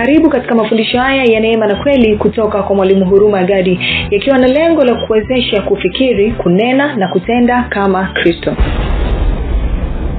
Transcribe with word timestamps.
karibu 0.00 0.30
katika 0.30 0.54
mafundisho 0.54 0.98
haya 1.00 1.24
ya 1.24 1.40
neema 1.40 1.66
na 1.66 1.82
kweli 1.82 2.16
kutoka 2.16 2.62
kwa 2.62 2.76
mwalimu 2.76 3.04
huruma 3.06 3.44
gadi 3.44 3.80
yakiwa 4.10 4.38
na 4.38 4.46
lengo 4.46 4.84
la 4.84 5.06
kuwezesha 5.06 5.62
kufikiri 5.62 6.32
kunena 6.32 6.96
na 6.96 7.08
kutenda 7.08 7.62
kama 7.62 8.12
kristo. 8.12 8.56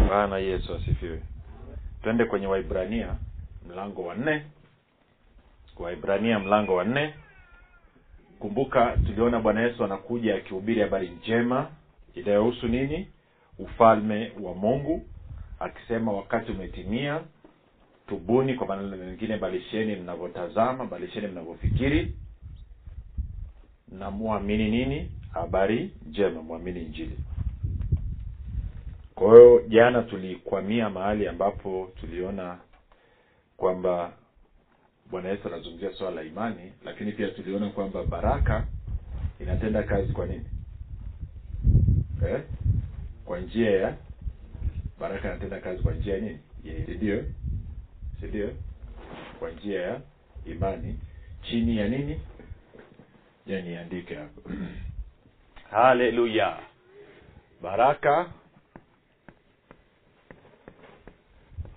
Bwana 0.07 0.37
yesu 0.37 0.75
asifiwe. 0.75 1.19
Twende 2.03 2.25
kwenye 2.25 2.47
waibrania 2.47 3.07
mlango 3.69 4.03
wa 4.03 4.15
nne. 4.15 4.41
Waibrania 5.79 6.39
mlango 6.39 6.75
wa 6.75 6.83
nne. 6.83 7.13
Kumbuka 8.39 8.97
tuliona 9.05 9.39
bwana 9.39 9.61
yesu 9.61 9.83
anakuja 9.83 10.35
akihubiri 10.35 10.81
habari 10.81 11.09
njema 11.21 11.67
inayohusu 12.15 12.67
nini? 12.67 13.07
Ufalme 13.59 14.31
wa 14.41 14.53
mungu 14.55 15.01
akisema 15.59 16.11
wakati 16.11 16.51
umetimia 16.51 17.19
tubuni 18.11 18.53
kwa 18.53 18.67
maneno 18.67 18.97
mengine 18.97 19.37
balisheni 19.37 19.95
mnavyotazama 19.95 20.85
balisheni 20.85 21.27
mnavyofikiri. 21.27 22.15
Na 23.91 24.11
muamini 24.11 24.71
nini? 24.71 25.11
Habari 25.33 25.91
njema 26.09 26.41
mwamini 26.41 26.79
njili 26.85 27.17
kwa 29.15 29.35
hiyo 29.35 29.63
jana 29.67 30.01
tulikwamia 30.03 30.89
mahali 30.89 31.27
ambapo 31.27 31.91
tuliona 31.99 32.57
kwamba 33.57 34.13
bwana 35.11 35.29
yesu 35.29 35.47
anazungumzia 35.47 35.93
swala 35.93 36.15
la 36.15 36.23
imani 36.23 36.71
lakini 36.85 37.11
pia 37.11 37.27
tuliona 37.27 37.69
kwamba 37.69 38.03
baraka 38.03 38.67
inatenda 39.39 39.83
kazi 39.83 40.13
kwa 40.13 40.25
nini? 40.25 40.45
Eh? 42.27 42.41
kwa 43.25 43.39
njia 43.39 43.71
ya 43.71 43.97
baraka 44.99 45.27
inatenda 45.27 45.59
kazi 45.59 45.83
kwa 45.83 45.93
njia 45.93 46.13
ya 46.13 46.19
nini 46.21 46.39
sindio 48.21 48.55
kwa 49.39 49.51
njia 49.51 49.81
ya 49.81 50.01
imani 50.45 50.99
chini 51.41 51.77
ya 51.77 51.87
nini? 51.87 52.21
Ya 53.45 53.61
niandike 53.61 54.15
hapo. 54.15 54.41
Haleluya. 55.71 56.59
Baraka 57.61 58.31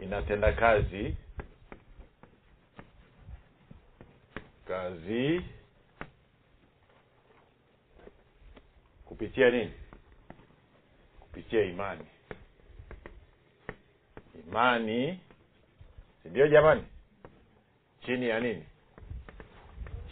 inatenda 0.01 0.53
kazi. 0.53 1.17
Kazi 4.69 5.41
kupitia 9.05 9.51
nini? 9.51 9.73
Kupitia 11.21 11.65
imani. 11.65 12.07
Imani 14.49 15.21
sindio 16.25 16.49
jamani? 16.49 16.83
Chini 18.07 18.29
ya 18.29 18.41
nini? 18.41 18.65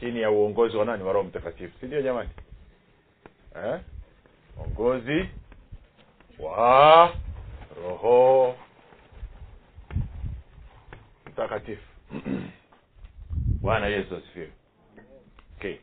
Chini 0.01 0.21
ya 0.21 0.31
uongozi 0.31 0.77
wa 0.77 0.85
nani? 0.85 1.03
Wa 1.03 1.13
roho 1.13 1.29
mtakatifu. 1.29 1.79
Sindio 1.81 2.03
jamani? 2.03 2.31
Eh? 3.57 3.81
uongozi 4.59 5.29
wa 6.39 7.15
roho 7.83 8.57
mtakatifu. 11.27 11.87
Bwana 13.63 13.87
yesu 13.87 14.17
asifiwe. 14.17 14.53
Okay. 15.57 15.77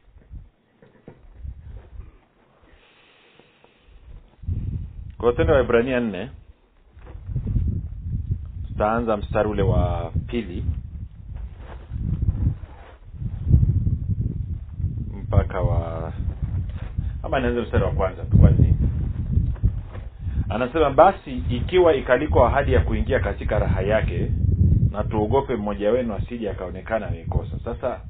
Kwa 5.17 5.33
tendo 5.33 5.53
wa 5.53 5.61
ibrania 5.61 5.99
nne 5.99 6.29
tutaanza 8.79 9.17
mstari 9.17 9.49
ule 9.49 9.61
wa 9.61 10.11
pili. 10.27 10.65
Mpaka 15.23 15.61
wa 15.61 16.13
ama 17.23 17.39
nianze 17.39 17.61
mstari 17.61 17.83
wa 17.83 17.91
kwanza 17.91 18.23
tu 18.25 18.37
anasema 20.49 20.89
basi 20.89 21.43
ikiwa 21.49 21.93
ikaliko 21.95 22.45
ahadi 22.45 22.73
ya 22.73 22.81
kuingia 22.81 23.19
katika 23.19 23.59
raha 23.59 23.81
yake 23.81 24.31
na 24.91 25.03
tuogope 25.03 25.55
mmoja 25.55 25.91
wenu 25.91 26.13
asije 26.13 26.49
akaonekana 26.49 27.07
ameikosa 27.07 27.59
sasa 27.65 28.01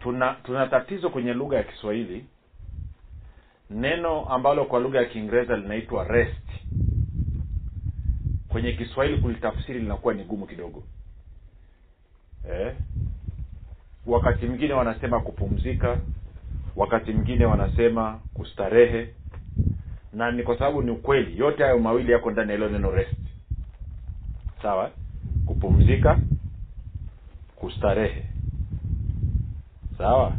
tuna 0.00 0.36
tuna 0.44 0.66
tatizo 0.66 1.10
kwenye 1.10 1.32
lugha 1.34 1.56
ya 1.56 1.62
kiswahili. 1.62 2.24
Neno 3.70 4.24
ambalo 4.24 4.64
kwa 4.64 4.80
lugha 4.80 4.98
ya 4.98 5.04
kiingereza 5.04 5.56
linaitwa 5.56 6.04
rest 6.04 6.61
kwenye 8.52 8.72
kiswahili 8.72 9.18
kulitafsiri 9.20 9.80
linakuwa 9.80 10.14
ni 10.14 10.24
gumu 10.24 10.46
kidogo. 10.46 10.82
Eh? 12.50 12.74
wakati 14.06 14.46
mwingine 14.46 14.72
wanasema 14.74 15.20
kupumzika 15.20 15.98
wakati 16.76 17.12
mwingine 17.12 17.44
wanasema 17.44 18.20
kustarehe 18.34 19.08
na 20.12 20.30
ni 20.30 20.42
kwa 20.42 20.58
sababu 20.58 20.82
ni 20.82 20.90
ukweli. 20.90 21.38
Yote 21.38 21.62
hayo 21.62 21.78
mawili 21.78 22.12
yako 22.12 22.30
ndani 22.30 22.50
ya 22.50 22.56
hilo 22.56 22.68
neno 22.68 22.90
rest. 22.90 23.16
Sawa? 24.62 24.90
Kupumzika 25.46 26.18
kustarehe. 27.56 28.24
Sawa? 29.98 30.32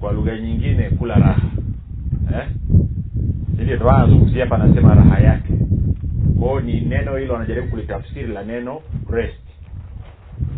Kwa 0.00 0.12
lugha 0.12 0.38
nyingine 0.38 0.90
kula 0.90 1.14
raha. 1.14 1.50
Eh? 2.34 2.48
ndio 3.58 3.90
anazungumzia 3.90 4.44
hapa 4.44 4.56
anasema 4.64 4.94
raha 4.94 5.20
yake 5.20 5.52
kwao 6.44 6.60
ni 6.60 6.80
neno 6.80 7.16
hilo 7.16 7.36
anajaribu 7.36 7.68
kulitafsiri 7.68 8.26
la 8.26 8.42
neno 8.44 8.82
rest. 9.10 9.40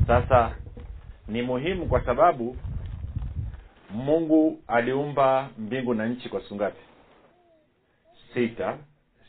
Sasa 0.07 0.57
ni 1.29 1.43
muhimu 1.43 1.87
kwa 1.87 2.05
sababu 2.05 2.57
mungu 3.91 4.63
aliumba 4.67 5.51
mbingu 5.59 5.95
na 5.95 6.07
nchi 6.07 6.29
kwa 6.29 6.43
siku 6.43 6.55
ngapi? 6.55 6.81
Sita. 8.35 8.79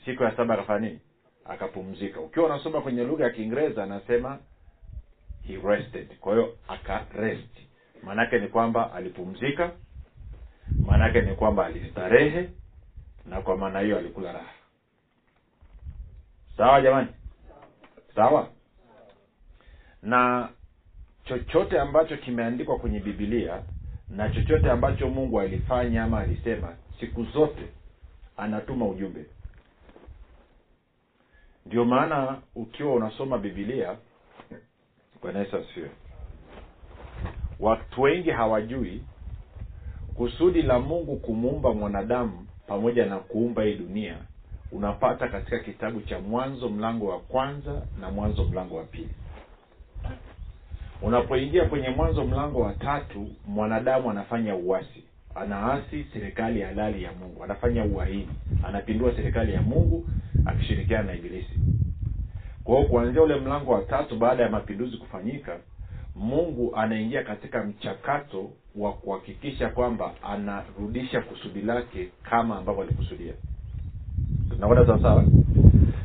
Siku 0.06 0.24
ya 0.24 0.36
saba 0.36 0.54
akafanya 0.54 0.80
nini? 0.88 1.00
Akapumzika. 1.46 2.20
Ukiwa 2.20 2.46
unasoma 2.46 2.82
kwenye 2.82 3.04
lugha 3.04 3.24
ya 3.24 3.30
kiingereza 3.30 3.84
anasema 3.84 4.40
he 5.48 5.58
rested. 5.68 6.18
Kwa 6.20 6.34
hiyo 6.34 6.58
akarest 6.68 7.58
maanaake 8.04 8.40
ni 8.40 8.48
kwamba 8.48 8.94
alipumzika. 8.94 9.72
Maanaake 10.86 11.22
ni 11.22 11.36
kwamba 11.36 11.66
alistarehe. 11.66 12.50
Na 13.26 13.42
kwa 13.42 13.58
maana 13.58 13.80
hiyo 13.80 13.98
alikula 13.98 14.32
raha 14.32 14.57
sawa 16.58 16.82
jamani? 16.82 17.08
Sawa. 18.16 18.50
Na 20.02 20.50
chochote 21.26 21.80
ambacho 21.80 22.18
kimeandikwa 22.18 22.78
kwenye 22.80 23.00
bibilia 23.00 23.64
na 24.10 24.30
chochote 24.30 24.72
ambacho 24.72 25.10
mungu 25.10 25.40
alifanya 25.40 26.04
ama 26.04 26.20
alisema 26.20 26.76
siku 27.00 27.24
zote 27.24 27.68
anatuma 28.38 28.88
ujumbe. 28.88 29.26
Ndio 31.66 31.86
maana 31.86 32.42
ukiwa 32.56 32.94
unasoma 32.96 33.38
bibilia 33.38 33.98
bwana 35.22 35.40
yesu 35.40 35.58
watu 37.60 38.02
wengi 38.02 38.30
hawajui 38.30 39.04
kusudi 40.16 40.62
la 40.62 40.80
mungu 40.80 41.16
kumuumba 41.18 41.74
mwanadamu 41.74 42.48
pamoja 42.68 43.06
na 43.06 43.18
kuumba 43.20 43.64
hii 43.64 43.76
dunia 43.76 44.18
unapata 44.72 45.28
katika 45.28 45.60
kitabu 45.60 46.02
cha 46.02 46.20
mwanzo 46.20 46.70
mlango 46.70 47.08
wa 47.08 47.20
kwanza 47.20 47.82
na 48.00 48.12
mwanzo 48.12 48.44
mlango 48.44 48.76
wa 48.78 48.84
pili. 48.84 49.10
Unapoingia 51.02 51.66
kwenye 51.66 51.90
mwanzo 51.90 52.26
mlango 52.26 52.60
wa 52.60 52.74
tatu 52.74 53.28
mwanadamu 53.48 54.12
anafanya 54.12 54.56
uasi. 54.56 55.04
Anaasi 55.36 56.06
serikali 56.14 56.62
halali 56.62 57.04
ya 57.04 57.12
mungu. 57.14 57.44
Anafanya 57.44 57.86
uhaini. 57.86 58.30
Anapindua 58.64 59.16
serikali 59.16 59.54
ya 59.54 59.62
mungu 59.62 60.08
akishirikiana 60.46 61.04
na 61.04 61.14
ibilisi. 61.16 61.60
Kwa 62.64 62.76
hiyo 62.78 62.90
kuanzia 62.90 63.22
ule 63.24 63.36
mlango 63.40 63.72
wa 63.72 63.82
tatu 63.82 64.16
baada 64.18 64.44
ya 64.44 64.50
mapinduzi 64.50 64.98
kufanyika 64.98 65.58
mungu 66.16 66.76
anaingia 66.76 67.24
katika 67.24 67.64
mchakato 67.64 68.50
wa 68.76 68.94
kuhakikisha 68.94 69.70
kwamba 69.70 70.14
anarudisha 70.24 71.22
kusudi 71.22 71.62
lake 71.62 72.10
kama 72.30 72.58
ambavyo 72.58 72.84
alikusudia 72.84 73.34
tunakwenda 74.58 74.86
sawasawa 74.86 75.24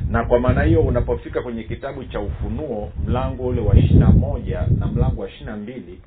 na 0.09 0.25
kwa 0.25 0.39
maana 0.39 0.63
hiyo 0.63 0.81
unapofika 0.81 1.41
kwenye 1.41 1.63
kitabu 1.63 2.03
cha 2.05 2.19
ufunuo 2.19 2.91
mlango 3.05 3.47
ule 3.47 3.61
wa 3.61 3.75
ishiri 3.75 3.99
moja 3.99 4.67
na 4.79 4.87
mlango 4.87 5.21
wa 5.21 5.29
ishiri 5.29 5.51
mbili 5.51 6.01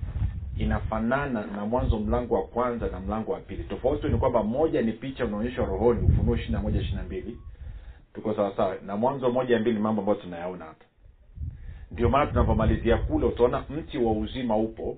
inafanana 0.59 1.47
na 1.57 1.67
mwanzo 1.67 1.99
mlango 1.99 2.35
wa 2.35 2.43
kwanza 2.43 2.87
na 2.87 3.01
mlango 3.01 3.33
wa 3.33 3.41
pili. 3.41 3.65
Tofauti 3.65 4.07
ni 4.09 4.19
kwamba 4.19 4.43
moja 4.43 4.83
ni 4.83 4.93
picha 4.93 5.25
unaonyeshwa 5.25 5.65
rohoni 5.67 6.01
ufunuo 6.01 6.37
ishiri 6.37 6.59
moja 6.59 6.81
ishiri 6.81 7.03
mbili. 7.07 7.37
Tuko 8.15 8.35
sawasawa 8.35 8.77
na 8.87 8.97
mwanzo 8.97 9.31
moja 9.31 9.59
mbili 9.59 9.79
mambo 9.79 10.01
ambayo 10.03 10.19
tunayaona 10.19 10.65
hapa. 10.65 10.85
Ndio 11.91 12.09
maana 12.09 12.27
tunavyomalizia 12.27 12.97
kule 12.97 13.27
utaona 13.27 13.65
mti 13.71 13.99
wa 13.99 14.13
uzima 14.13 14.57
upo 14.57 14.97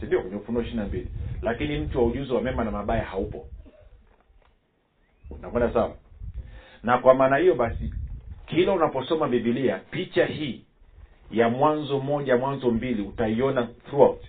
sindio 0.00 0.20
kwenye 0.20 0.36
ufunuo 0.36 0.62
ishiri 0.62 0.82
mbili. 0.84 1.08
Lakini 1.42 1.78
mti 1.78 1.96
wa 1.98 2.04
ujuzi 2.06 2.32
wa 2.32 2.40
mema 2.42 2.64
na 2.64 2.70
mabaya 2.70 3.04
haupo. 3.04 3.46
Unakwenda 5.30 5.72
sawa 5.72 5.96
na 6.84 6.98
kwa 6.98 7.14
maana 7.14 7.36
hiyo 7.36 7.54
basi 7.54 7.94
kila 8.46 8.72
unaposoma 8.72 9.28
bibilia 9.28 9.78
picha 9.90 10.26
hii 10.26 10.64
ya 11.30 11.48
mwanzo 11.48 11.98
moja 12.00 12.36
mwanzo 12.36 12.70
mbili 12.70 13.02
utaiona 13.02 13.66
throughout. 13.66 14.22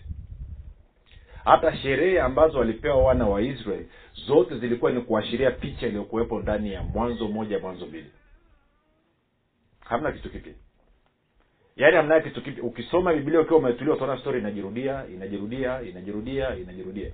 Hata 1.46 1.78
sherehe 1.78 2.22
ambazo 2.22 2.60
walipewa 2.60 3.04
wana 3.04 3.28
wa 3.28 3.42
israel 3.42 3.86
zote 4.28 4.58
zilikuwa 4.58 4.92
ni 4.92 5.02
kuashiria 5.02 5.52
picha 5.52 5.88
iliyokuwepo 5.88 6.40
ndani 6.40 6.74
ya 6.74 6.84
mwanzo 6.84 7.28
moja 7.28 7.60
mwanzo 7.60 7.86
mbili. 7.86 8.12
Hamna 9.80 10.12
kitu 10.12 10.30
kipya. 10.30 10.54
Yaani 11.76 11.98
hamna 11.98 12.20
kitu 12.22 12.42
kipya. 12.42 12.64
Ukisoma 12.64 13.14
biblia 13.14 13.40
ukiwa 13.42 13.60
umetulia 13.60 13.94
utaona 13.94 14.18
story 14.20 14.40
inajirudia 14.40 15.06
inajirudia 15.14 15.82
inajirudia 15.82 16.56
inajirudia. 16.56 17.12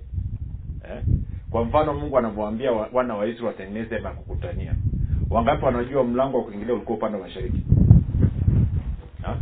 Eh? 0.90 1.02
kwa 1.50 1.64
mfano 1.64 1.94
mungu 1.94 2.18
anavyoambia 2.18 2.72
wana 2.72 3.14
wa 3.14 3.26
israel 3.26 3.46
watengeneze 3.46 3.94
hema 3.94 4.14
wangapi 5.32 5.64
wanajua 5.64 6.04
mlango 6.04 6.38
wa 6.38 6.44
kuingilia 6.44 6.74
ulikuwa 6.74 6.98
upande 6.98 7.18
wa 7.18 7.24
mashariki? 7.24 7.62
Ha? 9.22 9.36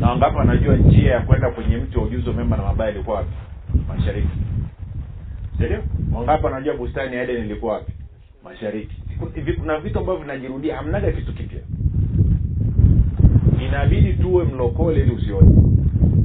na 0.00 0.08
wangapi 0.10 0.36
wanajua 0.36 0.76
njia 0.76 1.12
ya 1.12 1.20
kwenda 1.20 1.50
kwenye 1.50 1.76
mti 1.76 1.98
wa 1.98 2.04
ujuzi 2.04 2.30
mema 2.30 2.56
na 2.56 2.62
mabaya 2.62 2.90
ilikuwa 2.90 3.16
wapi? 3.16 3.30
Mashariki. 3.88 4.28
Sindio 5.58 5.82
wangapi 6.14 6.44
wanajua 6.44 6.74
bustani 6.74 7.16
ya 7.16 7.22
eden 7.22 7.44
ilikuwa 7.44 7.74
wapi? 7.74 7.92
Mashariki. 8.44 8.96
Kuna 9.60 9.78
vitu 9.80 9.98
ambavyo 9.98 10.22
vinajirudia 10.22 10.76
hamnaga 10.76 11.12
kitu 11.12 11.32
kipya. 11.34 11.60
Inabidi 13.68 14.12
tuwe 14.12 14.44
mlokole 14.44 15.00
ili 15.00 15.10
usione. 15.10 15.62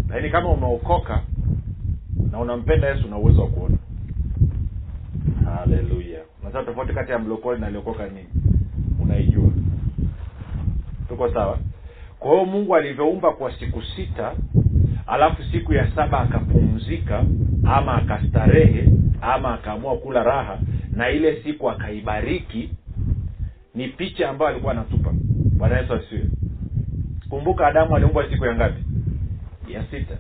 Lakini 0.10 0.30
kama 0.30 0.50
umeokoka 0.50 1.22
na 2.32 2.40
unampenda 2.40 2.88
yesu 2.90 3.08
una 3.08 3.18
uwezo 3.18 3.42
wa 3.42 3.48
kuona. 3.48 3.78
Haleluya 5.46 6.20
unajua 6.46 6.64
tofauti 6.64 6.94
kati 6.94 7.12
ya 7.12 7.20
mlokole 7.20 7.60
na 7.60 7.68
aliokoka 7.68 8.10
nyinyi 8.10 8.28
unaijua. 9.02 9.50
Tuko 11.08 11.34
sawa? 11.34 11.60
Kwa 12.20 12.32
hiyo 12.32 12.46
mungu 12.46 12.76
alivyoumba 12.76 13.32
kwa 13.32 13.54
siku 13.60 13.82
sita 13.96 14.34
alafu 15.08 15.44
siku 15.44 15.74
ya 15.74 15.92
saba 15.96 16.20
akapumzika 16.20 17.24
ama 17.64 17.96
akastarehe 17.96 18.90
ama 19.22 19.54
akaamua 19.54 19.98
kula 19.98 20.24
raha 20.24 20.60
na 20.92 21.10
ile 21.10 21.44
siku 21.44 21.70
akaibariki 21.70 22.70
ni 23.76 23.88
picha 23.88 24.30
ambayo 24.30 24.52
alikuwa 24.52 24.72
anatupa. 24.72 25.12
Bwana 25.58 25.80
yesu 25.80 25.94
asiwe 25.94 26.26
kumbuka 27.30 27.68
adamu 27.68 27.96
aliumbwa 27.96 28.30
siku 28.30 28.46
ya 28.46 28.56
ngapi? 28.56 28.84
Ya 29.68 29.84
sita. 29.92 30.18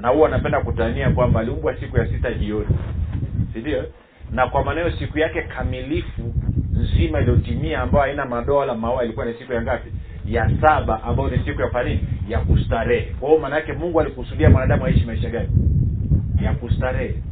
Na 0.00 0.08
huwa 0.08 0.28
anapenda 0.28 0.60
kutania 0.60 1.10
kwamba 1.10 1.40
aliumbwa 1.40 1.76
siku 1.80 1.96
ya 1.98 2.06
sita 2.06 2.32
jioni. 2.34 2.76
Si 3.52 3.58
ndio 3.58 3.84
na 4.32 4.46
kwa 4.48 4.64
maneno 4.64 4.90
siku 4.98 5.18
yake 5.18 5.42
kamilifu 5.42 6.34
nzima 6.72 7.20
iliyotimia 7.20 7.80
ambayo 7.80 8.04
haina 8.04 8.24
madoa 8.26 8.58
wala 8.58 8.74
maua 8.74 9.04
ilikuwa 9.04 9.26
ni 9.26 9.34
siku 9.34 9.52
ya 9.52 9.62
ngapi? 9.62 9.92
Ya 10.26 10.50
saba 10.60 11.02
ambayo 11.02 11.30
ni 11.30 11.44
siku 11.44 11.60
ya 11.60 11.70
fanini 11.70 12.00
ya 12.28 12.40
kustarehe. 12.40 13.14
Kwa 13.20 13.28
hiyo 13.28 13.40
maana 13.40 13.56
yake 13.56 13.72
mungu 13.72 14.00
alikusudia 14.00 14.50
mwanadamu 14.50 14.84
aishi 14.84 15.04
maisha 15.04 15.30
gani? 15.30 15.48
Ya 16.42 16.54
kustarehe. 16.54 17.22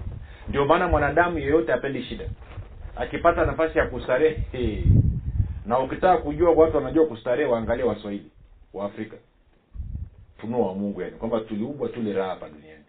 Ndio 0.48 0.64
maana 0.64 0.88
mwanadamu 0.88 1.38
yeyote 1.38 1.72
apendi 1.72 2.02
shida. 2.02 2.25
Akipata 2.96 3.46
nafasi 3.46 3.78
ya 3.78 3.87
kustarehe 3.87 4.84
na 5.66 5.78
ukitaka 5.78 6.16
kujua 6.22 6.50
watu 6.50 6.76
wanajua 6.76 7.06
kustarehe 7.06 7.48
waangalie 7.50 7.84
waswahili 7.84 8.31
wa 8.75 8.87
afrika. 8.87 9.16
Funuo 10.38 10.66
wa 10.69 10.75
mungu 10.75 11.02
yani 11.02 11.16
kwamba 11.16 11.40
tuliubwa 11.40 11.88
tule 11.88 12.12
raha 12.12 12.31
hapa 12.31 12.48
duniani. 12.48 12.84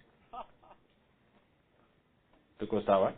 Tuko 2.60 2.82
sawa 2.82 3.14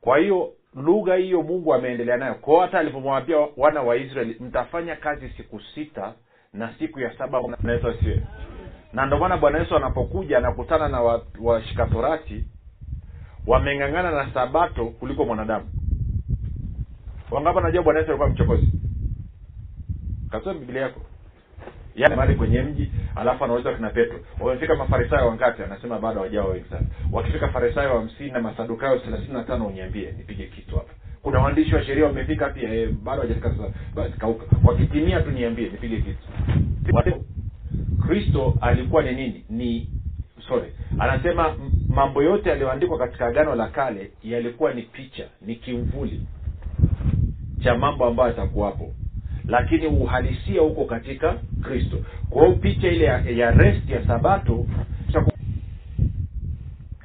kwa 0.00 0.18
hiyo 0.18 0.52
lugha 0.74 1.14
hiyo 1.14 1.42
mungu 1.42 1.74
ameendelea 1.74 2.16
nayo. 2.16 2.34
Kwao 2.34 2.60
hata 2.60 2.78
alipomwambia 2.78 3.36
wana 3.56 3.82
wa 3.82 3.96
israeli 3.96 4.36
mtafanya 4.40 4.96
kazi 4.96 5.28
siku 5.28 5.60
sita 5.74 6.14
na 6.52 6.74
siku 6.78 7.00
ya 7.00 7.18
saba. 7.18 7.40
Bwana 7.40 7.56
na 8.92 9.06
ndio 9.06 9.18
maana 9.18 9.36
bwana 9.36 9.58
yesu 9.58 9.76
anapokuja 9.76 10.38
anakutana 10.38 10.88
na 10.88 11.00
wa- 11.00 11.22
wameng'ang'ana 13.46 14.10
na 14.10 14.32
sabato 14.34 14.86
kuliko 14.86 15.24
mwanadamu. 15.24 15.66
Wangapo 17.30 17.60
najua 17.60 17.82
bwana 17.82 17.98
yesu 17.98 18.10
alikuwa 18.10 18.30
mchokozi? 18.30 18.72
Kasoma 20.30 20.60
biblia 20.60 20.82
yako 20.82 21.00
yani 21.98 22.16
mali 22.16 22.34
kwenye 22.34 22.62
mji 22.62 22.90
alafu 23.16 23.44
anauliza 23.44 23.74
kina 23.74 23.90
petro. 23.90 24.18
Wamefika 24.40 24.74
mafarisayo 24.74 25.28
wangapi? 25.28 25.62
Anasema 25.62 25.98
bado 25.98 26.14
hawajawa 26.14 26.48
wengi 26.48 26.68
sana. 26.70 26.86
Wakifika 27.12 27.48
farisayo 27.48 27.98
hamsini 27.98 28.30
na 28.30 28.40
masadukayo 28.40 28.98
thelathini 28.98 29.32
na 29.32 29.44
tano 29.44 29.66
uniambie 29.66 30.12
nipige 30.18 30.46
kitu 30.46 30.76
hapa. 30.76 30.92
Kuna 31.22 31.38
waandishi 31.38 31.74
wa 31.74 31.84
sheria 31.84 32.04
wamefika 32.06 32.48
pia 32.50 32.74
eh, 32.74 32.88
bado 32.90 33.22
hawajafika 33.22 33.54
basi 33.94 34.12
kauka. 34.18 34.44
Wakitimia 34.64 35.20
tu 35.20 35.30
niambie 35.30 35.68
nipige 35.68 35.96
kitu. 35.96 36.28
Kristo 38.06 38.54
alikuwa 38.60 39.02
ni 39.02 39.12
nini? 39.12 39.44
Ni 39.50 39.90
sorry. 40.48 40.72
Anasema 40.98 41.56
mambo 41.88 42.22
yote 42.22 42.48
yaliyoandikwa 42.48 42.98
katika 42.98 43.26
agano 43.26 43.54
la 43.54 43.68
kale 43.68 44.10
yalikuwa 44.22 44.72
ni 44.74 44.82
picha 44.82 45.24
ni 45.42 45.56
kimvuli 45.56 46.26
cha 47.64 47.74
mambo 47.78 48.04
ambayo 48.06 48.28
yatakuwapo 48.30 48.92
lakini 49.48 49.86
uhalisia 49.86 50.60
huko 50.60 50.84
katika 50.84 51.34
kristo. 51.62 51.96
Kwa 52.30 52.44
hiyo 52.44 52.56
picha 52.56 52.88
ile 52.88 53.04
ya, 53.04 53.20
ya 53.20 53.50
rest 53.50 53.88
ya 53.90 54.06
sabato 54.06 54.66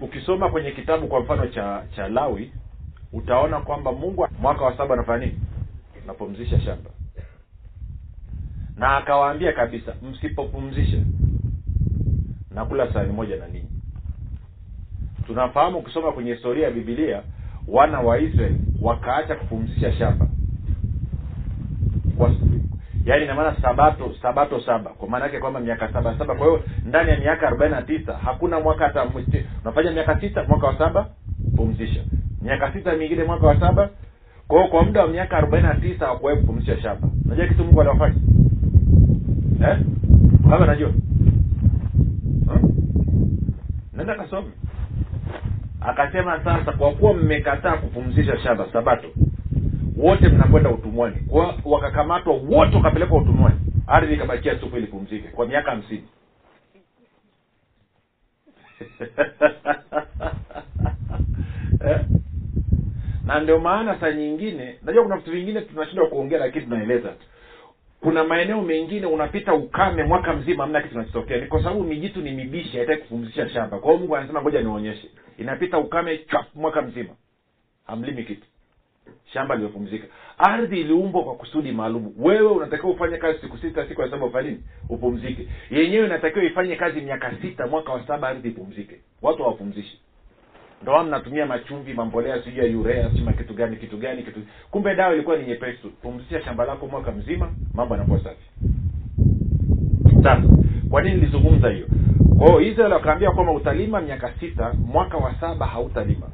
ukisoma 0.02 0.50
kwenye 0.50 0.72
kitabu 0.72 1.08
kwa 1.08 1.20
mfano 1.20 1.48
cha 1.48 1.84
cha 1.96 2.08
lawi 2.08 2.52
utaona 3.14 3.60
kwamba 3.60 3.92
mungu 3.92 4.28
mwaka 4.42 4.66
wa 4.66 4.78
saba 4.78 4.94
anafanya 4.94 5.26
nini? 5.26 5.40
Anapumzisha 6.04 6.60
shamba. 6.62 6.90
Na 8.78 8.98
akawaambia 8.98 9.54
kabisa 9.54 9.96
msipopumzisha 10.12 10.98
nakula 12.52 12.94
sahani 12.94 13.14
moja 13.14 13.36
na 13.36 13.48
ninyi. 13.48 13.70
Tunafahamu 15.28 15.78
ukisoma 15.78 16.12
kwenye 16.12 16.34
historia 16.34 16.66
ya 16.66 16.72
bibilia 16.72 17.24
wana 17.68 18.00
wa 18.00 18.20
israeli 18.20 18.60
wakaacha 18.82 19.36
kupumzisha 19.36 19.94
shamba 19.94 20.28
yaani 23.06 23.24
inamaana 23.24 23.56
sabato 23.62 24.16
sabato 24.22 24.60
saba. 24.62 24.90
Kwa 24.90 25.10
maana 25.10 25.26
yake 25.26 25.40
kwamba 25.40 25.60
miaka 25.60 25.94
saba 25.94 26.18
saba. 26.18 26.36
Kwa 26.36 26.48
hiyo 26.48 26.64
ndani 26.86 27.10
ya 27.12 27.18
miaka 27.20 27.48
arobaini 27.48 27.76
na 27.76 27.82
tisa 27.82 28.14
hakuna 28.14 28.60
mwaka 28.60 28.84
hata 28.86 29.06
unafanya 29.64 29.92
miaka 29.92 30.20
sita 30.22 30.44
mwaka 30.44 30.68
wa 30.68 30.78
saba 30.78 31.06
pumzisha. 31.56 32.02
Miaka 32.42 32.74
sita 32.74 32.94
mingine 32.96 33.24
mwaka 33.24 33.48
wa 33.48 33.60
saba. 33.60 33.90
Kwa 34.48 34.58
hiyo 34.58 34.72
kwa 34.72 34.84
muda 34.84 35.02
wa 35.02 35.08
miaka 35.08 35.38
arobaini 35.38 35.68
na 35.68 35.76
tisa 35.76 36.06
hawakuwahi 36.06 36.38
kupumzisha 36.40 36.82
shamba. 36.82 37.08
Unajua 37.26 37.48
kitu 37.48 37.64
mungu 37.64 37.82
aliwafanya? 37.82 38.16
Eh? 39.68 39.78
kama 40.50 40.66
najua. 40.66 40.90
Hmm? 40.90 42.70
nenda 43.94 44.16
kasome. 44.16 44.48
Akasema 45.82 46.44
sasa 46.44 46.72
kwa 46.72 46.92
kuwa 46.92 47.14
mmekataa 47.14 47.78
kupumzisha 47.78 48.38
shamba 48.38 48.66
sabato 48.74 49.08
wote 49.98 50.30
mnakwenda 50.30 50.70
utumwani. 50.70 51.16
Kwa 51.16 51.56
wakakamatwa 51.66 52.34
wote 52.34 52.76
wakapelekwa 52.76 53.18
utumwani. 53.22 53.60
Ardhi 53.88 54.14
ikabakia 54.14 54.56
tupu 54.56 54.78
ilipumzike 54.78 55.28
kwa 55.28 55.48
miaka 55.48 55.72
hamsini. 55.72 56.04
Eh? 61.88 62.00
na 63.26 63.40
ndio 63.40 63.60
maana 63.60 64.00
saa 64.00 64.12
nyingine 64.12 64.76
najua 64.84 65.04
kuna 65.04 65.18
vitu 65.18 65.32
vingine 65.32 65.62
tunashindwa 65.62 66.08
kuongea 66.08 66.40
lakini 66.40 66.66
tunaeleza 66.66 67.10
tu. 67.10 67.26
Kuna 68.02 68.24
maeneo 68.24 68.62
mengine 68.62 69.06
unapita 69.06 69.54
ukame 69.54 70.04
mwaka 70.04 70.34
mzima 70.34 70.64
hamna 70.64 70.82
kitu 70.82 70.92
kinachotokea. 70.94 71.38
Ni 71.38 71.48
kwa 71.48 71.64
sababu 71.64 71.84
mijitu 71.84 72.22
ni 72.22 72.32
mibishi 72.32 72.78
haitaki 72.78 73.02
kupumzisha 73.02 73.50
shamba. 73.50 73.80
Kwa 73.80 73.88
hiyo 73.88 74.00
mungu 74.00 74.16
anasema 74.18 74.42
ngoja 74.42 74.62
nionyeshe. 74.62 75.10
Inapita 75.38 75.78
ukame 75.78 76.18
chap 76.18 76.46
mwaka 76.56 76.82
mzima. 76.82 77.10
Hamlimi 77.88 78.24
kitu 78.24 78.48
shamba 79.34 79.56
limepumzika. 79.56 80.08
Ardhi 80.38 80.82
iliumbwa 80.82 81.24
kwa 81.24 81.36
kusudi 81.36 81.72
maalum. 81.72 82.14
Wewe 82.20 82.48
unatakiwa 82.52 82.92
ufanye 82.92 83.18
kazi 83.18 83.40
siku 83.40 83.58
sita 83.58 83.88
siku 83.88 84.02
ya 84.02 84.10
saba 84.10 84.26
ufanye 84.26 84.50
nini? 84.50 84.64
Upumzike. 84.90 85.48
Yenyewe 85.72 86.06
inatakiwa 86.06 86.46
ifanye 86.46 86.76
kazi 86.76 87.02
miaka 87.02 87.32
sita 87.42 87.68
mwaka 87.68 87.92
wa 87.94 88.08
saba 88.08 88.28
ardhi 88.28 88.48
ipumzike. 88.50 88.96
Watu 89.22 89.44
hawapumzishi. 89.44 90.00
Ndoa 90.82 91.04
mnatumia 91.04 91.46
machumvi 91.46 91.94
mambolea 91.94 92.44
sijui 92.44 92.72
ya 92.72 92.78
urea 92.80 93.10
sijui 93.10 93.34
kitu 93.34 93.54
gani 93.54 93.76
kitu 93.78 93.98
gani 93.98 94.24
kitu 94.24 94.40
kumbe 94.72 94.96
dawa 94.96 95.14
ilikuwa 95.14 95.38
ni 95.38 95.46
nyepesi. 95.48 95.78
Tu 95.82 95.90
pumzisha 96.02 96.42
shamba 96.42 96.66
lako 96.66 96.88
mwaka 96.88 97.12
mzima 97.12 97.52
mambo 97.74 97.94
yanakuwa 97.96 98.20
safi. 98.24 98.46
Sasa 100.24 100.44
kwa 100.90 101.02
nini 101.02 101.16
nilizungumza 101.16 101.70
hiyo? 101.70 101.88
Kwa 102.38 102.48
hiyo 102.48 102.62
israel 102.62 102.92
wakaambia 102.94 103.32
kwamba 103.32 103.54
utalima 103.54 104.02
miaka 104.02 104.34
sita 104.40 104.74
mwaka 104.74 105.18
wa 105.18 105.36
saba 105.40 105.66
hautalima 105.66 106.28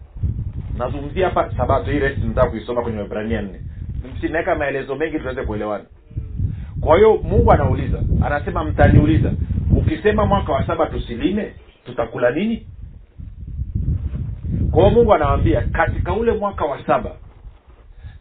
nazungumzia 0.80 1.26
hapa 1.30 1.52
sabato 1.58 1.92
ile 1.92 2.08
resti 2.08 2.22
kuisoma 2.52 2.82
kwenye 2.82 3.00
wabrania 3.00 3.42
nne. 3.42 3.62
Sinaweka 4.22 4.56
maelezo 4.56 4.96
mengi 4.96 5.20
tuweze 5.20 5.44
kuelewana. 5.44 5.84
Kwa 6.82 6.98
hiyo 6.98 7.18
mungu 7.24 7.52
anauliza 7.52 8.00
anasema 8.26 8.64
mtaniuliza 8.64 9.32
ukisema 9.78 10.26
mwaka 10.26 10.52
wa 10.54 10.68
saba 10.68 10.86
tusilime 10.86 11.54
tutakula 11.86 12.32
nini? 12.32 12.68
Kwa 14.72 14.84
hiyo 14.84 14.96
mungu 14.96 15.14
anawambia 15.14 15.62
katika 15.62 16.14
ule 16.14 16.32
mwaka 16.32 16.66
wa 16.66 16.86
saba 16.86 17.12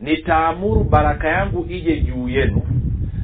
nitaamuru 0.00 0.84
baraka 0.84 1.28
yangu 1.28 1.66
ije 1.68 2.00
juu 2.00 2.28
yenu 2.28 2.62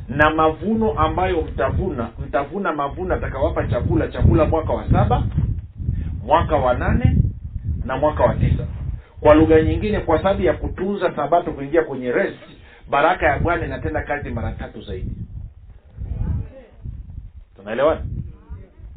na 0.09 0.31
mavuno 0.31 0.93
ambayo 0.93 1.43
mtavuna 1.43 2.09
mtavuna 2.27 2.73
mavuno 2.73 3.15
atakawapa 3.15 3.67
chakula 3.67 4.09
chakula 4.09 4.45
mwaka 4.45 4.73
wa 4.73 4.91
saba 4.91 5.23
mwaka 6.27 6.57
wa 6.57 6.75
nane 6.75 7.17
na 7.85 7.97
mwaka 7.97 8.23
wa 8.25 8.35
tisa 8.35 8.67
kwa 9.25 9.35
lugha 9.35 9.63
nyingine 9.63 10.01
kwa 10.01 10.19
sababu 10.19 10.43
ya 10.43 10.53
kutunza 10.53 11.17
sabato 11.17 11.53
kuingia 11.53 11.83
kwenye 11.85 12.13
rest 12.13 12.39
baraka 12.91 13.27
ya 13.27 13.39
bwana 13.39 13.67
inatenda 13.67 14.03
kazi 14.03 14.31
mara 14.31 14.53
tatu 14.53 14.83
zaidi. 14.83 15.11
Tunaelewana? 17.57 18.01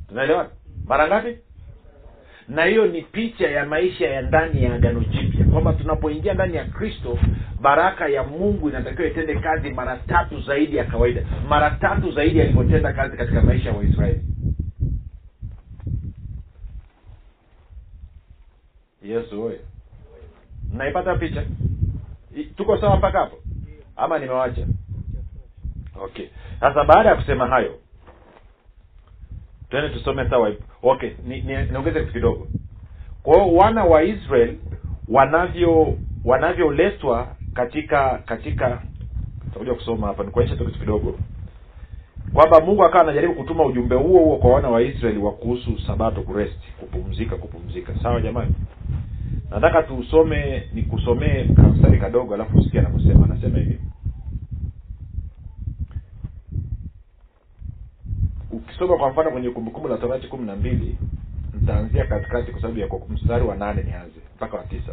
Tunaelewana? 0.07 0.49
Mara 0.87 1.07
ngapi? 1.07 1.37
Na 2.47 2.65
hiyo 2.65 2.85
ni 2.87 3.01
picha 3.01 3.47
ya 3.49 3.65
maisha 3.65 4.07
ya 4.07 4.21
ndani 4.21 4.63
ya 4.63 4.73
agano 4.75 4.99
jipya. 4.99 5.45
Kwamba 5.45 5.73
tunapoingia 5.73 6.33
ndani 6.33 6.55
ya 6.55 6.65
kristo 6.65 7.19
baraka 7.61 8.07
ya 8.07 8.23
mungu 8.23 8.69
inatakiwa 8.69 9.07
itende 9.07 9.35
kazi 9.35 9.69
mara 9.69 9.97
tatu 9.97 10.41
zaidi 10.41 10.75
ya 10.75 10.83
kawaida. 10.83 11.21
Mara 11.49 11.71
tatu 11.71 12.11
zaidi 12.11 12.39
yalivyotenda 12.39 12.93
kazi 12.93 13.17
katika 13.17 13.41
maisha 13.41 13.69
ya 13.69 13.75
waisraeli. 13.77 14.21
Yesu 19.03 19.43
oye 19.43 19.59
mnaipata 20.73 21.15
picha? 21.15 21.43
Tuko 22.57 22.77
sawa 22.77 22.97
mpaka 22.97 23.19
hapo? 23.19 23.37
Ama 23.95 24.19
nimewacha? 24.19 24.67
Okay. 26.03 26.27
Sasa 26.59 26.83
baada 26.83 27.09
ya 27.09 27.15
kusema 27.15 27.47
hayo 27.47 27.79
twende 29.69 29.89
tusome 29.89 30.29
sawa 30.29 30.51
okay 30.83 31.11
ni- 31.25 31.41
ni- 31.41 31.65
kitu 32.01 32.13
kidogo. 32.13 32.47
Kwa 33.23 33.33
hiyo 33.43 33.53
wana 33.55 33.83
wa 33.85 34.03
israel 34.03 34.55
wanavyo 35.07 35.97
wanavyoletwa 36.25 37.27
katika 37.53 38.17
katika 38.25 38.81
takuja 39.53 39.73
kusoma 39.73 40.07
hapa 40.07 40.23
nikuonyesha 40.23 40.55
tu 40.57 40.65
kitu 40.65 40.79
kidogo. 40.79 41.19
Kwamba 42.33 42.59
mungu 42.61 42.83
akawa 42.85 43.03
anajaribu 43.03 43.33
kutuma 43.35 43.65
ujumbe 43.65 43.95
huo 43.95 44.19
huo 44.23 44.37
kwa 44.37 44.51
wana 44.53 44.69
wa 44.69 44.81
israeli 44.81 45.17
wa 45.19 45.31
kuhusu 45.31 45.79
sabato 45.87 46.21
kuresti 46.21 46.67
kupumzika 46.79 47.35
kupumzika. 47.35 47.93
Sawa 48.03 48.21
jamani 48.21 48.53
nataka 49.51 49.83
tusome 49.83 50.63
nikusomee 50.73 51.43
kamstari 51.43 51.99
kadogo 51.99 52.33
alafu 52.33 52.57
usikia 52.57 52.79
anakusema 52.79 53.25
anasema 53.25 53.57
hivi. 53.57 53.79
Ukisoma 58.51 58.97
kwa 58.97 59.09
mfano 59.09 59.31
kwenye 59.31 59.49
kumbukumbu 59.49 59.89
la 59.89 59.97
torati 59.97 60.27
kumi 60.27 60.45
na 60.45 60.55
mbili 60.55 60.97
nitaanzia 61.61 62.05
katikati 62.05 62.51
kwa 62.51 62.61
sababu 62.61 62.79
ya 62.79 62.87
mstari 63.09 63.45
wa 63.45 63.55
nane 63.55 63.83
nianze 63.83 64.19
mpaka 64.35 64.57
wa 64.57 64.63
tisa. 64.63 64.91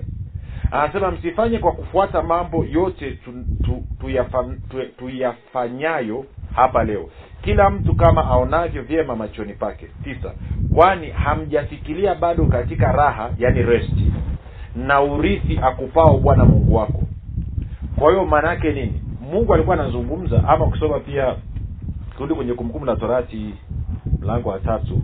Anasema 0.71 1.11
msifanye 1.11 1.59
kwa 1.59 1.73
kufuata 1.73 2.23
mambo 2.23 2.65
yote 2.65 3.11
tu, 3.11 3.33
tu, 3.65 3.85
tu, 4.01 4.09
tu, 4.71 4.83
tuyafanyayo 4.99 6.25
hapa 6.55 6.85
leo. 6.85 7.11
Kila 7.43 7.71
mtu 7.71 7.95
kama 7.95 8.25
aonavyo 8.25 8.83
vyema 8.83 9.17
machoni 9.17 9.53
pake. 9.55 9.87
Tisa. 10.05 10.35
Kwani 10.75 11.11
hamjafikiria 11.11 12.15
bado 12.15 12.47
katika 12.47 12.93
raha 12.93 13.31
yani 13.39 13.63
resti 13.63 14.13
na 14.77 15.03
urithi 15.03 15.59
akupao 15.63 16.19
bwana 16.19 16.45
mungu 16.45 16.75
wako. 16.75 17.03
Kwa 17.99 18.11
hiyo 18.11 18.25
maana 18.27 18.49
yake 18.49 18.73
nini? 18.73 19.03
Mungu 19.33 19.55
alikuwa 19.55 19.77
anazungumza 19.81 20.49
ama 20.49 20.65
ukisoma 20.67 21.01
pia 21.01 21.37
turudi 22.17 22.35
kwenye 22.35 22.55
kumbukumbu 22.55 22.87
la 22.87 22.97
torati 22.97 23.55
mlango 24.21 24.49
wa 24.49 24.61
tatu. 24.61 25.03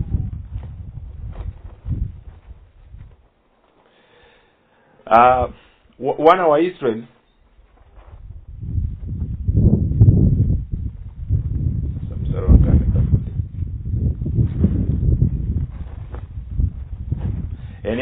Uh, 5.05 5.49
wana 6.19 6.47
wa 6.47 6.59
israel 6.59 7.03
Sasa 12.01 12.15
mstari 12.21 12.45
wa 12.45 12.51
ngapi 12.53 12.85
nitafute? 12.85 13.31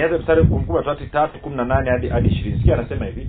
Nianze 0.09 0.21
mstari 0.21 0.41
kumbukumbu 0.43 0.77
la 0.77 0.83
torati 0.83 1.05
tatu 1.05 1.39
kumi 1.39 1.55
na 1.55 1.65
nane 1.65 1.89
hadi 1.91 2.07
hadi 2.07 2.29
ishirini. 2.29 2.57
Sikia 2.57 2.73
anasema 2.73 3.05
hivi 3.05 3.27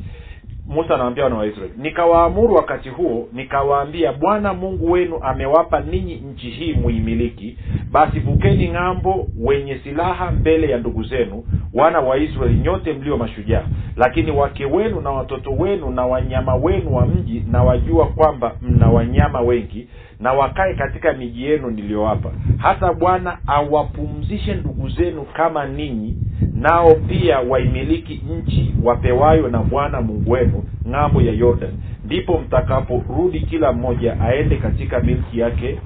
musa 0.66 0.94
anawaambia 0.94 1.24
wana 1.24 1.36
waisraeli 1.36 1.72
nikawaamuru 1.76 2.54
wakati 2.54 2.88
huo 2.88 3.28
nikawaambia 3.32 4.12
bwana 4.12 4.54
mungu 4.54 4.90
wenu 4.92 5.18
amewapa 5.22 5.80
ninyi 5.80 6.14
nchi 6.14 6.50
hii 6.50 6.72
muimiliki. 6.74 7.58
Basi 7.90 8.20
vukeni 8.20 8.68
ng'ambo 8.72 9.26
wenye 9.40 9.78
silaha 9.78 10.30
mbele 10.30 10.70
ya 10.70 10.78
ndugu 10.78 11.02
zenu 11.04 11.44
wana 11.74 12.00
wa 12.00 12.18
israeli 12.18 12.58
nyote 12.58 12.92
mlio 12.92 13.16
mashujaa. 13.16 13.62
Lakini 13.96 14.30
wake 14.30 14.64
wenu 14.64 15.00
na 15.00 15.10
watoto 15.10 15.50
wenu 15.50 15.90
na 15.90 16.06
wanyama 16.06 16.54
wenu 16.54 16.94
wa 16.96 17.06
mji 17.06 17.44
na 17.50 17.62
wajua 17.62 18.06
kwamba 18.06 18.52
mna 18.62 18.86
wanyama 18.90 19.40
wengi 19.40 19.88
na 20.20 20.32
wakae 20.32 20.74
katika 20.74 21.12
miji 21.12 21.44
yenu 21.44 21.70
niliyowapa 21.70 22.30
hata 22.58 22.92
bwana 22.92 23.38
awapumzishe 23.46 24.54
ndugu 24.54 24.88
zenu 24.88 25.22
kama 25.32 25.66
ninyi 25.66 26.16
nao 26.54 26.94
pia 26.94 27.38
waimiliki 27.38 28.22
nchi 28.38 28.74
wapewayo 28.82 29.48
na 29.48 29.58
bwana 29.58 30.00
mungu 30.00 30.30
wenu 30.30 30.64
ng'ambo 30.88 31.22
ya 31.22 31.32
yordan 31.32 31.70
ndipo 32.04 32.38
mtakaporudi 32.38 33.40
kila 33.40 33.72
mmoja 33.72 34.20
aende 34.20 34.56
katika 34.56 35.00
milki 35.00 35.38
yake 35.40 35.78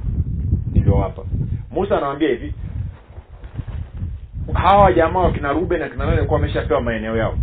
niliyowapa 0.72 1.22
musa 1.70 1.98
anawambia 1.98 2.28
hivi 2.28 2.54
hawa 4.52 4.92
jamaa 4.92 5.20
wakina 5.20 5.52
ruben 5.52 5.82
akina 5.82 6.04
nani 6.04 6.16
walikuwa 6.16 6.40
wameshapewa 6.40 6.80
maeneo 6.80 7.16
yao? 7.16 7.34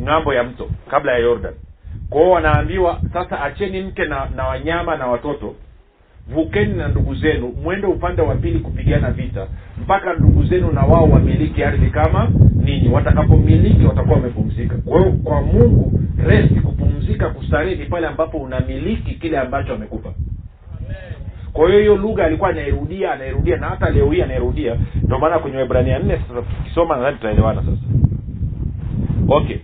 Ng'ambo 0.00 0.34
ya 0.34 0.44
mto 0.44 0.68
kabla 0.90 1.12
ya 1.12 1.18
yordan. 1.18 1.54
Kwao 2.10 2.30
wanaambiwa 2.30 3.00
sasa 3.12 3.42
acheni 3.42 3.80
mke 3.82 4.04
na, 4.04 4.28
na 4.36 4.44
wanyama 4.46 4.96
na 4.96 5.06
watoto. 5.06 5.54
Vukeni 6.28 6.74
na 6.74 6.88
ndugu 6.88 7.14
zenu 7.14 7.52
mwende 7.62 7.86
upande 7.86 8.22
wa 8.22 8.34
pili 8.34 8.58
kupigana 8.58 9.10
vita 9.10 9.46
mpaka 9.82 10.12
ndugu 10.14 10.44
zenu 10.44 10.72
na 10.72 10.80
wao 10.82 11.04
wamiliki 11.10 11.64
ardhi 11.64 11.90
kama 11.90 12.28
ninyi. 12.54 12.88
Watakapomiliki 12.88 13.86
watakuwa 13.86 14.16
wamepumzika. 14.16 14.76
Kwa 14.76 14.98
hiyo 14.98 15.12
kwa 15.12 15.42
mungu 15.42 16.00
rest 16.26 16.60
kupumzika 16.60 17.28
kustarehe 17.30 17.84
pale 17.84 18.06
ambapo 18.06 18.38
unamiliki 18.38 19.14
kile 19.14 19.38
ambacho 19.38 19.74
amekupa 19.74 20.12
kwa 21.54 21.66
hiyo 21.68 21.80
hiyo 21.80 21.96
lugha 21.96 22.24
alikuwa 22.24 22.50
anairudia 22.50 23.12
anairudia 23.12 23.56
na 23.56 23.66
hata 23.68 23.90
leo 23.90 24.10
hii 24.10 24.22
anairudia. 24.22 24.78
Ndio 25.02 25.18
maana 25.18 25.38
kwenye 25.38 25.56
webrania 25.56 25.98
nne 25.98 26.18
sasa 26.28 26.42
tukisoma 26.42 26.96
nadhani 26.96 27.16
tutaelewana 27.16 27.60
sasa. 27.62 27.82
Okay. 29.28 29.58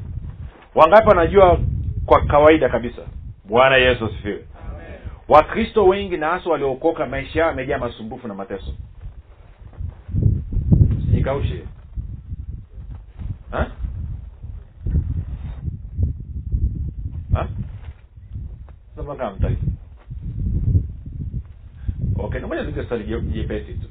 Wangapi 0.75 1.09
wanajua 1.09 1.59
kwa 2.07 2.21
kawaida 2.27 2.69
kabisa? 2.69 3.03
Bwana 3.45 3.77
yesu 3.77 4.05
asifiwe. 4.07 4.45
Wakristo 5.29 5.87
wengi 5.87 6.17
na 6.17 6.29
hasa 6.29 6.51
waliookoka 6.51 7.07
maisha 7.07 7.41
yao 7.41 7.49
yamejaa 7.49 7.79
masumbufu 7.79 8.29
na 8.29 8.35
mateso. 8.35 8.75
Sijikaushe. 11.07 11.63
Ha? 13.51 13.67
Ha? 17.35 17.49
Sasa 18.91 19.03
mpaka 19.03 19.25
hamtaki 19.25 19.57
okay 22.25 22.41
ngoja 22.41 22.63
nige 22.63 22.85
swali 22.85 23.05
jepesi 23.21 23.75
tu. 23.75 23.89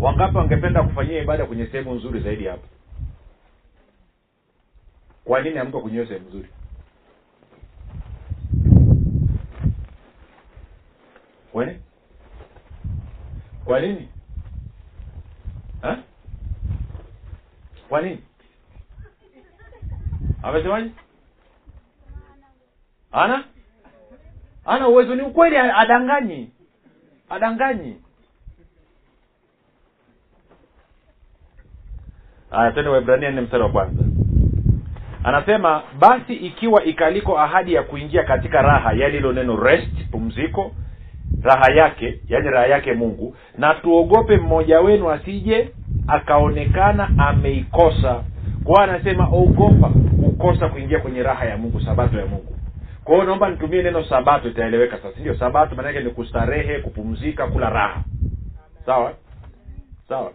Wangapi 0.00 0.36
wangependa 0.36 0.82
kufanyia 0.82 1.22
ibada 1.22 1.46
kwenye 1.46 1.66
sehemu 1.66 1.94
nzuri 1.94 2.20
zaidi 2.20 2.44
hapo 2.44 2.66
kwa 5.24 5.42
nini 5.42 5.58
hamko 5.58 5.80
kwenye 5.80 6.06
sehemu 6.06 6.28
nzuri? 6.28 6.48
Kwani 11.52 11.78
kwa 13.64 13.80
nini? 13.80 14.08
Ha? 15.82 15.98
kwa 17.88 18.02
nini? 18.02 18.22
Amesemaje? 20.42 20.90
Ana 23.12 23.44
ana 24.64 24.88
uwezo 24.88 25.14
ni 25.14 25.22
ukweli 25.22 25.56
adanganyi. 25.56 26.50
Adanganyi. 27.30 27.96
Aya 32.50 32.72
twende 32.72 32.90
waibrania 32.90 33.30
nne 33.30 33.40
mstari 33.40 33.62
wa 33.62 33.68
kwanza. 33.68 34.02
Anasema 35.24 35.82
basi 35.98 36.34
ikiwa 36.34 36.84
ikaliko 36.84 37.38
ahadi 37.38 37.74
ya 37.74 37.82
kuingia 37.82 38.24
katika 38.24 38.62
raha 38.62 38.92
yalilo 38.92 39.32
neno 39.32 39.56
rest 39.64 40.10
pumziko 40.10 40.72
raha 41.42 41.72
yake 41.72 42.20
yani 42.28 42.48
raha 42.50 42.66
yake 42.66 42.92
mungu 42.92 43.36
na 43.58 43.74
tuogope 43.74 44.36
mmoja 44.36 44.80
wenu 44.80 45.10
asije 45.10 45.70
akaonekana 46.08 47.10
ameikosa. 47.18 48.24
Kwa 48.64 48.84
anasema 48.84 49.28
ogopa 49.32 49.88
kukosa 50.24 50.68
kuingia 50.68 50.98
kwenye 51.00 51.22
raha 51.22 51.44
ya 51.44 51.56
mungu 51.56 51.80
sabato 51.80 52.18
ya 52.18 52.26
mungu 52.26 52.56
kwa 53.04 53.14
hiyo 53.14 53.24
naomba 53.26 53.50
nitumie 53.50 53.82
neno 53.82 54.04
sabato 54.04 54.48
itaeleweka 54.48 54.96
sasa. 54.96 55.20
Ndio 55.20 55.38
sabato 55.38 55.74
maanake 55.74 56.00
ni 56.00 56.10
kustarehe 56.10 56.78
kupumzika 56.80 57.46
kula 57.46 57.70
raha. 57.70 58.04
Sawa? 58.86 59.14
Sawa? 60.08 60.32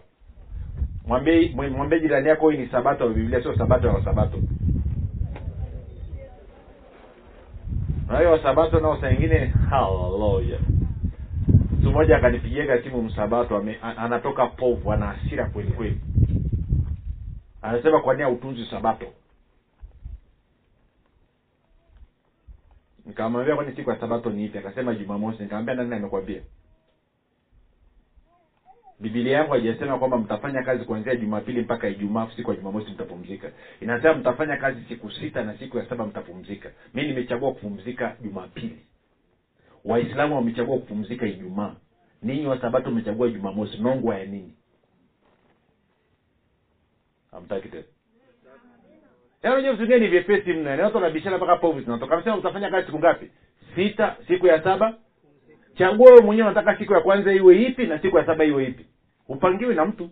Mwambie 1.06 1.54
mwambie 1.76 2.00
jirani 2.00 2.28
yako 2.28 2.50
hii 2.50 2.58
ni 2.58 2.66
sabato 2.68 3.04
ya 3.04 3.10
biblia 3.10 3.42
sio 3.42 3.56
sabato 3.58 3.86
ya 3.86 3.92
wasabato. 3.92 4.38
Nahiyo 8.08 8.30
wasabato 8.32 8.80
nao 8.80 9.00
saa 9.00 9.10
ingine 9.10 9.38
haleluya. 9.70 10.58
Mtu 11.78 11.90
mmoja 11.90 12.16
akanipigiaga 12.16 12.82
simu 12.82 13.02
msabato 13.02 13.64
anatoka 13.96 14.46
povu 14.46 14.92
ana 14.92 15.06
hasira 15.06 15.44
kweli 15.46 15.70
kweli. 15.72 16.00
Anasema 17.62 18.00
kwa 18.00 18.14
nia 18.14 18.28
utunzi 18.28 18.66
sabato 18.70 19.06
nikamwambia 23.08 23.54
kwani 23.54 23.72
siku 23.72 23.90
ya 23.90 24.00
sabato 24.00 24.30
ni 24.30 24.44
ipi? 24.44 24.58
Akasema 24.58 24.94
jumamosi. 24.94 25.42
Nikamwambia 25.42 25.74
nani 25.74 25.94
amekwambia 25.94 26.40
bibilia 29.00 29.36
yangu 29.36 29.52
haijasema 29.52 29.98
kwamba 29.98 30.18
mtafanya 30.18 30.62
kazi 30.62 30.84
kuanzia 30.84 31.14
jumapili 31.14 31.60
mpaka 31.60 31.88
ijumaa 31.88 32.28
siku 32.36 32.50
ya 32.50 32.56
jumamosi 32.56 32.90
mtapumzika. 32.90 33.50
Inasema 33.80 34.14
mtafanya 34.14 34.56
kazi 34.56 34.82
siku 34.88 35.10
sita 35.10 35.42
na 35.42 35.58
siku 35.58 35.76
ya 35.78 35.88
saba 35.88 36.06
mtapumzika. 36.06 36.70
Mi 36.94 37.04
nimechagua 37.06 37.52
kupumzika 37.52 38.16
jumapili. 38.20 38.86
Waislamu 39.84 40.34
wamechagua 40.36 40.78
kupumzika 40.78 41.26
ijumaa. 41.26 41.74
Ninyi 42.22 42.46
wasabato 42.46 42.90
mmechagua 42.90 43.28
jumamosi. 43.28 43.76
Nongwa 43.76 44.18
ya 44.18 44.24
nini? 44.24 44.52
Hamtaki 47.30 47.68
tena 47.68 47.84
Yaani 49.42 49.54
unajua 49.56 49.72
vitu 49.72 49.86
gani 49.86 50.08
vyepesi 50.08 50.52
mna. 50.52 50.70
yaani 50.70 50.82
watu 50.82 50.96
wanabishana 50.96 51.36
mpaka 51.36 51.56
povu 51.56 51.80
zinatoka 51.80 52.16
Msema 52.16 52.36
mtafanya 52.36 52.70
kazi 52.70 52.86
siku 52.86 52.98
ngapi? 52.98 53.30
Sita 53.74 54.16
siku 54.28 54.46
ya 54.46 54.62
saba. 54.62 54.94
Chagua 55.74 56.10
wewe 56.10 56.22
mwenyewe 56.22 56.48
unataka 56.48 56.78
siku 56.78 56.92
ya 56.92 57.00
kwanza 57.00 57.32
iwe 57.32 57.62
ipi 57.62 57.86
na 57.86 57.98
siku 57.98 58.18
ya 58.18 58.26
saba 58.26 58.44
iwe 58.44 58.64
ipi. 58.64 58.86
Upangiwe 59.28 59.74
na 59.74 59.84
mtu. 59.84 60.10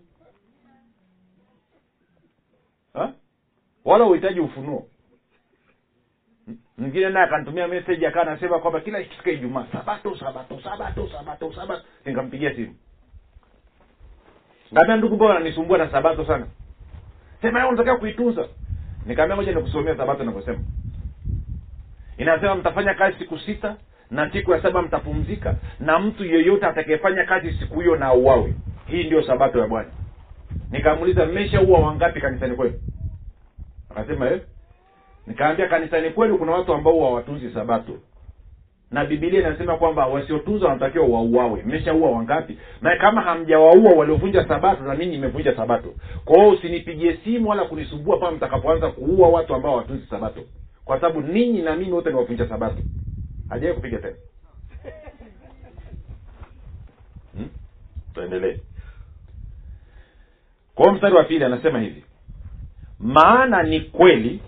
Ha? 2.95 3.13
wala 3.85 4.05
uhitaji 4.05 4.41
ufunuo. 4.41 4.89
Mwingine 6.79 7.09
naye 7.11 7.27
akanitumia 7.27 7.69
message 7.69 8.07
akawa 8.07 8.27
anasema 8.27 8.59
kwamba 8.59 8.81
kila 8.81 9.01
ikifika 9.01 9.31
ijumaa. 9.31 9.67
Sabato 9.73 10.17
sabato 10.19 10.61
sabato 10.61 11.09
sabato 11.09 11.53
sabato. 11.53 11.83
Nikampigia 12.05 12.55
simu. 12.55 12.77
Ngamia 14.75 14.97
ndugu 14.97 15.15
mbona 15.15 15.35
nanisumbua 15.35 15.79
na 15.79 15.91
sabato 15.91 16.27
sana? 16.27 16.47
Sema 17.43 17.73
leo 17.73 17.97
kuitunza 17.97 18.49
nikaambia 19.07 19.37
moja 19.37 19.53
nikusomea 19.53 19.97
sabato 19.97 20.23
inavyosema 20.23 20.59
inasema 22.19 22.55
mtafanya 22.55 22.95
kazi 22.95 23.19
siku 23.19 23.39
sita 23.39 23.77
na 24.11 24.33
siku 24.33 24.53
ya 24.53 24.63
saba 24.63 24.83
mtapumzika 24.83 25.55
na 25.81 25.99
mtu 25.99 26.25
yeyote 26.25 26.67
atakayefanya 26.67 27.25
kazi 27.25 27.53
siku 27.53 27.81
hiyo 27.81 27.97
na 27.97 28.07
auawe. 28.07 28.55
Hii 28.87 29.05
ndio 29.05 29.23
sabato 29.23 29.59
ya 29.59 29.67
bwana. 29.67 29.89
Nikamuuliza 30.71 31.27
mmeshaua 31.27 31.79
wangapi 31.81 32.21
kanisani 32.21 32.57
kwenu? 32.57 32.81
Akasema 33.91 34.31
eh? 34.31 34.41
Nikaambia 35.27 35.69
kanisani 35.69 36.11
kwenu 36.11 36.39
kuna 36.39 36.53
watu 36.53 36.75
ambao 36.75 37.01
hawatunzi 37.01 37.51
sabato 37.55 37.93
na 38.91 39.05
bibilia 39.05 39.41
inasema 39.41 39.77
kwamba 39.77 40.07
wasiotunza 40.07 40.67
wanatakiwa 40.67 41.07
wauawe. 41.09 41.63
Mmeshaua 41.63 42.11
wangapi? 42.11 42.59
Na 42.83 42.97
kama 42.97 43.21
hamjawaua 43.23 43.93
waliovunja 43.97 44.49
sabato 44.49 44.83
na 44.85 44.95
mimi 44.95 45.13
nimevunja 45.13 45.57
sabato. 45.57 45.95
Kwa 46.25 46.37
hiyo 46.37 46.51
usinipigie 46.51 47.17
simu 47.25 47.49
wala 47.49 47.65
kunisumbua 47.65 48.19
pale 48.19 48.37
mtakapoanza 48.37 48.91
kuua 48.91 49.29
watu 49.29 49.55
ambao 49.55 49.73
hawatunzi 49.73 50.07
sabato. 50.07 50.41
Kwa 50.85 51.01
sababu 51.01 51.21
ninyi 51.21 51.63
na 51.63 51.77
mimi 51.77 51.93
wote 51.93 52.09
ni 52.11 52.17
wavunja 52.17 52.49
sabato. 52.49 52.83
Hajawai 53.49 53.75
kupiga 53.77 53.99
tena? 53.99 54.17
Hmm? 57.37 57.49
tuendelee. 58.15 58.59
Kwa 60.75 60.85
hiyo 60.85 60.95
mstari 60.95 61.15
wa 61.15 61.25
pili 61.25 61.45
anasema 61.45 61.81
hivi. 61.81 62.05
Maana 62.99 63.63
ni 63.63 63.81
kweli 63.81 64.41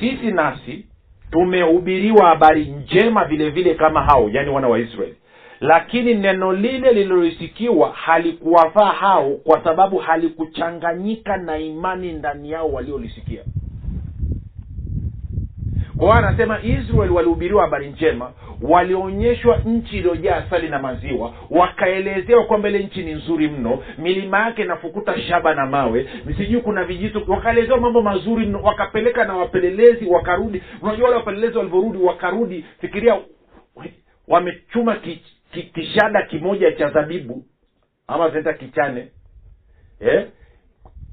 sisi 0.00 0.30
nasi 0.30 0.86
tumehubiriwa 1.30 2.26
habari 2.26 2.64
njema 2.64 3.24
vile 3.24 3.50
vile 3.50 3.74
kama 3.74 4.02
hao 4.02 4.28
yaani 4.32 4.50
wana 4.50 4.68
wa 4.68 4.78
israeli. 4.78 5.14
Lakini 5.60 6.14
neno 6.14 6.52
lile 6.52 6.92
lililosikiwa 6.92 7.92
halikuwafaa 7.92 8.92
hao 8.92 9.30
kwa 9.30 9.64
sababu 9.64 9.98
halikuchanganyika 9.98 11.36
na 11.36 11.58
imani 11.58 12.12
ndani 12.12 12.50
yao 12.50 12.72
waliolisikia 12.72 13.42
kwa 15.98 16.16
anasema 16.18 16.62
israel 16.62 17.10
walihubiriwa 17.10 17.62
habari 17.62 17.90
njema 17.90 18.32
walionyeshwa 18.62 19.56
nchi 19.58 19.96
iliyojaa 19.98 20.36
asali 20.36 20.68
na 20.68 20.78
maziwa 20.78 21.34
wakaelezewa 21.50 22.44
kwamba 22.44 22.68
ile 22.68 22.78
nchi 22.78 23.02
ni 23.02 23.12
nzuri 23.12 23.48
mno 23.48 23.82
milima 23.98 24.38
yake 24.38 24.62
inafukuta 24.62 25.20
shaba 25.20 25.54
na 25.54 25.66
mawe 25.66 26.08
sijui 26.36 26.60
kuna 26.60 26.84
vijito 26.84 27.22
wakaelezewa 27.28 27.80
mambo 27.80 28.02
mazuri 28.02 28.46
mno 28.46 28.62
wakapeleka 28.62 29.24
na 29.24 29.36
wapelelezi 29.36 30.06
wakarudi 30.06 30.62
unajua 30.82 31.04
wale 31.04 31.16
wapelelezi 31.16 31.58
walivyorudi 31.58 31.98
wakarudi 31.98 32.64
fikiria 32.80 33.20
wamechuma 34.28 34.96
ki, 34.96 35.22
ki, 35.52 35.62
kishada 35.62 36.22
kimoja 36.22 36.72
cha 36.72 36.90
zabibu 36.90 37.44
ama 38.06 38.28
zinaita 38.28 38.52
kichane 38.52 39.08
eh? 40.00 40.26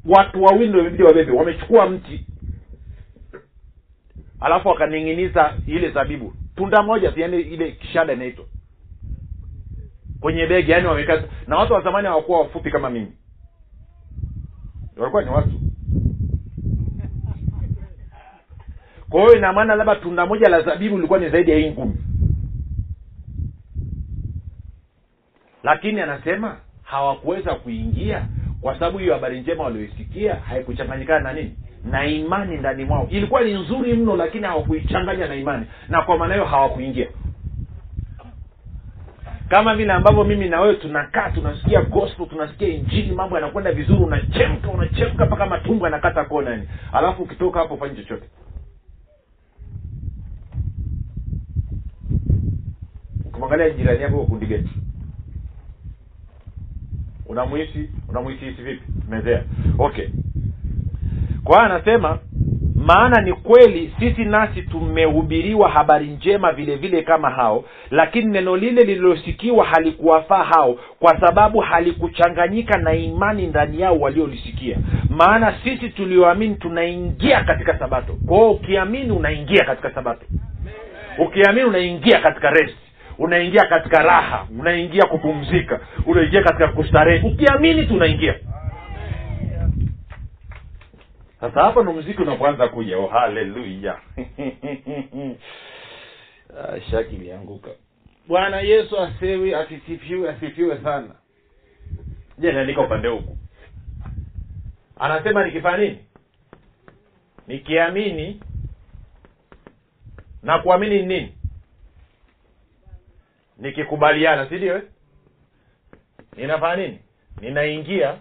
watu 0.06 0.44
wawili 0.44 0.68
ndio 0.68 0.82
imebidi 0.82 1.04
wabebe 1.04 1.32
wamechukua 1.32 1.90
mti 1.90 2.26
alafu 4.40 4.68
wakaning'iniza 4.68 5.54
ile 5.68 5.92
zabibu. 5.92 6.34
Tunda 6.56 6.84
moja 6.84 7.14
yani 7.16 7.42
ile 7.42 7.72
kishada 7.72 8.14
inaitwa. 8.14 8.46
Kwenye 10.20 10.48
begi 10.48 10.72
yani 10.72 10.88
wamekaa 10.88 11.24
na 11.48 11.58
watu 11.58 11.74
wa 11.74 11.82
zamani 11.82 12.08
hawakuwa 12.08 12.40
wafupi 12.40 12.72
kama 12.72 12.90
mimi. 12.90 13.12
Walikuwa 14.98 15.24
ni 15.24 15.30
watu. 15.30 15.60
Kwa 19.10 19.22
hiyo 19.22 19.36
ina 19.38 19.54
maana 19.54 19.76
labda 19.76 19.96
tunda 19.96 20.26
moja 20.26 20.50
la 20.50 20.62
zabibu 20.62 20.96
lilikuwa 20.96 21.20
ni 21.20 21.30
zaidi 21.30 21.52
ya 21.52 21.58
hii 21.58 21.72
ngumi. 21.72 21.96
Lakini 25.64 26.02
anasema 26.02 26.58
hawakuweza 26.84 27.56
kuingia 27.56 28.28
kwa 28.62 28.74
sababu 28.74 28.98
hiyo 28.98 29.14
habari 29.14 29.40
njema 29.42 29.64
walioisikia 29.64 30.36
haikuchanganyikana 30.36 31.20
na 31.20 31.34
nini 31.34 31.56
na 31.86 32.06
imani 32.06 32.58
ndani 32.58 32.86
mwao. 32.86 33.08
Ilikuwa 33.10 33.42
ni 33.42 33.54
nzuri 33.54 33.94
mno 33.94 34.16
lakini 34.16 34.44
hawakuichanganya 34.46 35.28
na 35.28 35.36
imani. 35.36 35.66
Na 35.90 36.02
kwa 36.02 36.18
maana 36.18 36.34
hiyo 36.34 36.46
hawakuingia. 36.46 37.08
Kama 39.50 39.76
vile 39.76 39.94
ambavyo 39.94 40.24
mimi 40.24 40.50
na 40.50 40.62
wewe 40.62 40.76
tunakaa 40.76 41.30
tunasikia 41.30 41.82
gospel 41.82 42.28
tunasikia 42.28 42.68
injili 42.68 43.12
mambo 43.16 43.36
yanakwenda 43.36 43.72
vizuri 43.72 44.04
unachemka 44.04 44.70
unachemka 44.70 45.26
mpaka 45.26 45.46
matumbo 45.46 45.86
yanakata 45.86 46.26
kona 46.26 46.62
alafu 46.94 47.24
ukitoka 47.24 47.60
hapo 47.60 47.78
fanyi 47.78 47.96
chochote. 47.96 48.30
Ukimwangalia 53.26 53.70
jirani 53.70 54.02
yako 54.02 54.26
kundi 54.26 54.70
unamuhisi 57.26 57.90
unamuhisi 58.10 58.46
hisi 58.46 58.62
vipi? 58.62 58.84
Mezea. 59.10 59.44
Okay 59.80 60.08
kwa 61.46 61.56
hiyo 61.60 61.74
anasema 61.74 62.20
maana 62.76 63.22
ni 63.22 63.34
kweli 63.34 63.94
sisi 64.00 64.26
nasi 64.26 64.62
tumehubiriwa 64.62 65.70
habari 65.70 66.08
njema 66.08 66.52
vile 66.52 66.76
vile 66.76 67.02
kama 67.02 67.30
hao 67.30 67.64
lakini 67.92 68.32
neno 68.32 68.58
lile 68.58 68.84
lililosikiwa 68.84 69.66
halikuwafaa 69.66 70.44
hao 70.44 70.76
kwa 71.00 71.20
sababu 71.20 71.60
halikuchanganyika 71.60 72.78
na 72.78 72.94
imani 72.94 73.48
ndani 73.48 73.82
yao 73.82 74.00
waliolisikia. 74.00 74.78
Maana 75.10 75.54
sisi 75.64 75.90
tulioamini 75.90 76.56
tunaingia 76.56 77.44
katika 77.44 77.80
sabato. 77.80 78.14
Kwa 78.28 78.38
hiyo 78.38 78.52
ukiamini 78.52 79.12
unaingia 79.12 79.66
katika 79.66 79.92
sabato. 79.92 80.26
Ukiamini 81.20 81.66
unaingia 81.68 82.20
katika 82.20 82.50
rest. 82.50 82.76
Unaingia 83.18 83.66
katika 83.66 84.04
raha. 84.04 84.46
Unaingia 84.60 85.04
kupumzika. 85.06 85.80
Unaingia 86.06 86.42
katika 86.44 86.68
kustarehe. 86.68 87.28
Ukiamini 87.28 87.86
tunaingia 87.86 88.36
sasa 91.40 91.62
hapa 91.64 91.84
ndo 91.84 91.94
mziki 91.94 92.22
unapoanza 92.22 92.68
kuja. 92.68 92.98
Oh, 92.98 93.08
haleluya 93.08 94.00
ah, 96.60 96.82
shaki 96.92 97.16
ilianguka. 97.16 97.70
Bwana 98.28 98.62
yesu 98.62 99.00
asewi 99.00 99.56
asisifiwe 99.56 100.30
asifiwe 100.30 100.82
sana. 100.84 101.16
Je 102.38 102.52
naandika 102.52 102.82
upande 102.82 103.08
huku? 103.08 103.38
Anasema 105.00 105.46
nikifanya 105.46 105.78
nini? 105.78 106.00
Nikiamini 107.48 108.42
na 110.44 110.60
kuamini 110.60 111.00
ni 111.00 111.06
nini? 111.06 111.38
Nikikubaliana 113.58 114.50
si 114.50 114.56
ndio 114.56 114.76
eh? 114.78 114.84
ninafanya 116.38 116.76
nini? 116.88 117.00
Ninaingia 117.42 118.18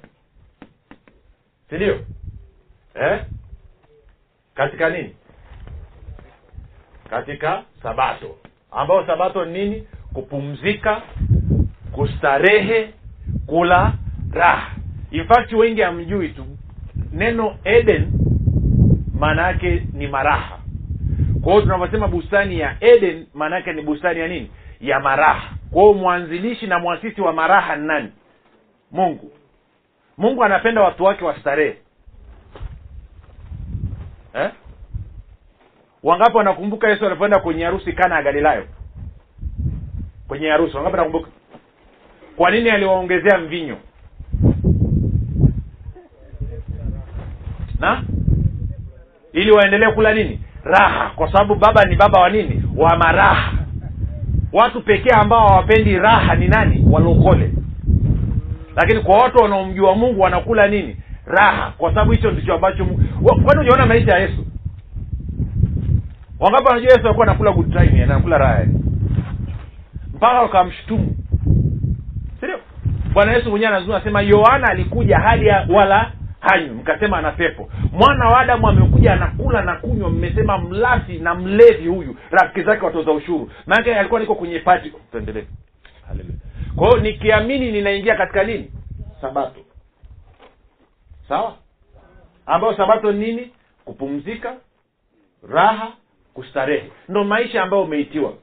si 1.70 1.74
ndio 1.74 2.04
eh? 2.94 3.24
katika 4.54 4.90
nini? 4.90 5.16
Katika 7.10 7.62
sabato. 7.82 8.36
Ambayo 8.72 9.06
sabato 9.06 9.44
ni 9.44 9.52
nini? 9.64 9.86
Kupumzika 10.12 11.02
kustarehe 11.92 12.90
kula 13.46 13.92
raha. 14.32 14.70
In 15.10 15.24
fact 15.26 15.52
wengi 15.52 15.80
hamjui 15.80 16.28
tu. 16.28 16.46
Neno 17.12 17.56
eden 17.64 18.12
maana 19.18 19.46
yake 19.46 19.86
ni 19.92 20.06
maraha. 20.06 20.58
Kwa 21.42 21.52
hiyo 21.52 21.62
tunavyosema 21.62 22.08
bustani 22.08 22.58
ya 22.60 22.76
eden 22.80 23.26
maana 23.34 23.56
yake 23.56 23.72
ni 23.72 23.82
bustani 23.82 24.20
ya 24.20 24.28
nini? 24.28 24.50
Ya 24.80 25.00
maraha. 25.00 25.50
Kwa 25.70 25.94
mwanzilishi 25.94 26.66
na 26.66 26.78
mwasisi 26.78 27.20
wa 27.20 27.32
maraha 27.32 27.76
ni 27.76 27.86
nani? 27.86 28.08
Mungu. 28.90 29.32
Mungu 30.18 30.44
anapenda 30.44 30.80
watu 30.82 31.04
wake 31.04 31.24
wastarehe 31.24 31.76
eh? 34.34 34.50
wangapi 36.02 36.36
wanakumbuka 36.36 36.88
yesu 36.88 37.06
alipoenda 37.06 37.38
kwenye 37.40 37.64
harusi 37.64 37.92
kana 37.92 38.14
ya 38.16 38.22
galilayo 38.22 38.64
kwenye 40.28 40.48
harusi 40.48 40.76
wangapi 40.76 40.96
wanakumbuka? 40.96 41.30
Kwa 42.36 42.50
nini 42.50 42.70
aliwaongezea 42.70 43.38
mvinyo? 43.38 43.76
Na? 47.80 48.02
Ili 49.32 49.50
waendelee 49.50 49.90
kula 49.92 50.14
nini? 50.14 50.40
Raha. 50.64 51.10
Kwa 51.16 51.32
sababu 51.32 51.54
baba 51.54 51.84
ni 51.84 51.96
baba 51.96 52.20
wa 52.20 52.30
nini? 52.30 52.62
Wa 52.76 52.96
maraha. 52.96 53.52
Watu 54.52 54.82
pekee 54.82 55.10
ambao 55.14 55.48
hawapendi 55.48 55.98
raha 55.98 56.34
ni 56.34 56.48
nani? 56.48 56.86
Walokole. 56.90 57.50
Lakini 58.76 59.00
kwa 59.00 59.18
watu 59.18 59.38
wanaomjua 59.38 59.94
mungu 59.94 60.20
wanakula 60.20 60.66
nini 60.68 60.96
raha 61.26 61.72
kwa 61.78 61.90
sababu 61.90 62.12
hicho 62.12 62.30
ndicho 62.30 62.54
ambacho 62.54 62.86
kwani 63.44 63.60
ujaona 63.60 63.86
maisha 63.86 64.12
ya 64.12 64.18
yesu? 64.18 64.46
Wangapi 66.40 66.64
wanajua 66.68 66.92
yesu 66.92 67.04
alikuwa 67.06 67.26
anakula 67.26 67.52
good 67.52 67.72
time 67.72 67.84
yani 67.84 68.02
anakula 68.02 68.38
raha 68.38 68.58
yani 68.58 68.80
mpaka 70.14 70.42
wakamshutumu 70.42 71.16
sindio 72.40 72.58
bwana 73.12 73.32
yesu 73.32 73.50
mwenyewe 73.50 73.72
anazua 73.72 73.96
anasema 73.96 74.20
yohana 74.22 74.68
alikuja 74.68 75.18
hali 75.18 75.46
ya 75.46 75.66
wala 75.70 76.12
hanyu 76.40 76.74
mkasema 76.74 77.18
ana 77.18 77.32
pepo. 77.32 77.68
Mwana 77.92 78.28
wa 78.28 78.40
adamu 78.40 78.68
amekuja 78.68 79.12
anakula 79.12 79.62
na 79.62 79.76
kunywa 79.76 80.10
mmesema 80.10 80.58
mlafi 80.58 81.18
na 81.18 81.34
mlevi 81.34 81.88
huyu 81.88 82.16
rafiki 82.30 82.62
zake 82.62 82.84
watoza 82.86 83.12
ushuru. 83.12 83.50
Maanake 83.66 83.94
alikuwa 83.94 84.20
niko 84.20 84.34
kwenye 84.34 84.58
pati 84.58 84.92
tuendelee. 85.12 85.44
Kwa 86.76 86.88
hiyo 86.88 87.00
nikiamini 87.00 87.72
ninaingia 87.72 88.16
katika 88.16 88.44
nini? 88.44 88.70
Sabato 89.20 89.60
sawa? 91.28 91.56
Ambayo 92.46 92.76
sabato 92.76 93.12
ni 93.12 93.26
nini? 93.26 93.52
Kupumzika 93.84 94.56
raha 95.48 95.92
kustarehe. 96.34 96.92
Ndo 97.08 97.24
maisha 97.24 97.62
ambayo 97.62 97.82
umeitiwa. 97.82 98.34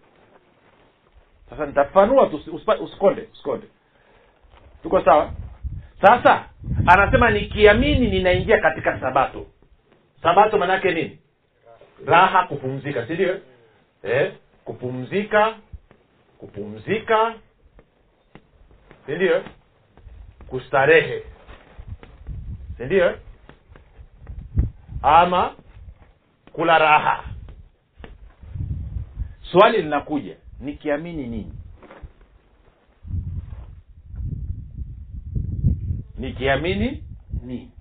Sasa 1.50 1.66
nitafanua 1.66 2.28
tu 2.28 2.42
usikonde 2.82 3.28
usikonde. 3.34 3.68
Tuko 4.84 5.02
sawa? 5.02 5.32
Sasa 6.02 6.46
anasema 6.88 7.32
nikiamini 7.32 8.08
ninaingia 8.10 8.60
katika 8.62 9.00
sabato. 9.00 9.46
Sabato 10.22 10.58
maanaake 10.58 10.92
nini? 10.92 11.20
Raha 12.06 12.44
kupumzika 12.48 13.08
si 13.08 13.14
ndio? 13.14 13.40
Eh? 14.04 14.34
kupumzika 14.66 15.56
kupumzika 16.38 17.34
si 19.06 19.12
ndio? 19.12 19.44
Kustarehe 20.48 21.24
si 22.82 22.86
ndio? 22.86 23.18
Ama 25.02 25.52
kula 26.54 26.78
raha. 26.78 27.24
Swali 29.52 29.82
linakuja 29.82 30.36
nikiamini 30.60 31.28
nini? 31.28 31.54
Nikiamini 36.18 37.04
nini? 37.44 37.72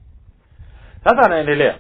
Sasa 1.04 1.22
anaendelea. 1.22 1.78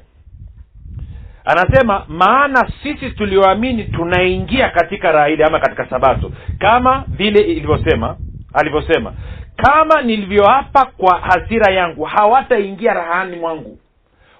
Anasema 1.44 2.04
maana 2.08 2.72
sisi 2.82 3.10
tulioamini 3.10 3.84
tunaingia 3.84 4.68
katika 4.70 5.12
raha 5.12 5.28
ile 5.28 5.44
ama 5.44 5.60
katika 5.60 5.90
sabato. 5.90 6.32
Kama 6.58 7.04
vile 7.08 7.40
ilivyosema 7.40 8.16
alivyosema 8.52 9.14
kama 9.56 10.02
nilivyoapa 10.02 10.84
kwa 10.96 11.18
hasira 11.18 11.72
yangu 11.72 12.04
hawataingia 12.04 12.94
rahani 12.94 13.36
mwangu. 13.36 13.78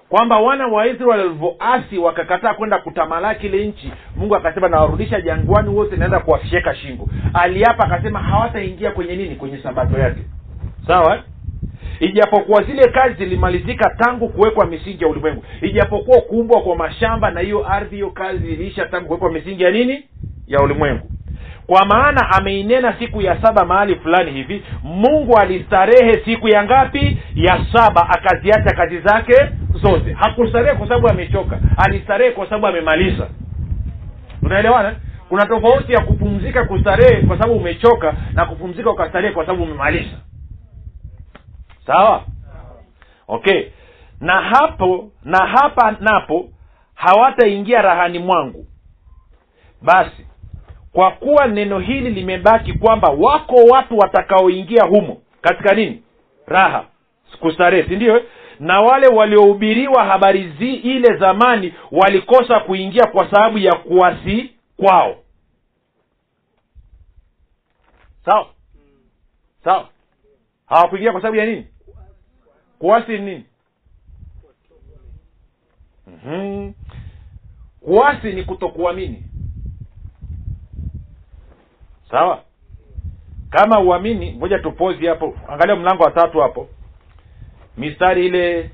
Kwamba 0.09 0.39
wana 0.39 0.67
wa 0.67 0.87
israeli 0.87 1.05
walivyoasi 1.05 1.97
wakakataa 1.97 2.53
kwenda 2.53 2.77
kutamalaki 2.79 3.47
ile 3.47 3.67
nchi 3.67 3.91
mungu 4.15 4.35
akasema 4.35 4.67
nawarudisha 4.69 5.21
jangwani 5.21 5.69
wote 5.69 5.95
naenda 5.95 6.19
kuwafyeka 6.19 6.75
shingo. 6.75 7.09
Aliapa 7.33 7.83
akasema 7.85 8.19
hawataingia 8.19 8.91
kwenye 8.91 9.15
nini? 9.15 9.35
Kwenye 9.35 9.57
sabato 9.57 9.97
yake. 9.99 10.21
Sawa? 10.87 11.23
Ijapokuwa 11.99 12.63
zile 12.63 12.87
kazi 12.87 13.15
zilimalizika 13.15 13.95
tangu 13.97 14.29
kuwekwa 14.29 14.65
misingi 14.65 15.03
ya 15.03 15.09
ulimwengu. 15.09 15.43
Ijapokuwa 15.61 16.21
kuumbwa 16.21 16.61
kwa 16.61 16.75
mashamba 16.75 17.31
na 17.31 17.39
hiyo 17.39 17.67
ardhi 17.73 17.95
hiyo 17.95 18.09
kazi 18.09 18.47
iliisha 18.53 18.85
tangu 18.85 19.07
kuwekwa 19.07 19.31
misingi 19.31 19.63
ya 19.63 19.71
nini? 19.71 20.03
Ya 20.47 20.59
ulimwengu 20.63 21.09
kwa 21.67 21.85
maana 21.85 22.29
ameinena 22.31 22.93
siku 22.99 23.21
ya 23.21 23.41
saba 23.41 23.65
mahali 23.65 23.95
fulani 23.95 24.31
hivi 24.31 24.63
mungu 24.83 25.37
alistarehe 25.37 26.25
siku 26.25 26.47
ya 26.47 26.63
ngapi? 26.63 27.17
Ya 27.35 27.65
saba. 27.73 28.09
Akaziacha 28.09 28.75
kazi 28.75 28.99
zake 28.99 29.35
zote. 29.81 30.13
Hakustarehe 30.13 30.75
kwa 30.75 30.87
sababu 30.87 31.09
amechoka. 31.09 31.59
Alistarehe 31.77 32.31
kwa 32.31 32.45
sababu 32.45 32.67
amemaliza. 32.67 33.27
Unaelewana? 34.41 34.95
Kuna 35.29 35.45
tofauti 35.45 35.93
ya 35.93 36.01
kupumzika 36.01 36.65
kustarehe 36.65 37.21
kwa 37.27 37.37
sababu 37.37 37.53
umechoka 37.59 38.13
na 38.33 38.45
kupumzika 38.45 38.91
ukastarehe 38.91 39.33
kwa 39.33 39.45
sababu 39.45 39.63
umemaliza. 39.63 40.17
Sawa? 41.87 42.23
Okay. 43.27 43.63
Na 44.19 44.41
hapo 44.41 45.11
na 45.23 45.45
hapa 45.47 45.95
napo 45.99 46.49
hawataingia 46.95 47.81
rahani 47.81 48.19
mwangu. 48.19 48.67
Basi 49.81 50.25
kwa 50.93 51.11
kuwa 51.11 51.47
neno 51.47 51.79
hili 51.79 52.09
limebaki 52.09 52.73
kwamba 52.73 53.07
wako 53.09 53.55
watu 53.55 53.97
watakaoingia 53.97 54.83
humo. 54.83 55.21
Katika 55.41 55.73
nini? 55.75 56.03
Raha. 56.45 56.85
Kustarehe 57.39 57.89
si 57.89 57.95
ndio 57.95 58.23
na 58.59 58.81
wale 58.81 59.07
waliohubiriwa 59.07 60.05
habari 60.05 60.53
zi 60.59 60.73
ile 60.73 61.17
zamani 61.17 61.73
walikosa 61.91 62.59
kuingia 62.59 63.07
kwa 63.07 63.31
sababu 63.31 63.57
ya 63.57 63.75
kuasi 63.75 64.51
kwao. 64.77 65.15
Sawa? 68.25 68.47
Sawa? 69.63 69.89
Hawakuingia 70.65 71.11
kwa 71.11 71.21
sababu 71.21 71.37
ya 71.37 71.45
nini? 71.45 71.67
Kuasi 72.79 73.11
ni 73.11 73.19
nini? 73.19 73.45
Mm-hmm. 76.07 76.73
kuasi 77.81 78.33
ni 78.33 78.43
kutokuamini 78.43 79.23
sawa? 82.11 82.39
Kama 83.49 83.79
uamini 83.79 84.31
moja 84.39 84.59
tupozi 84.59 85.05
hapo. 85.05 85.35
Angalia 85.49 85.75
mlango 85.75 86.03
wa 86.03 86.11
tatu 86.11 86.39
hapo. 86.39 86.67
Mistari 87.77 88.25
ile 88.25 88.69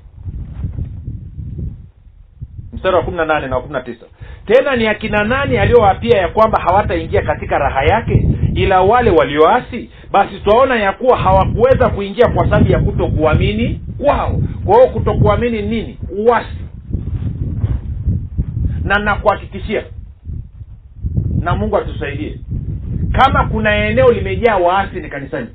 mstari 2.72 2.96
wa 2.96 3.02
kumi 3.02 3.16
na 3.16 3.24
nane 3.24 3.46
na 3.46 3.56
wa 3.56 3.62
kumi 3.62 3.72
na 3.74 3.80
tisa. 3.80 4.06
Tena 4.46 4.76
ni 4.76 4.86
akina 4.86 5.24
nani 5.24 5.58
aliyowapia 5.58 6.18
ya 6.18 6.28
kwamba 6.28 6.62
hawataingia 6.62 7.22
katika 7.22 7.58
raha 7.58 7.82
yake 7.84 8.28
ila 8.54 8.80
wale 8.82 9.10
walioasi? 9.10 9.90
Basi 10.10 10.40
twaona 10.40 10.76
ya 10.76 10.92
kuwa 10.92 11.18
hawakuweza 11.18 11.88
kuingia 11.88 12.28
kwa 12.28 12.44
sababu 12.44 12.70
ya 12.72 12.78
kutokuamini 12.78 13.80
kwao. 14.04 14.40
Kwa 14.66 14.74
hiyo 14.76 14.88
kutokuamini 14.92 15.62
nini? 15.62 15.98
Uasi. 16.16 16.56
Na 18.84 18.98
nakuhakikishia 18.98 19.84
na 21.40 21.54
mungu 21.56 21.76
atusaidie 21.76 22.40
kama 23.12 23.48
kuna 23.48 23.74
eneo 23.76 24.12
limejaa 24.12 24.56
waasi 24.56 25.00
ni 25.00 25.08
kanisani. 25.08 25.48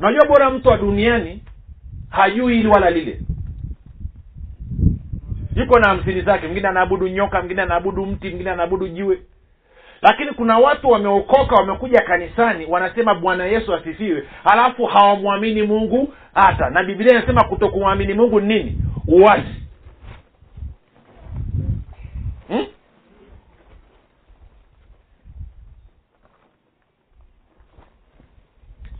Unajua 0.00 0.26
bora 0.26 0.50
mtu 0.50 0.68
wa 0.68 0.76
duniani 0.76 1.42
hajui 2.10 2.54
hili 2.56 2.68
wala 2.68 2.90
lile. 2.90 3.20
Yuko 5.54 5.78
na 5.78 5.88
hamsini 5.88 6.22
zake 6.22 6.46
mwingine 6.46 6.68
anaabudu 6.68 7.08
nyoka 7.08 7.38
mwingine 7.38 7.62
anaabudu 7.62 8.06
mti 8.06 8.28
mwingine 8.28 8.50
anaabudu 8.50 8.88
jiwe. 8.88 9.18
Lakini 10.02 10.30
kuna 10.32 10.58
watu 10.58 10.88
wameokoka 10.88 11.54
wamekuja 11.54 12.00
kanisani 12.02 12.66
wanasema 12.66 13.14
bwana 13.14 13.44
yesu 13.46 13.74
asifiwe 13.74 14.22
halafu 14.44 14.84
hawamwamini 14.86 15.62
mungu 15.62 16.14
hata. 16.34 16.70
Na 16.70 16.84
biblia 16.84 17.12
inasema 17.18 17.44
kutokumwamini 17.44 18.14
mungu 18.14 18.40
ni 18.40 18.46
nini? 18.54 18.78
Uwasi 19.06 19.62
hmm? 22.48 22.66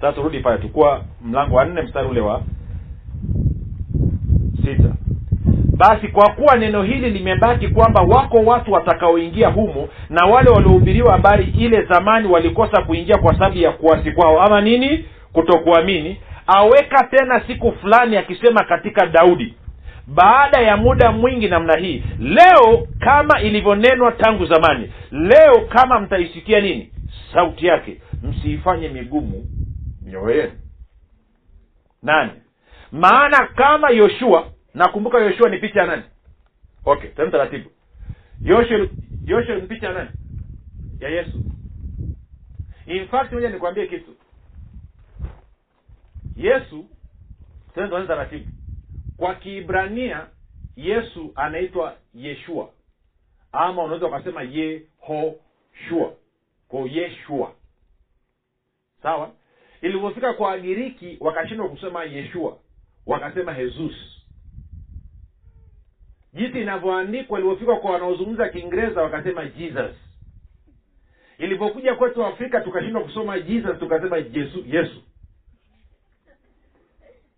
Sasa 0.06 0.16
turudi 0.16 0.40
pale 0.40 0.58
tukua 0.58 1.04
mlango 1.24 1.56
wa 1.56 1.64
nne 1.64 1.82
mstari 1.82 2.08
ule 2.08 2.20
wa 2.20 2.42
sita. 4.64 4.94
Basi 5.76 6.08
kwa 6.08 6.30
kuwa 6.32 6.56
neno 6.56 6.82
hili 6.82 7.10
limebaki 7.10 7.68
kwamba 7.68 8.02
wako 8.02 8.36
watu 8.36 8.72
watakaoingia 8.72 9.48
humo 9.48 9.88
na 10.10 10.26
wale 10.26 10.50
waliohubiriwa 10.50 11.12
habari 11.12 11.44
ile 11.58 11.82
zamani 11.82 12.28
walikosa 12.28 12.82
kuingia 12.82 13.18
kwa 13.18 13.32
sababu 13.32 13.58
ya 13.58 13.72
kuasi 13.72 14.12
kwao. 14.12 14.40
Ama 14.42 14.60
nini? 14.60 15.04
Kutokuamini. 15.32 16.16
Aweka 16.46 17.06
tena 17.10 17.40
siku 17.46 17.72
fulani 17.72 18.16
akisema 18.16 18.64
katika 18.64 19.06
daudi 19.06 19.54
baada 20.06 20.60
ya 20.60 20.76
muda 20.76 21.12
mwingi 21.12 21.48
namna 21.48 21.76
hii 21.78 22.02
leo 22.20 22.86
kama 22.98 23.40
ilivyonenwa 23.40 24.12
tangu 24.12 24.46
zamani 24.46 24.90
leo 25.10 25.60
kama 25.68 26.00
mtaisikia 26.00 26.60
nini? 26.60 26.90
Sauti 27.32 27.66
yake. 27.66 27.96
Msiifanye 28.22 28.88
migumu 28.88 29.44
mioyo 30.06 30.52
nane 32.02 32.32
maana 32.92 33.46
kama 33.46 33.90
yoshua 33.90 34.52
nakumbuka 34.74 35.18
yoshua 35.18 35.48
ni 35.48 35.58
picha 35.58 35.80
ya 35.80 35.86
nani? 35.86 36.02
Okay 36.84 37.10
tena 37.10 37.30
taratibu. 37.30 37.70
Yoshua 38.42 38.88
yoshua 39.24 39.54
ni 39.56 39.62
picha 39.62 39.86
ya 39.86 39.92
nani? 39.92 40.10
Ya 41.00 41.08
yesu. 41.08 41.40
In 42.86 43.08
fact 43.08 43.32
moja 43.32 43.50
nikwambie 43.50 43.86
kitu. 43.86 44.14
Yesu 46.36 46.84
tena 47.74 47.88
tuanze 47.88 48.08
taratibu. 48.08 48.46
Kwa 49.16 49.34
kiibrania 49.34 50.26
yesu 50.76 51.32
anaitwa 51.34 51.96
yeshua. 52.14 52.70
Ama 53.52 53.84
unaweza 53.84 54.06
ukasema 54.06 54.42
yehoshua. 54.42 56.12
Ko 56.68 56.86
yeshua. 56.86 57.52
Sawa 59.02 59.30
ilivyofika 59.82 60.32
kwa 60.32 60.48
wagiriki 60.48 61.16
wakashindwa 61.20 61.68
kusema 61.68 62.04
yeshua. 62.04 62.58
Wakasema 63.06 63.52
hezus 63.52 63.94
jinsi 66.34 66.60
inavyoandikwa 66.60 67.38
ilivyofika 67.38 67.76
kwa 67.76 67.90
wanaozungumza 67.90 68.48
kiingereza 68.48 69.02
wakasema 69.02 69.44
jesus. 69.44 69.96
Ilivyokuja 71.38 71.94
kwetu 71.94 72.24
afrika 72.26 72.60
tukashindwa 72.60 73.02
kusoma 73.02 73.40
jesus 73.40 73.78
tukasema 73.78 74.16
yesu 74.16 74.64
yesu. 74.66 75.02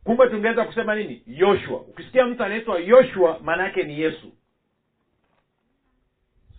Kumbe 0.05 0.27
tungeweza 0.27 0.64
kusema 0.64 0.94
nini? 0.94 1.22
Yoshua. 1.27 1.81
Ukisikia 1.81 2.27
mtu 2.27 2.44
anaitwa 2.44 2.79
yoshua 2.79 3.38
maana 3.42 3.64
yake 3.64 3.83
ni 3.83 4.01
yesu. 4.01 4.33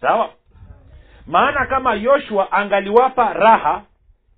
Sawa? 0.02 0.34
Maana 1.28 1.66
kama 1.66 1.94
yoshua 1.96 2.52
angaliwapa 2.52 3.34
raha 3.34 3.86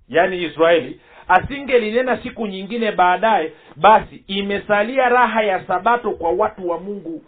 yaani 0.08 0.42
israeli 0.42 1.00
asingelinena 1.32 2.22
siku 2.22 2.46
nyingine 2.46 2.92
baadaye 2.92 3.52
basi 3.76 4.24
imesalia 4.26 5.08
raha 5.08 5.42
ya 5.42 5.66
sabato 5.66 6.10
kwa 6.10 6.30
watu 6.30 6.68
wa 6.68 6.80
mungu. 6.80 7.22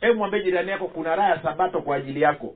Hebu 0.00 0.18
mwambie 0.18 0.42
jirani 0.42 0.70
yako 0.70 0.88
kuna 0.88 1.16
raha 1.16 1.28
ya 1.30 1.42
sabato 1.42 1.80
kwa 1.80 1.96
ajili 1.96 2.20
yako? 2.22 2.54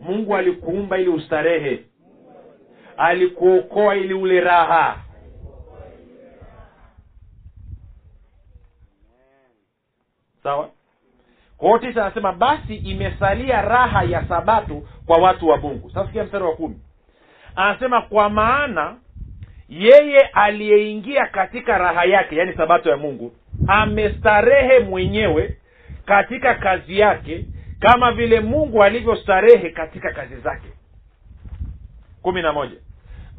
Mungu 0.00 0.36
alikuumba 0.36 0.98
ili 0.98 1.08
ustarehe 1.10 1.84
alikuokoa 2.96 3.96
ili 3.96 4.14
ule 4.14 4.40
raha. 4.40 4.96
Sawa? 10.42 10.70
Kwao 11.56 11.78
tisa 11.78 12.04
anasema 12.06 12.32
basi 12.32 12.74
imesalia 12.76 13.62
raha 13.62 14.02
ya 14.02 14.28
sabato 14.28 14.82
kwa 15.06 15.18
watu 15.18 15.48
wa 15.48 15.56
mungu. 15.56 15.90
Sasa 15.90 16.06
sikia 16.06 16.24
mstari 16.24 16.44
wa 16.44 16.56
kumi 16.56 16.80
anasema 17.56 18.02
kwa 18.02 18.30
maana 18.30 18.96
yeye 19.68 20.18
aliyeingia 20.20 21.26
katika 21.26 21.78
raha 21.78 22.04
yake 22.04 22.36
yaani 22.36 22.52
sabato 22.52 22.90
ya 22.90 22.96
mungu 22.96 23.32
amestarehe 23.66 24.78
mwenyewe 24.78 25.56
katika 26.06 26.54
kazi 26.54 26.98
yake 26.98 27.44
kama 27.80 28.12
vile 28.12 28.40
mungu 28.40 28.82
alivyostarehe 28.84 29.70
katika 29.70 30.12
kazi 30.12 30.36
zake. 30.36 30.68
Kumi 32.22 32.42
na 32.42 32.52
moja. 32.52 32.76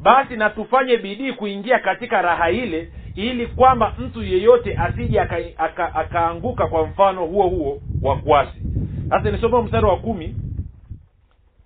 Basi 0.00 0.36
na 0.36 0.50
tufanye 0.50 0.96
bidii 0.96 1.32
kuingia 1.32 1.78
katika 1.78 2.22
raha 2.22 2.50
ile 2.50 2.92
ili 3.14 3.46
kwamba 3.46 3.94
mtu 3.98 4.22
yeyote 4.22 4.76
asije 4.78 5.20
akaanguka 5.20 6.64
aka, 6.64 6.64
aka 6.64 6.66
kwa 6.68 6.86
mfano 6.86 7.26
huo 7.26 7.48
huo 7.48 7.80
wa 8.02 8.16
kuasi. 8.16 8.62
Sasa 9.08 9.30
nisoma 9.30 9.62
mstari 9.62 9.86
wa 9.86 9.96
kumi 9.98 10.34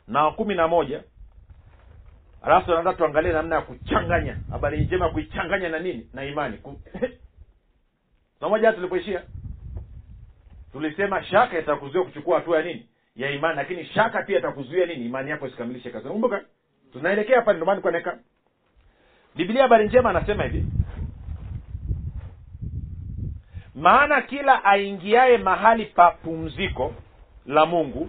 na 0.09 0.25
wa 0.25 0.33
kumi 0.33 0.55
na 0.55 0.69
moja 0.69 1.01
alafu 2.47 2.67
tunaanza 2.67 2.93
tuangalie 2.93 3.33
namna 3.33 3.57
ya 3.57 3.63
kuchanganya 3.63 4.37
habari 4.51 4.81
njema 4.85 5.09
kuichanganya 5.09 5.69
na 5.69 5.79
nini? 5.79 6.09
Na 6.15 6.25
imani. 6.25 6.59
Pamoja 8.41 8.73
tulipoishia 8.77 9.23
tulisema 10.73 11.25
shaka 11.25 11.59
itakuzuia 11.59 12.05
kuchukua 12.05 12.39
hatua 12.39 12.57
ya 12.59 12.65
nini? 12.65 12.87
Ya 13.17 13.31
imani 13.31 13.57
lakini 13.57 13.85
shaka 13.85 14.23
pia 14.23 14.39
itakuzuia 14.39 14.87
nini? 14.87 15.05
Imani 15.05 15.31
yako 15.31 15.47
isikamilishe 15.47 15.91
kazi. 15.91 16.09
Kumbuka 16.09 16.45
tunaelekea 16.93 17.37
hapa 17.37 17.53
ndio 17.53 17.75
nilikuwa 17.75 18.19
biblia 19.37 19.63
habari 19.63 19.87
njema 19.87 20.11
anasema 20.11 20.43
hivi. 20.45 20.65
Maana 23.75 24.23
kila 24.23 24.65
aingiaye 24.65 25.39
mahali 25.39 25.87
pa 25.87 26.11
pumziko 26.11 26.95
la 27.47 27.67
mungu 27.67 28.09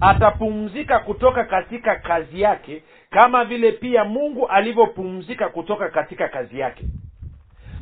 atapumzika 0.00 0.98
kutoka 0.98 1.44
katika 1.44 1.96
kazi 1.96 2.40
yake 2.40 2.82
kama 3.14 3.44
vile 3.44 3.72
pia 3.72 4.04
mungu 4.04 4.48
alivyopumzika 4.48 5.48
kutoka 5.48 5.88
katika 5.88 6.28
kazi 6.28 6.58
yake. 6.58 6.84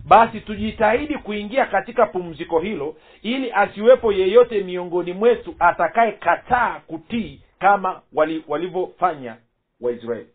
Basi 0.04 0.40
tujitahidi 0.40 1.18
kuingia 1.18 1.66
katika 1.66 2.06
pumziko 2.06 2.60
hilo 2.60 2.96
ili 3.22 3.52
asiwepo 3.52 4.12
yeyote 4.12 4.60
miongoni 4.60 5.12
mwetu 5.12 5.54
atakaye 5.58 6.12
kataa 6.12 6.80
kutii 6.86 7.40
kama 7.58 8.00
walivyofanya 8.48 9.36
waisraeli. 9.80 10.28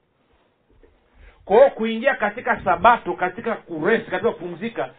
Kwao 1.46 1.70
kuingia 1.70 2.16
katika 2.16 2.62
sabato 2.64 3.14
katika 3.14 3.56
kuresi 3.56 4.12
katika 4.12 4.32
kupumzika 4.32 4.90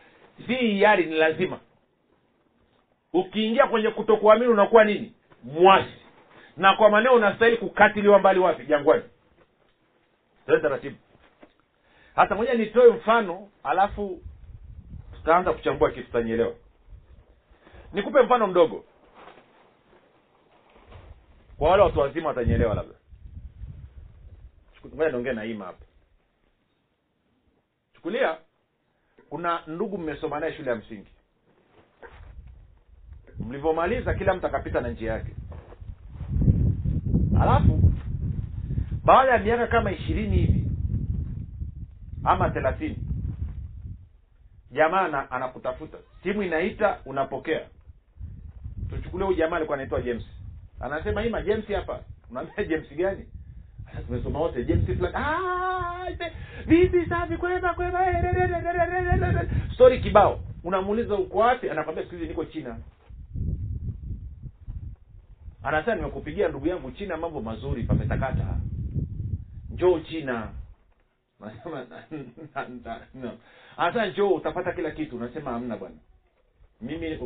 si 0.47 0.55
hiari 0.55 1.07
ni 1.07 1.15
lazima. 1.15 1.59
Ukiingia 3.13 3.67
kwenye 3.67 3.91
kutokuamini 3.91 4.53
unakuwa 4.53 4.85
nini? 4.85 5.13
Mwasi. 5.45 5.99
Na 6.57 6.75
kwa 6.75 6.91
maneo 6.91 7.13
unastahili 7.15 7.57
kukatiliwa 7.57 8.19
mbali 8.19 8.41
wapi? 8.41 8.67
Jangwani 8.67 9.03
tee 10.49 10.61
taratibu. 10.61 10.97
Hata 12.15 12.35
moja 12.35 12.55
nitoe 12.55 12.91
mfano 12.93 13.49
alafu 13.63 14.23
tutaanza 15.13 15.53
kuchambua 15.53 15.91
kitu 15.91 16.07
tutanyelewa 16.07 16.55
nikupe 17.93 18.23
mfano 18.23 18.47
mdogo. 18.47 18.85
Kwa 21.59 21.71
wale 21.71 21.83
watu 21.83 21.99
wazima 22.01 22.29
watanyielewa 22.29 22.75
labda. 22.75 22.95
Ngoja 24.95 25.11
niongee 25.11 25.33
na 25.33 25.45
ima 25.45 25.65
hapa. 25.65 25.85
Chukulia 27.95 28.39
kuna 29.31 29.63
ndugu 29.67 29.99
mmesoma 29.99 30.41
naye 30.41 30.53
shule 30.57 30.71
ya 30.71 30.77
msingi. 30.77 31.11
Mlivyomaliza 33.39 34.15
kila 34.15 34.35
mtu 34.35 34.47
akapita 34.47 34.81
na 34.81 34.89
njia 34.89 35.13
yake. 35.13 35.35
Alafu 37.41 37.88
baada 39.09 39.33
ya 39.33 39.39
miaka 39.39 39.67
kama 39.67 39.93
ishirini 39.93 40.37
hivi 40.37 40.65
ama 42.25 42.51
thelathini 42.51 42.99
jamaa 44.71 45.31
anakutafuta. 45.31 45.99
Simu 46.23 46.43
inaita 46.43 46.99
unapokea. 47.07 47.61
Tuchukulie 48.91 49.27
huyu 49.27 49.39
jamaa 49.39 49.57
alikuwa 49.57 49.75
anaitwa 49.79 50.03
james. 50.03 50.25
Anasema 50.81 51.25
ima 51.25 51.43
james 51.43 51.67
hapa. 51.67 52.01
Unaambia 52.31 52.65
james 52.65 52.97
gani? 52.97 53.25
Tumesoma 54.07 54.39
wote 54.39 54.65
james 54.65 54.85
fulani. 54.99 55.17
Vipi 56.67 57.07
safi 57.09 57.37
kwema 57.37 57.75
kwema 57.75 57.99
story 59.75 60.01
kibao. 60.01 60.41
Unamuuliza 60.65 61.15
uko 61.15 61.39
wapi? 61.39 61.71
Anakwambia 61.71 62.05
siku 62.05 62.15
hizi 62.17 62.29
niko 62.29 62.45
china. 62.45 62.77
Anasema 65.63 65.97
nimekupigia 65.97 66.49
ndugu 66.49 66.67
yangu 66.67 66.91
china 66.91 67.17
mambo 67.17 67.41
mazuri 67.41 67.83
pametakata 67.83 68.57
njoo 69.79 70.01
china 70.01 70.51
nasema 71.41 71.87
anasema 73.77 74.07
njoo 74.07 74.29
utapata 74.35 74.73
kila 74.73 74.91
kitu 74.91 75.17
unasema 75.17 75.51
hamna 75.51 75.77
bwana. 75.77 75.95
Mimi 76.81 77.19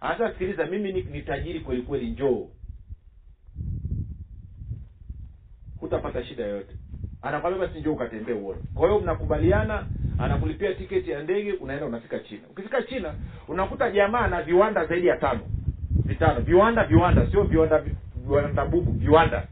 anasema 0.00 0.32
sikiliza 0.32 0.66
mimi 0.66 0.92
ni, 0.92 1.02
ni 1.02 1.22
tajiri 1.22 1.60
kweli 1.60 1.82
kweli 1.82 2.10
njoo 2.10 2.48
hutapata 5.80 6.24
shida 6.24 6.44
yoyote. 6.44 6.76
Anakwambia 7.22 7.66
basi 7.66 7.80
njoo 7.80 7.92
ukatembee 7.92 8.32
uone. 8.32 8.60
Kwa 8.74 8.88
hiyo 8.88 9.00
mnakubaliana 9.00 9.86
anakulipia 10.18 10.74
tiketi 10.74 11.10
ya 11.10 11.22
ndege 11.22 11.52
unaenda 11.52 11.86
unafika 11.86 12.18
china. 12.18 12.42
Ukifika 12.50 12.82
china 12.82 13.14
unakuta 13.48 13.90
jamaa 13.90 14.26
na 14.26 14.42
viwanda 14.42 14.86
zaidi 14.86 15.06
ya 15.06 15.16
tano. 15.16 15.40
Vitano. 16.04 16.40
Viwanda 16.40 16.84
viwanda 16.84 17.30
sio 17.30 17.42
viwanda 17.44 17.84
viwanda 18.16 18.64
bubu 18.64 18.92
viwanda 18.92 19.48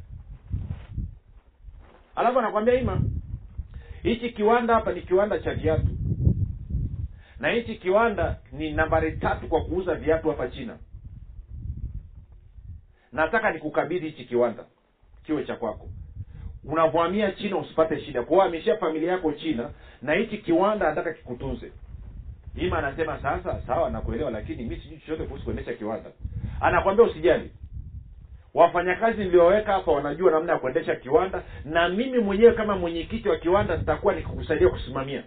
alafu 2.18 2.38
anakwambia 2.38 2.74
ima 2.74 3.00
hichi 4.02 4.30
kiwanda 4.30 4.74
hapa 4.74 4.92
ni 4.92 5.02
kiwanda 5.02 5.38
cha 5.38 5.54
viatu. 5.54 5.88
Na 7.40 7.48
hichi 7.48 7.74
kiwanda 7.74 8.38
ni 8.52 8.72
nambari 8.72 9.12
tatu 9.16 9.48
kwa 9.48 9.64
kuuza 9.64 9.94
viatu 9.94 10.28
hapa 10.28 10.48
china. 10.48 10.76
Nataka 13.12 13.50
nikukabidhi 13.52 14.06
hichi 14.06 14.24
kiwanda 14.24 14.64
kiwe 15.26 15.44
cha 15.44 15.56
kwako. 15.56 15.88
Unavyohamia 16.64 17.32
china 17.32 17.56
usipate 17.58 18.00
shida. 18.00 18.22
Kwao 18.22 18.42
ameshia 18.42 18.76
familia 18.76 19.12
yako 19.12 19.32
china 19.32 19.70
na 20.02 20.14
hichi 20.14 20.38
kiwanda 20.38 20.86
anataka 20.86 21.12
kikutunze. 21.12 21.72
Ima 22.56 22.78
anasema 22.78 23.22
sasa 23.22 23.62
sawa 23.66 23.90
nakuelewa 23.90 24.30
lakini 24.30 24.62
mi 24.64 24.76
sijui 24.76 24.98
chochote 24.98 25.24
kuhusu 25.24 25.44
kuendesha 25.44 25.74
kiwanda. 25.74 26.10
Anakwambia 26.60 27.04
usijali 27.06 27.50
wafanyakazi 28.54 29.24
nilioweka 29.24 29.72
hapa 29.72 29.92
wanajua 29.92 30.30
namna 30.30 30.52
ya 30.52 30.58
kuendesha 30.58 30.96
kiwanda 30.96 31.42
na 31.64 31.88
mimi 31.88 32.18
mwenyewe 32.18 32.52
kama 32.52 32.76
mwenyekiti 32.76 33.28
wa 33.28 33.36
kiwanda 33.36 33.76
nitakuwa 33.76 34.14
nikikusaidia 34.14 34.68
kusimamia. 34.68 35.24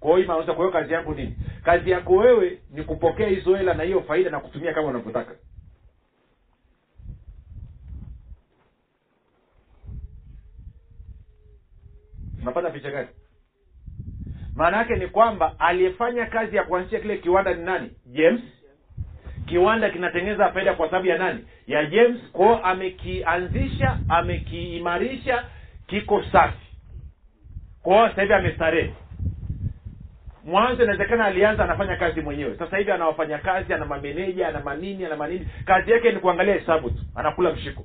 Kwa 0.00 0.10
hiyo 0.10 0.24
ima 0.24 0.42
kwa 0.44 0.54
hiyo 0.54 0.70
kazi 0.70 0.92
yangu 0.92 1.14
nini? 1.14 1.36
Kazi 1.64 1.90
yako 1.90 2.16
wewe 2.16 2.58
ni 2.70 2.82
kupokea 2.82 3.28
hizo 3.28 3.54
hela 3.56 3.74
na 3.74 3.82
hiyo 3.82 4.02
faida 4.02 4.30
na 4.30 4.40
kutumia 4.40 4.74
kama 4.74 4.88
unavyotaka. 4.88 5.34
Unapata 12.42 12.70
picha 12.70 12.90
gani? 12.90 13.08
Maana 14.54 14.76
yake 14.76 14.96
ni 14.96 15.06
kwamba 15.06 15.60
aliyefanya 15.60 16.26
kazi 16.26 16.56
ya 16.56 16.64
kuanzisha 16.64 17.00
kile 17.00 17.18
kiwanda 17.18 17.54
ni 17.54 17.64
nani? 17.64 17.90
James 18.06 18.40
kiwanda 19.48 19.90
kinatengeneza 19.90 20.52
faida 20.52 20.74
kwa 20.74 20.86
sababu 20.86 21.06
ya 21.06 21.18
nani? 21.18 21.44
Ya 21.66 21.84
james 21.86 22.18
kwao 22.32 22.58
amekianzisha 22.64 23.98
amekiimarisha 24.08 25.44
kiko 25.86 26.22
safi. 26.32 26.66
Kwao 27.82 28.08
sasa 28.08 28.22
hivi 28.22 28.34
amestarehe. 28.34 28.94
Mwanzo 30.44 30.82
inawezekana 30.82 31.24
alianza 31.24 31.64
anafanya 31.64 31.96
kazi 31.96 32.20
mwenyewe. 32.20 32.56
Sasa 32.58 32.76
hivi 32.76 32.90
ana 32.92 33.06
wafanyakazi 33.06 33.74
ana 33.74 33.84
mameneja 33.84 34.48
ana 34.48 34.60
manini 34.60 35.04
ana 35.04 35.16
manini. 35.16 35.48
Kazi 35.64 35.90
yake 35.90 36.12
ni 36.12 36.20
kuangalia 36.20 36.54
hesabu 36.54 36.90
tu. 36.90 37.02
Anakula 37.14 37.52
mshiko. 37.52 37.84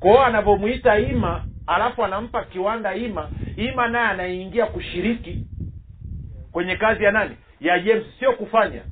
Kwao 0.00 0.24
anavyomwita 0.24 0.98
ima 0.98 1.44
alafu 1.66 2.04
anampa 2.04 2.44
kiwanda 2.44 2.94
ima 2.94 3.30
ima 3.56 3.88
naye 3.88 4.06
anaingia 4.08 4.66
kushiriki 4.66 5.46
kwenye 6.52 6.76
kazi 6.76 7.04
ya 7.04 7.12
nani? 7.12 7.36
Ya 7.60 7.78
james. 7.78 8.04
Sio 8.18 8.32
kufanya 8.32 8.82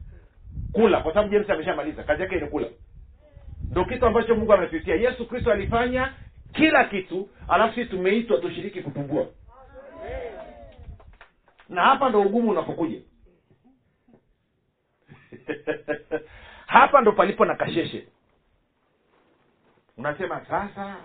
kula 0.73 1.01
kwa 1.01 1.15
sababu 1.15 1.33
james 1.33 1.51
ameshamaliza. 1.51 2.03
Kazi 2.03 2.23
yake 2.23 2.41
ni 2.41 2.47
kula. 2.47 2.67
Ndo 3.71 3.85
kitu 3.85 4.07
ambacho 4.07 4.35
mungu 4.35 4.53
amepitia 4.53 4.95
yesu 4.95 5.27
kristo 5.29 5.53
alifanya 5.53 6.15
kila 6.53 6.85
kitu 6.85 7.29
alafu 7.49 7.75
sisi 7.75 7.91
tumeitwa 7.91 8.39
tushiriki 8.39 8.83
kupungua, 8.83 9.27
na 11.69 11.83
hapa 11.83 12.09
ndo 12.09 12.21
ugumu 12.23 12.51
unapokuja. 12.51 13.01
Hapa 16.67 17.01
ndo 17.01 17.13
palipo 17.13 17.45
na 17.45 17.55
kasheshe. 17.55 18.09
Unasema 19.97 20.47
sasa 20.47 20.97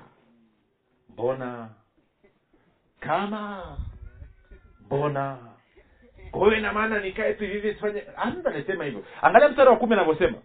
mbona 1.10 1.70
kama 3.00 3.78
mbona 4.86 5.55
kwa 6.40 6.48
hiyo 6.48 6.60
ina 6.60 6.74
maana 6.74 7.00
nikae 7.00 7.34
tu 7.34 7.44
hivi 7.44 7.74
sifanye 7.74 8.04
anasema 8.46 8.84
hivyo. 8.84 9.04
Angalia 9.22 9.50
mstari 9.50 9.70
wa 9.70 9.78
kumi 9.78 9.94
anavyosema. 9.94 10.38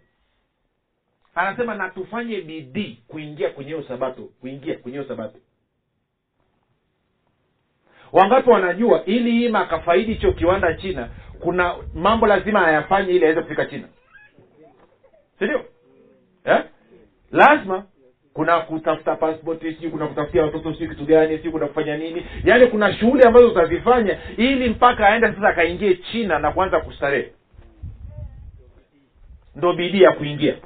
Anasema 1.35 1.75
na 1.75 1.89
tufanye 1.89 2.41
bidii 2.41 2.99
kuingia 3.07 3.49
kwenye 3.49 3.71
hiyo 3.71 3.83
sabato 3.87 4.21
kuingia 4.23 4.77
kwenye 4.77 4.97
hiyo 4.97 5.07
sabato. 5.07 5.37
Wangapi 8.11 8.49
wanajua 8.49 9.05
ili 9.05 9.45
ima 9.45 9.59
akafaidi 9.59 10.13
hicho 10.13 10.31
kiwanda 10.33 10.73
china 10.73 11.09
kuna 11.39 11.75
mambo 11.93 12.27
lazima 12.27 12.67
ayafanye 12.67 13.13
ili 13.13 13.25
aweze 13.25 13.41
kufika 13.41 13.65
china? 13.65 13.87
Sindio 15.39 15.65
eh? 16.45 16.63
lazima 17.31 17.85
kuna 18.33 18.59
kutafuta 18.61 19.15
pasipoti 19.15 19.73
sijui 19.73 19.91
kuna 19.91 20.07
kutafutia 20.07 20.43
watoto 20.43 20.73
sijui 20.73 20.87
kitu 20.89 21.05
gani 21.05 21.37
sijui 21.37 21.51
kuna 21.51 21.67
kufanya 21.67 21.97
nini. 21.97 22.25
Yaani 22.43 22.67
kuna 22.67 22.93
shughuli 22.93 23.23
ambazo 23.23 23.47
utazifanya 23.47 24.17
ili 24.37 24.69
mpaka 24.69 25.07
aende 25.07 25.27
sasa 25.27 25.47
akaingie 25.49 25.95
china 25.95 26.39
na 26.39 26.51
kuanza 26.51 26.79
kustarehe. 26.79 27.31
Ndo 29.55 29.73
bidii 29.73 30.01
ya 30.01 30.11
kuingia. 30.11 30.57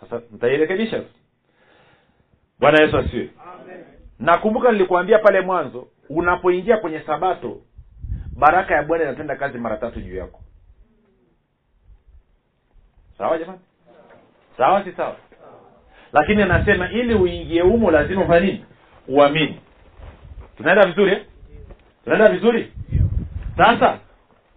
Sasa 0.00 0.22
mtairekebisha 0.32 1.02
bwana 2.60 2.82
yesu 2.82 2.98
asiwe 2.98 3.30
nakumbuka 4.18 4.72
nilikuambia 4.72 5.18
pale 5.18 5.40
mwanzo 5.40 5.88
unapoingia 6.08 6.76
kwenye 6.76 7.00
sabato 7.00 7.60
baraka 8.36 8.74
ya 8.74 8.82
bwana 8.82 9.04
inatenda 9.04 9.36
kazi 9.36 9.58
mara 9.58 9.76
tatu 9.76 10.00
juu 10.00 10.16
yako. 10.16 10.40
Sawa 13.18 13.38
jamani? 13.38 13.58
Sawa 14.56 14.84
si 14.84 14.92
sawa 14.92 15.16
lakini 16.14 16.42
anasema 16.42 16.90
ili 16.90 17.14
uingie 17.14 17.60
humo 17.60 17.90
lazima 17.90 18.24
ufanye 18.24 18.46
nini? 18.46 18.64
Uamini. 19.08 19.60
Tunaenda 20.56 20.86
vizuri 20.86 21.12
eh? 21.12 21.24
tunaenda 22.04 22.28
vizuri? 22.28 22.72
Sasa 23.56 23.98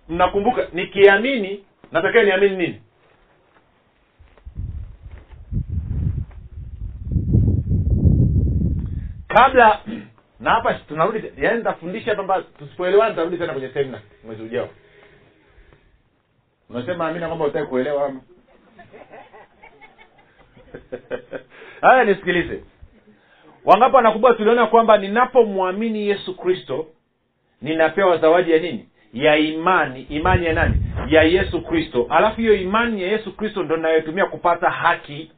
mnakumbuka 0.09 0.67
nikiamini 0.73 1.63
natakiwa 1.91 2.23
niamini 2.23 2.55
nini? 2.57 2.81
Kabla 9.27 9.81
na 10.39 10.51
hapa 10.51 10.73
tunarudi 10.73 11.31
yaani 11.37 11.57
nitafundisha 11.57 12.15
kwamba 12.15 12.41
tusipoelewana 12.41 13.09
tutarudi 13.09 13.37
tena 13.37 13.53
kwenye 13.53 13.69
semina 13.69 14.01
mwezi 14.25 14.43
ujao. 14.43 14.69
Unasema 16.69 17.07
amina 17.07 17.27
kwamba 17.27 17.45
utaki 17.45 17.67
kuelewa 17.67 18.05
ama 18.05 18.21
haya 21.81 22.03
nisikilize. 22.03 22.63
Wangapi 23.65 23.95
wanakubwa 23.95 24.33
tuliona 24.33 24.67
kwamba 24.67 24.97
ninapomwamini 24.97 26.07
yesu 26.07 26.37
kristo 26.37 26.87
ninapewa 27.61 28.17
zawadi 28.17 28.51
ya 28.51 28.59
nini? 28.59 28.89
Ya 29.13 29.37
imani. 29.37 30.01
Imani 30.01 30.45
ya 30.45 30.53
nani? 30.53 30.75
Ya 31.07 31.23
yesu 31.23 31.61
kristo. 31.61 32.07
Alafu 32.09 32.41
hiyo 32.41 32.55
imani 32.55 33.01
ya 33.01 33.07
yesu 33.11 33.35
kristo 33.37 33.63
ndo 33.63 33.77
inayotumia 33.77 34.25
kupata 34.25 34.69
haki 34.69 35.31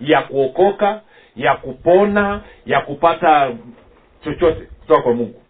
ya 0.00 0.22
kuokoka 0.22 1.00
ya 1.36 1.54
kupona 1.56 2.40
ya 2.66 2.80
kupata 2.80 3.52
chochote 4.24 4.60
kutoka 4.80 5.02
kwa 5.02 5.14
mungu. 5.14 5.42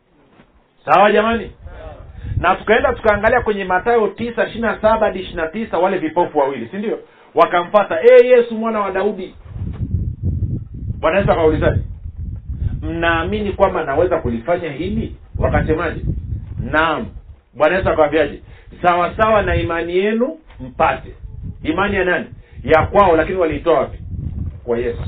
Sawa 0.84 1.12
jamani? 1.12 1.50
Na 2.36 2.54
tukaenda 2.54 2.92
tukaangalia 2.92 3.40
kwenye 3.40 3.64
matayo 3.64 4.08
tisa 4.08 4.44
ishiri 4.46 4.60
na 4.60 4.80
saba 4.80 5.06
hadi 5.06 5.18
ishiri 5.20 5.36
na 5.36 5.46
tisa 5.48 5.78
wale 5.78 5.98
vipofu 5.98 6.38
wawili 6.38 6.68
si 6.68 6.76
ndio 6.76 6.98
wakamfata 7.34 8.00
e 8.02 8.26
yesu 8.26 8.54
mwana 8.54 8.80
wa 8.80 8.90
daudi. 8.90 9.34
Bwana 11.00 11.18
yesu 11.18 11.32
akaulizaje? 11.32 11.80
Mnaamini 12.82 13.52
kwamba 13.52 13.84
naweza 13.84 14.18
kulifanya 14.18 14.72
hili? 14.72 15.16
Wakasemaje? 15.38 16.00
Naam. 16.60 17.06
Bwana 17.54 17.78
akawambiaje 17.78 18.42
sawa 18.82 19.16
sawa 19.16 19.42
na 19.42 19.54
imani 19.56 19.96
yenu 19.96 20.38
mpate. 20.60 21.14
Imani 21.62 21.96
ya 21.96 22.04
nani? 22.04 22.26
Ya 22.64 22.86
kwao 22.86 23.16
lakini 23.16 23.38
waliitoa 23.38 23.78
wapi? 23.78 23.98
Kwa 24.64 24.78
yesu. 24.78 25.02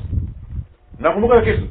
Nakumbuka 0.99 1.41
kitu. 1.41 1.69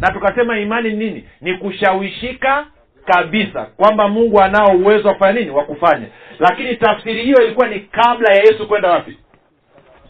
Na 0.00 0.08
tukasema 0.12 0.58
imani 0.58 0.90
ni 0.90 0.96
nini? 0.96 1.24
Ni 1.40 1.54
kushawishika 1.58 2.66
kabisa 3.04 3.64
kwamba 3.64 4.08
mungu 4.08 4.40
anao 4.40 4.76
uwezo 4.76 5.08
wa 5.08 5.14
kufanya 5.14 5.40
nini? 5.40 5.50
Wa 5.50 5.64
kufanya. 5.64 6.06
Lakini 6.38 6.76
tafsiri 6.76 7.22
hiyo 7.22 7.44
ilikuwa 7.44 7.68
ni 7.68 7.80
kabla 7.80 8.34
ya 8.34 8.40
yesu 8.42 8.68
kwenda 8.68 8.90
wapi 8.90 9.18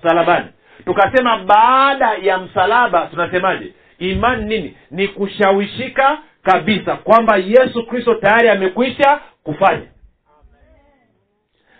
msalabani. 0.07 0.47
Tukasema 0.85 1.38
baada 1.38 2.14
ya 2.23 2.38
msalaba 2.38 3.07
tunasemaje? 3.07 3.73
Imani 3.99 4.45
nini? 4.45 4.77
Ni 4.90 5.09
kushawishika 5.09 6.19
kabisa 6.42 6.97
kwamba 6.97 7.37
yesu 7.37 7.87
kristo 7.87 8.14
tayari 8.14 8.49
amekwisha 8.49 9.21
kufanya. 9.42 9.87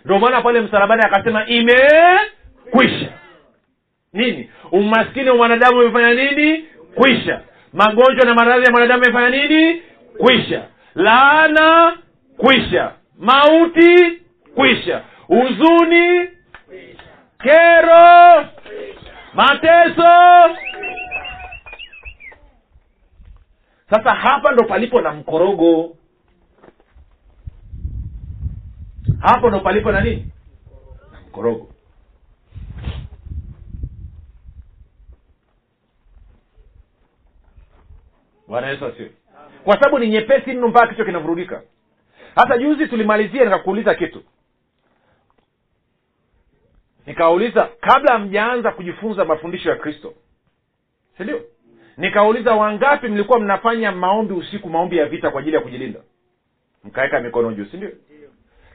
Ndio 0.05 0.19
maana 0.19 0.41
pale 0.41 0.61
msalabani 0.61 1.01
akasema 1.05 1.45
imekwisha. 1.45 3.09
Nini? 4.13 4.49
Umaskini 4.71 5.29
wa 5.29 5.35
mwanadamu 5.35 5.79
umefanya 5.79 6.13
nini? 6.13 6.65
Kwisha. 6.95 7.41
Magonjwa 7.73 8.25
na 8.25 8.33
maradhi 8.33 8.65
ya 8.65 8.71
mwanadamu 8.71 9.03
amefanya 9.03 9.29
nini? 9.29 9.81
Kwisha. 10.17 10.63
Laana 10.95 11.97
kwisha. 12.37 12.91
Mauti 13.19 14.21
kwisha. 14.55 15.01
Huzuni 15.27 16.29
kero! 17.39 18.45
Mateso! 19.33 20.13
Sasa 23.89 24.13
hapa 24.13 24.51
ndo 24.51 24.63
palipo 24.63 25.01
na 25.01 25.11
mkorogo. 25.13 25.95
Hapo 29.19 29.49
ndo 29.49 29.59
palipo 29.59 29.91
na 29.91 30.01
nini? 30.01 30.31
Na 31.11 31.21
mkorogo. 31.21 31.73
Bwana 38.47 38.67
yesu 38.69 38.85
asiwe 38.85 39.11
kwa 39.63 39.73
sababu 39.79 39.99
ni 39.99 40.07
nyepesi 40.09 40.53
mno 40.53 40.67
mpaka 40.67 40.87
kichwa 40.87 41.05
kinavurugika. 41.05 41.61
Hata 42.35 42.57
juzi 42.57 42.87
tulimalizia 42.87 43.43
nikakuuliza 43.45 43.95
kitu 43.95 44.23
nikawauliza 47.07 47.69
kabla 47.81 48.11
hamjaanza 48.13 48.71
kujifunza 48.71 49.25
mafundisho 49.25 49.69
ya 49.69 49.75
kristo? 49.75 50.13
Sindio 51.17 51.41
nikawauliza 51.97 52.53
wangapi 52.55 53.07
mlikuwa 53.07 53.39
mnafanya 53.39 53.91
maombi 53.91 54.33
usiku 54.33 54.69
maombi 54.69 54.97
ya 54.97 55.05
vita 55.05 55.31
kwa 55.31 55.41
ajili 55.41 55.55
ya 55.55 55.61
kujilinda? 55.61 55.99
Mkaweka 56.83 57.19
mikono 57.19 57.53
juu 57.53 57.65
sindio 57.65 57.89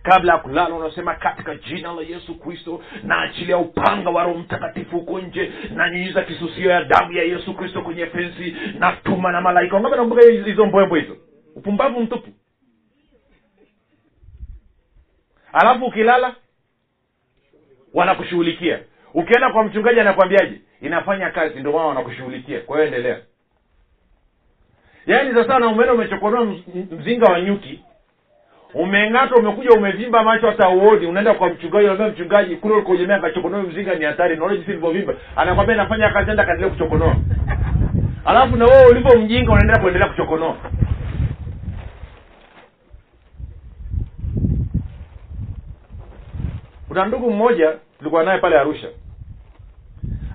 kabla 0.03 0.33
ya 0.33 0.39
kulala 0.39 0.75
unasema 0.75 1.15
katika 1.15 1.55
jina 1.57 1.93
la 1.93 2.03
yesu 2.03 2.39
kristo 2.39 2.83
naachilia 3.03 3.59
upanga 3.59 4.11
wa 4.11 4.25
roho 4.25 4.39
mtakatifu 4.39 4.99
huko 4.99 5.21
nje 5.21 5.53
nanyinyiza 5.75 6.23
kisusio 6.23 6.71
ya 6.71 6.85
damu 6.85 7.13
ya 7.13 7.23
yesu 7.23 7.55
kristo 7.55 7.83
kwenye 7.83 8.07
fensi 8.07 8.57
natuma 8.79 9.33
na 9.33 9.41
malaika. 9.41 9.75
Wangapi 9.75 9.97
nakumbuka 9.97 10.31
hizo 10.31 10.45
hizo 10.45 10.67
mbwembwe 10.67 11.01
hizo? 11.01 11.17
Upumbavu 11.55 12.01
mtupu. 12.01 12.29
Alafu 15.53 15.85
ukilala 15.85 16.35
wanakushughulikia. 17.95 18.79
Ukienda 19.15 19.51
kwa 19.51 19.65
mchungaji 19.65 20.01
anakwambiaje 20.01 20.61
inafanya 20.81 21.31
kazi 21.31 21.61
ndio 21.61 21.73
wao 21.73 21.89
wanakushughulikia. 21.89 22.61
Kwa 22.61 22.77
hiyo 22.77 22.87
endelea. 22.87 23.19
Yaani 25.07 25.35
sasa 25.35 25.59
na 25.59 25.67
umeenda 25.67 25.95
umechokonoa 25.95 26.47
mzinga 26.91 27.33
wa 27.33 27.41
nyuki. 27.41 27.81
Umeng'ata 28.75 29.35
umekuja 29.35 29.71
umevimba 29.71 30.23
macho 30.23 30.47
hata 30.47 30.69
uoni 30.69 31.07
unaenda 31.07 31.35
kwa 31.35 31.49
mchungaji 31.49 31.85
unaambia 31.85 32.09
mchungaji 32.09 32.57
kule 32.57 32.75
ulikoegemea 32.75 33.19
kachokonoa 33.21 33.63
mzinga 33.63 33.95
ni 33.95 34.05
hatari 34.05 34.37
naona 34.37 34.55
jinsi 34.57 34.71
ilivyovimba 34.71 35.15
anakwambia 35.37 35.77
nafanya 35.77 36.11
kazi 36.11 36.31
enda 36.31 36.45
kaendelea 36.45 36.71
kuchokonoa. 36.71 37.17
Alafu 38.25 38.57
na 38.57 38.65
wewe 38.65 38.87
ulivyo 38.91 39.19
mjinga 39.19 39.53
unaendelea 39.53 39.83
kuendelea 39.83 40.09
kuchokonoa 40.09 40.57
kuna 46.93 47.05
ndugu 47.05 47.31
mmoja 47.31 47.79
tulikuwa 47.99 48.25
naye 48.25 48.39
pale 48.39 48.59
arusha. 48.59 48.89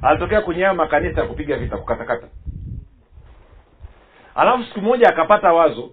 Alitokea 0.01 0.41
kwenye 0.41 0.63
hayo 0.63 0.75
makanisa 0.75 1.21
ya 1.21 1.27
kupiga 1.27 1.57
vita 1.57 1.77
kukatakata. 1.77 2.27
Alafu 4.35 4.63
siku 4.63 4.81
moja 4.81 5.09
akapata 5.09 5.53
wazo. 5.53 5.91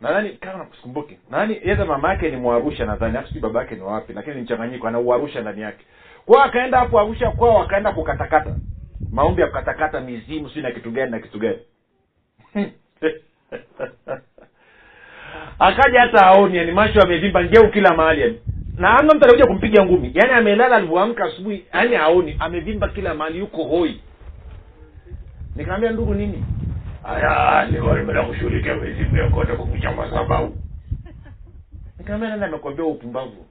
Nadhani 0.00 0.30
kama 0.30 0.66
sikumbuki 0.76 1.18
nadhani 1.30 1.60
yeza 1.64 1.84
mama 1.84 2.08
yake 2.10 2.30
ni 2.30 2.36
mwarusha 2.36 2.84
nadhani 2.86 3.16
afu 3.16 3.26
sijui 3.28 3.42
baba 3.42 3.60
yake 3.60 3.74
ni 3.74 3.82
wapi 3.82 4.12
lakini 4.12 4.36
ni 4.36 4.42
mchanganyiko 4.42 4.88
ana 4.88 4.98
uarusha 4.98 5.40
ndani 5.40 5.60
yake. 5.60 5.84
Kwao 6.26 6.42
akaenda 6.44 6.78
hapo 6.78 7.00
arusha 7.00 7.30
kwao 7.30 7.62
akaenda 7.62 7.92
kukatakata. 7.92 8.54
Maombi 9.12 9.40
ya 9.42 9.46
kukatakata 9.48 10.00
mizimu 10.00 10.48
sijui 10.48 10.62
na 10.62 10.70
kitu 10.70 10.90
gani 10.90 11.10
na 11.10 11.18
kitu 11.18 11.38
gani 11.38 11.58
akaja 15.60 16.00
hata 16.00 16.26
aoni 16.26 16.56
yani 16.56 16.72
macho 16.72 17.00
amevimba 17.00 17.44
ngeu 17.44 17.70
kila 17.70 17.94
mahali 17.96 18.20
yani. 18.20 18.38
Na 18.78 18.98
amna 18.98 19.14
mtu 19.14 19.24
anakuja 19.24 19.46
kumpiga 19.46 19.84
ngumi. 19.84 20.10
Yaani 20.14 20.32
amelala 20.32 20.76
alivyoamka 20.76 21.24
asubuhi 21.24 21.64
yani 21.74 21.96
aoni 21.96 22.36
amevimba 22.38 22.88
kila 22.88 23.14
mahali 23.14 23.38
yuko 23.38 23.64
hoi. 23.64 24.00
Nikamwambia 25.56 25.90
ndugu 25.90 26.14
nini? 26.14 26.44
Aya 27.04 27.66
nimeenda 27.66 28.22
kushughulikia 28.22 28.74
mizimu 28.74 29.16
ya 29.16 29.30
kote 29.30 29.52
kukucha 29.52 29.92
madhabahu 29.92 30.56
nikamwambia 31.98 32.30
nani 32.30 32.44
amekwambia 32.44 32.84
upumbavu? 32.84 33.46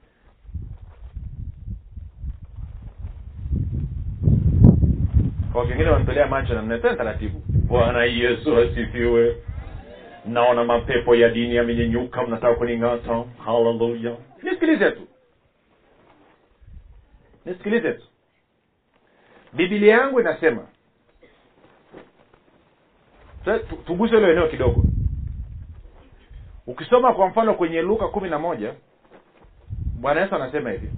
Kwa 5.53 5.63
wengine 5.63 5.89
wanatolea 5.89 6.27
macho 6.27 6.53
na 6.53 6.61
mnatena 6.61 6.95
taratibu. 6.95 7.41
Bwana 7.47 8.03
yesu 8.03 8.57
asifiwe 8.57 9.35
naona 10.29 10.63
mapepo 10.63 11.15
ya 11.15 11.29
dini 11.29 11.55
yamenyenyuka 11.55 12.23
mnataka 12.23 12.55
kuning'ata? 12.55 13.23
Haleluya. 13.45 14.15
Nisikilize 14.43 14.91
tu. 14.91 15.07
Nisikilize 17.45 17.91
tu. 17.93 18.03
Bibilia 19.53 19.93
yangu 19.97 20.19
inasema 20.19 20.67
tuguse 23.85 24.15
hilo 24.15 24.31
eneo 24.31 24.47
kidogo. 24.47 24.83
Ukisoma 26.67 27.13
kwa 27.13 27.27
mfano 27.27 27.53
kwenye 27.53 27.81
luka 27.81 28.07
kumi 28.07 28.29
na 28.29 28.39
moja 28.39 28.73
bwana 29.99 30.21
yesu 30.21 30.35
anasema 30.35 30.71
hivi. 30.71 30.89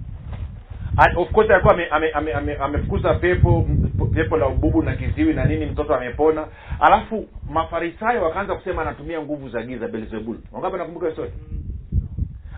Of 1.16 1.30
course 1.32 1.50
alikuwa 1.50 1.74
ame- 1.74 1.88
ame- 1.88 2.12
ame- 2.12 2.32
ame- 2.34 2.56
amefukuza 2.56 3.14
pepo 3.14 3.66
pepo 4.06 4.36
la 4.36 4.46
ububu 4.46 4.82
na 4.82 4.96
kiziwi 4.96 5.34
na 5.34 5.44
nini 5.44 5.66
mtoto 5.66 5.94
amepona. 5.94 6.46
Alafu 6.80 7.28
mafarisayo 7.50 8.22
wakaanza 8.22 8.54
kusema 8.54 8.82
anatumia 8.82 9.22
nguvu 9.22 9.48
za 9.48 9.62
giza 9.62 9.88
belzebul 9.88 10.38
wangapi 10.52 10.76
nakumbuka 10.76 11.10
hiyo 11.10 11.28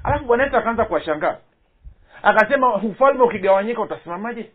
alafu 0.04 0.24
bwana 0.24 0.44
yesu 0.44 0.56
akaanza 0.56 0.84
kuwashangaa. 0.84 1.36
Akasema 2.22 2.74
ufalme 2.74 3.22
ukigawanyika 3.22 3.80
utasimamaje? 3.82 4.50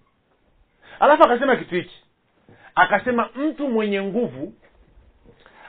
Alafu 1.00 1.24
akasema 1.24 1.56
kitu 1.56 1.76
hichi. 1.76 2.04
Akasema 2.76 3.30
mtu 3.36 3.68
mwenye 3.70 4.02
nguvu 4.02 4.54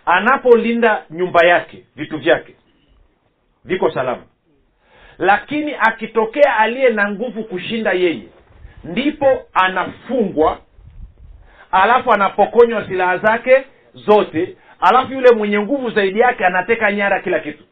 anapolinda 0.07 1.05
nyumba 1.11 1.47
yake 1.47 1.85
vitu 1.97 2.19
vyake 2.19 2.55
viko 3.65 3.91
salama. 3.91 4.23
Lakini 5.19 5.75
akitokea 5.79 6.57
aliye 6.57 6.91
na 6.91 7.11
nguvu 7.11 7.45
kushinda 7.45 7.93
yeye 7.93 8.23
ndipo 8.85 9.43
anafungwa 9.55 10.59
alafu 11.73 12.13
anapokonywa 12.13 12.87
silaha 12.89 13.19
zake 13.19 13.65
zote 13.95 14.57
alafu 14.81 15.13
yule 15.13 15.31
mwenye 15.35 15.61
nguvu 15.61 15.91
zaidi 15.91 16.21
yake 16.21 16.47
anateka 16.47 16.93
nyara 16.93 17.21
kila 17.21 17.41
kitu. 17.41 17.65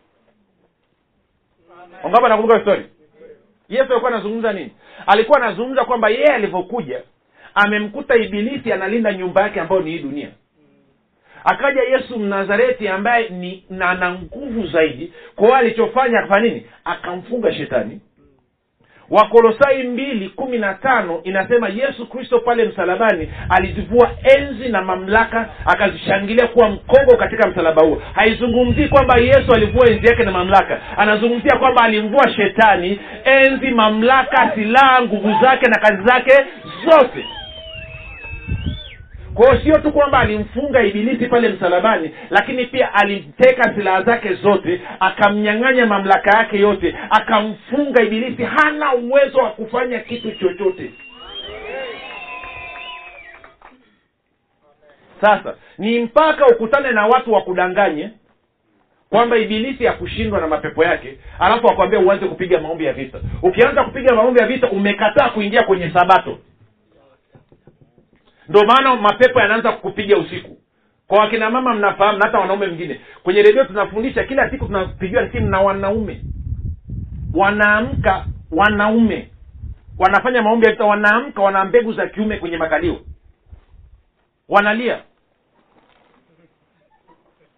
Ongapa 2.05 2.29
nakumbuka 2.29 2.61
story? 2.61 2.85
Yesu 3.69 3.93
alikuwa 3.93 4.11
anazungumza 4.11 4.53
nini? 4.53 4.71
Alikuwa 5.07 5.43
anazungumza 5.43 5.85
kwamba 5.85 6.09
yeye 6.09 6.27
alivyokuja 6.27 7.03
amemkuta 7.55 8.17
ibilisi 8.17 8.73
analinda 8.73 9.13
nyumba 9.13 9.43
yake 9.43 9.61
ambayo 9.61 9.81
ni 9.81 9.91
hii 9.91 9.99
dunia. 9.99 10.29
Akaja 11.45 11.83
yesu 11.83 12.19
mnazareti 12.19 12.89
ambaye 12.89 13.29
ni 13.29 13.65
nana 13.71 13.91
ana 13.91 14.13
nguvu 14.13 14.67
zaidi 14.67 15.13
kwa 15.37 15.45
hiyo 15.47 15.57
alichofanya 15.59 16.19
akafanya 16.19 16.49
nini? 16.49 16.67
Akamfunga 16.85 17.55
shetani 17.55 18.01
wakolosai 19.11 19.83
mbili 19.83 20.29
kumi 20.29 20.59
na 20.59 20.75
tano 20.75 21.21
inasema 21.25 21.69
yesu 21.69 22.07
kristo 22.09 22.41
pale 22.41 22.65
msalabani 22.65 23.29
alizivua 23.49 24.11
enzi 24.37 24.69
na 24.69 24.83
mamlaka 24.83 25.49
akazishangilia 25.67 26.47
kuwa 26.47 26.69
mkogo 26.71 27.17
katika 27.17 27.49
msalaba 27.49 27.83
huo. 27.83 28.03
Haizungumzii 28.15 28.89
kwamba 28.89 29.19
yesu 29.19 29.53
alivua 29.55 29.89
enzi 29.91 30.07
yake 30.07 30.25
na 30.25 30.31
mamlaka. 30.31 30.81
Anazungumzia 30.97 31.59
kwamba 31.59 31.83
alimvua 31.85 32.29
shetani 32.33 33.01
enzi 33.25 33.71
mamlaka 33.71 34.53
silaha 34.55 35.03
nguvu 35.03 35.35
zake 35.45 35.67
na 35.71 35.79
kazi 35.81 36.03
zake 36.09 36.45
zote 36.85 37.25
kwa 39.39 39.63
sio 39.63 39.79
tu 39.79 39.93
kwamba 39.93 40.19
alimfunga 40.19 40.83
ibilisi 40.83 41.27
pale 41.27 41.49
msalabani 41.49 42.11
lakini 42.31 42.67
pia 42.67 42.95
alimteka 42.95 43.75
silaha 43.75 44.03
zake 44.03 44.35
zote 44.35 44.81
akamnyang'anya 45.01 45.87
mamlaka 45.87 46.39
yake 46.39 46.59
yote 46.59 46.95
akamfunga 47.11 48.03
ibilisi 48.03 48.43
hana 48.43 48.95
uwezo 48.95 49.39
wa 49.39 49.51
kufanya 49.51 49.99
kitu 50.01 50.31
chochote. 50.33 50.91
Sasa 55.21 55.55
ni 55.79 56.01
mpaka 56.01 56.47
ukutane 56.47 56.91
na 56.91 57.07
watu 57.07 57.33
wakudanganye 57.33 58.11
kwamba 59.11 59.37
ibilisi 59.37 59.89
akushindwa 59.89 60.41
na 60.41 60.47
mapepo 60.47 60.85
yake 60.85 61.19
alafu 61.39 61.71
akwambia 61.71 62.01
uanze 62.01 62.27
kupiga 62.27 62.61
maombi 62.61 62.85
ya 62.85 62.93
vita. 62.93 63.19
Ukianza 63.43 63.85
kupiga 63.85 64.15
maombi 64.15 64.41
ya 64.41 64.47
vita 64.47 64.71
umekataa 64.71 65.29
kuingia 65.29 65.63
kwenye 65.63 65.91
sabato 65.91 66.39
ndio 68.49 68.65
maana 68.67 68.97
mapepo 68.97 69.41
yanaanza 69.41 69.73
kukupiga 69.73 70.19
usiku. 70.19 70.59
Kwa 71.07 71.19
wakina 71.19 71.51
mama 71.51 71.75
mnafahamu 71.75 72.19
na 72.19 72.25
hata 72.27 72.39
wanaume 72.39 72.67
wengine 72.67 73.01
kwenye 73.23 73.43
redio 73.43 73.65
tunafundisha 73.65 74.25
kila 74.25 74.51
siku 74.51 74.67
tunapigiwa 74.67 75.29
simu 75.33 75.49
na 75.49 75.61
wanaume. 75.61 76.21
Wanaamka 77.35 78.27
wanaume. 78.51 79.31
Wanafanya 79.99 80.43
maombi 80.43 80.67
ya 80.67 80.85
wanaamka 80.85 81.43
wana 81.43 81.65
mbegu 81.65 81.93
za 81.93 82.07
kiume 82.07 82.39
kwenye 82.39 82.57
makalio. 82.57 83.01
Wanalia. 84.49 85.03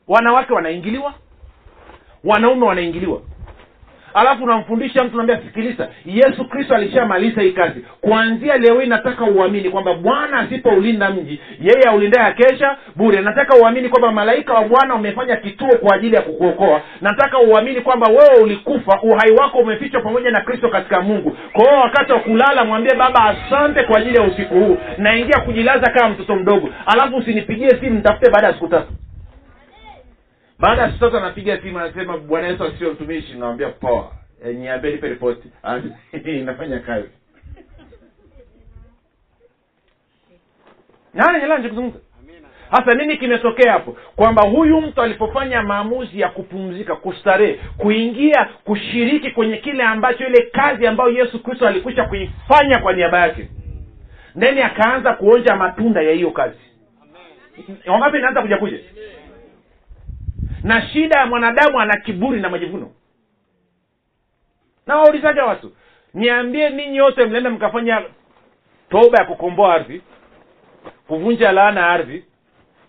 Wanawake 0.09 0.53
wanaingiliwa. 0.53 1.15
Wanaume 2.25 2.67
wanaingiliwa 2.67 3.23
alafu 4.15 4.45
unamfundisha 4.45 5.05
mtu 5.05 5.17
naambia 5.17 5.37
sikiliza 5.41 5.89
yesu 6.05 6.45
kristo 6.49 6.75
alishamaliza 6.75 7.43
hii 7.43 7.53
kazi. 7.53 7.85
Kuanzia 8.01 8.57
leo 8.57 8.81
hii 8.81 8.89
nataka 8.89 9.25
uamini 9.25 9.71
kwamba 9.71 9.95
bwana 9.95 10.39
asipoulinda 10.39 11.11
mji 11.11 11.41
yeye 11.61 11.89
aulindaye 11.89 12.27
akesha 12.27 12.77
bure. 12.97 13.21
Nataka 13.21 13.57
uamini 13.57 13.89
kwamba 13.89 14.13
malaika 14.13 14.55
wa 14.55 14.65
bwana 14.65 14.95
umefanya 14.95 15.37
kituo 15.37 15.77
kwa 15.77 15.95
ajili 15.97 16.17
ya 16.17 16.23
kukuokoa. 16.23 16.81
Nataka 17.01 17.39
uamini 17.39 17.81
kwamba 17.81 18.07
wewe 18.09 18.43
ulikufa 18.43 18.99
uhai 19.03 19.33
wako 19.41 19.59
umefichwa 19.59 20.01
pamoja 20.01 20.31
na 20.31 20.41
kristo 20.41 20.69
katika 20.69 21.01
mungu. 21.01 21.37
Kwa 21.53 21.65
hiyo 21.65 21.81
wakati 21.81 22.13
wa 22.13 22.21
kulala 22.21 22.65
mwambie 22.65 22.95
baba 22.95 23.25
asante 23.25 23.83
kwa 23.83 23.99
ajili 23.99 24.17
ya 24.17 24.23
usiku 24.23 24.55
huu. 24.55 24.77
Naingia 24.99 25.41
kujilaza 25.41 25.91
kama 25.93 26.09
mtoto 26.09 26.37
mdogo. 26.37 26.69
Alafu 26.87 27.17
usinipigie 27.17 27.69
simu 27.71 27.97
nitafute 27.97 28.31
baada 28.31 28.47
ya 28.47 28.53
siku 28.53 28.69
tatu 28.69 28.93
baada 30.61 30.83
ya 30.83 30.89
siku 30.89 31.01
tatu 31.01 31.17
anapiga 31.17 31.63
simu 31.63 31.79
anasema 31.79 32.19
bwana 32.19 32.49
yesu 32.49 32.65
asio 32.65 32.93
mtumishi. 32.93 33.35
Nawambia 33.35 33.69
poa. 33.69 34.13
E, 34.45 34.53
niambie 34.53 34.91
nipe 34.93 35.09
ripoti. 35.09 35.49
Inafanya 36.25 36.79
kazi. 36.79 37.09
Nani 41.15 41.41
hela 41.41 41.57
kuzungumza? 41.57 41.99
Hasa 42.71 42.95
nini 42.95 43.17
kimetokea 43.17 43.73
hapo? 43.73 43.97
Kwamba 44.17 44.43
huyu 44.49 44.81
mtu 44.81 45.03
alipofanya 45.03 45.63
maamuzi 45.63 46.21
ya 46.21 46.29
kupumzika 46.29 46.97
kustarehe 46.97 47.61
kuingia 47.79 48.49
kushiriki 48.65 49.31
kwenye 49.31 49.57
kile 49.57 49.83
ambacho 49.83 50.27
ile 50.27 50.43
kazi 50.43 50.87
ambayo 50.87 51.11
yesu 51.11 51.43
kristo 51.43 51.69
alikwisha 51.69 52.05
kuifanya 52.05 52.79
kwa 52.79 52.93
niaba 52.93 53.19
yake 53.21 53.49
ndeni 54.35 54.63
akaanza 54.63 55.13
kuonja 55.13 55.57
matunda 55.57 56.03
ya 56.03 56.13
hiyo 56.13 56.31
kazi. 56.31 56.59
Wangapi 57.87 58.19
inaanza 58.19 58.43
kuja 58.43 58.57
kuja 58.57 58.79
na 60.63 60.89
shida 60.89 61.19
ya 61.19 61.27
mwanadamu 61.27 61.81
ana 61.81 62.01
kiburi 62.01 62.41
na 62.41 62.49
majivuno. 62.49 62.93
Na 64.87 64.97
waulizaga 64.97 65.45
watu? 65.45 65.73
Niambie 66.15 66.71
ninyi 66.71 67.01
wote 67.01 67.25
mlienda 67.27 67.51
mkafanya 67.51 68.03
toba 68.91 69.19
ya 69.19 69.25
kukomboa 69.25 69.75
ardhi 69.75 70.03
kuvunja 71.09 71.53
laana 71.53 71.87
ardhi 71.91 72.25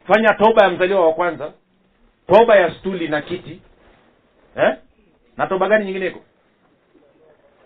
fanya 0.07 0.33
toba 0.33 0.63
ya 0.63 0.69
mzaliwa 0.69 1.07
wa 1.07 1.13
kwanza 1.13 1.53
toba 2.27 2.55
ya 2.55 2.71
stuli 2.75 3.07
na 3.07 3.21
kiti 3.21 3.61
eh? 4.57 4.75
na 5.37 5.47
toba 5.47 5.67
gani 5.69 5.85
nyingine 5.85 6.07
iko 6.07 6.21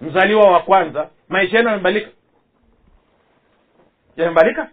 mzaliwa 0.02 0.52
wa 0.52 0.60
kwanza. 0.60 1.10
Maisha 1.30 1.58
yenu 1.58 1.70
yamebadilika. 1.70 2.12
Yamebadilika 4.18 4.70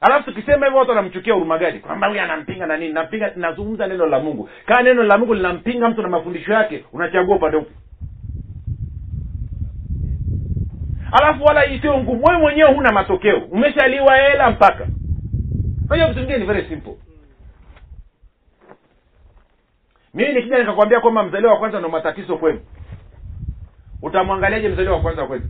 alafu 0.00 0.24
tukisema 0.30 0.66
hivyo 0.66 0.78
watu 0.78 0.90
wanamchukia 0.90 1.34
huruma 1.34 1.58
gani? 1.58 1.80
Kwamba 1.80 2.06
huyu 2.08 2.20
anampinga 2.20 2.66
na 2.66 2.76
nini? 2.76 2.92
Nampinga 2.92 3.32
nazungumza 3.36 3.86
neno 3.86 4.06
la 4.06 4.18
mungu. 4.20 4.48
Kaa 4.66 4.82
neno 4.82 5.02
la 5.02 5.18
mungu 5.18 5.34
linampinga 5.34 5.88
mtu 5.88 6.02
na 6.02 6.08
mafundisho 6.08 6.52
yake 6.52 6.84
unachagua 6.92 7.36
upande 7.36 7.56
upi? 7.56 7.72
Alafu 11.12 11.44
wala 11.44 11.66
isiyo 11.66 11.98
ngumu. 11.98 12.24
Wewe 12.24 12.38
mwenyewe 12.40 12.72
huna 12.74 12.92
matokeo. 12.92 13.38
Umeshaliwa 13.38 14.16
hela 14.16 14.50
mpaka. 14.50 14.86
Unajua 15.86 16.06
vitu 16.08 16.20
vingine 16.20 16.38
ni 16.38 16.46
very 16.46 16.68
simple. 16.68 16.94
Mimi 20.14 20.32
nikija 20.34 20.58
nikakwambia 20.58 21.00
kwamba 21.00 21.22
mzaliwa 21.22 21.52
wa 21.52 21.58
kwanza 21.58 21.78
ndo 21.78 21.88
matatizo 21.88 22.36
kwenu 22.38 22.60
utamwangaliaje 24.02 24.68
mzaliwa 24.68 24.94
wa 24.96 25.02
kwanza 25.02 25.26
kwenu? 25.26 25.44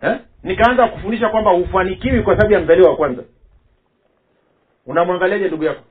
Eh? 0.00 0.16
Nikaanza 0.42 0.88
kufundisha 0.88 1.28
kwamba 1.28 1.50
hufanikiwi 1.50 2.22
kwa 2.22 2.34
sababu 2.36 2.52
ya 2.54 2.60
mzaliwa 2.60 2.90
wa 2.90 2.96
kwanza. 2.96 3.22
Unamwangaliaje 4.86 5.48
ndugu 5.48 5.64
yako? 5.64 5.82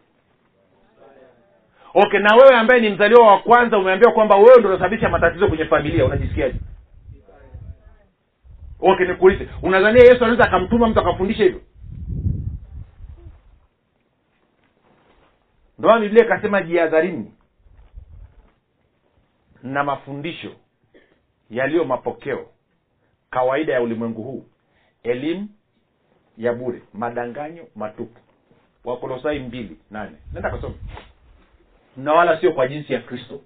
Okay 1.93 2.19
na 2.19 2.35
wewe 2.35 2.55
ambaye 2.55 2.81
ni 2.81 2.89
mzaliwa 2.89 3.27
wa 3.27 3.39
kwanza 3.39 3.77
umeambiwa 3.77 4.11
kwamba 4.13 4.35
wewe 4.35 4.59
ndo 4.59 4.69
unasababisha 4.69 5.09
matatizo 5.09 5.47
kwenye 5.47 5.65
familia 5.65 6.05
unajisikiaje? 6.05 6.59
Okay 8.79 9.07
nikuulize. 9.07 9.47
Unadhania 9.61 10.03
yesu 10.03 10.23
anaweza 10.23 10.43
akamtuma 10.43 10.87
mtu 10.87 10.99
akafundisha 10.99 11.43
hivyo? 11.43 11.61
Ndoa 15.79 15.99
biblia 15.99 16.25
ikasema 16.25 16.61
jihadharini 16.61 17.33
na 19.63 19.83
mafundisho 19.83 20.51
yaliyo 21.49 21.85
mapokeo 21.85 22.45
kawaida 23.29 23.73
ya 23.73 23.81
ulimwengu 23.81 24.23
huu 24.23 24.45
elimu 25.03 25.47
ya 26.37 26.53
bure 26.53 26.81
madanganyo 26.93 27.67
matupu. 27.75 28.19
Wakolosai 28.85 29.39
mbili 29.39 29.77
nane. 29.91 30.15
Nenda 30.33 30.49
kasoma 30.51 30.75
na 31.97 32.13
wala 32.13 32.39
sio 32.41 32.51
kwa 32.51 32.67
jinsi 32.67 32.93
ya 32.93 32.99
kristo. 32.99 33.41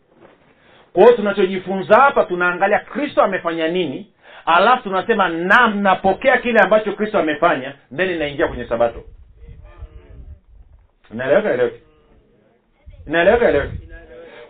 Kwa 0.94 1.04
hiyo 1.04 1.16
tunachojifunza 1.16 1.96
hapa 1.96 2.26
tunaangalia 2.26 2.80
kristo 2.80 3.22
amefanya 3.22 3.68
nini 3.68 4.14
alafu 4.46 4.84
tunasema 4.84 5.30
nam 5.30 5.82
napokea 5.82 6.38
kile 6.38 6.60
ambacho 6.60 6.94
kristo 6.94 7.20
amefanya 7.20 7.76
then 7.96 8.10
inaingia 8.12 8.48
kwenye 8.48 8.66
sabato. 8.68 9.04
Inaeleweka 11.14 11.54
eleweke 11.54 11.82
inaeleweka 13.08 13.50
eleweke 13.50 13.78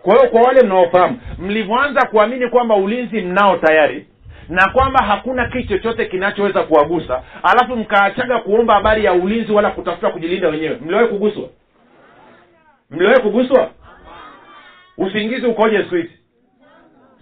kwa 0.02 0.14
hiyo 0.16 0.30
kwa 0.30 0.40
wale 0.42 0.60
mnaofahamu 0.66 1.20
mlivyoanza 1.38 2.06
kuamini 2.06 2.48
kwamba 2.48 2.74
ulinzi 2.76 3.20
mnao 3.20 3.56
tayari 3.56 4.06
na 4.52 4.68
kwamba 4.72 5.04
hakuna 5.04 5.48
kitu 5.48 5.68
chochote 5.68 6.06
kinachoweza 6.06 6.62
kuwagusa. 6.62 7.22
Alafu 7.42 7.76
mkaachaga 7.76 8.38
kuomba 8.38 8.74
habari 8.74 9.04
ya 9.04 9.12
ulinzi 9.12 9.52
wala 9.52 9.70
kutafuta 9.70 10.10
kujilinda 10.10 10.48
wenyewe. 10.48 10.78
Mliwahi 10.80 11.08
kuguswa? 11.08 11.48
Mliwahi 12.90 13.20
kuguswa? 13.22 13.70
Usingizi 14.98 15.46
ukoje 15.46 15.84
siku 15.84 16.12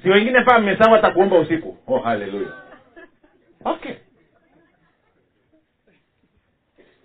si 0.02 0.08
wengine 0.10 0.40
paa 0.40 0.58
mmesawa 0.58 0.96
hata 0.96 1.10
kuomba 1.10 1.38
usiku? 1.38 1.76
Oh 1.86 1.98
haleluya 1.98 2.52
okay. 3.64 3.94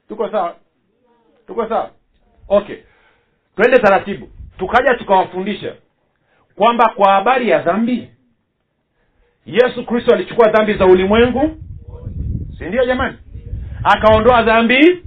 Tuko 0.07 0.29
sawa? 0.29 0.55
Tuko 1.47 1.69
sawa? 1.69 1.91
Okay. 2.47 2.77
Twende 3.55 3.77
taratibu. 3.79 4.29
Tukaja 4.57 4.93
tukawafundisha 4.93 5.75
kwamba 6.55 6.89
kwa 6.95 7.11
habari 7.11 7.49
ya 7.49 7.59
dhambi 7.59 8.09
yesu 9.45 9.85
kristo 9.85 10.15
alichukua 10.15 10.49
dhambi 10.51 10.73
za 10.73 10.85
ulimwengu 10.85 11.57
si 12.57 12.63
ndio 12.65 12.85
jamani? 12.85 13.17
Akaondoa 13.83 14.43
dhambi 14.43 15.03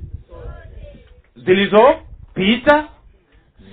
zilizopita 1.36 2.88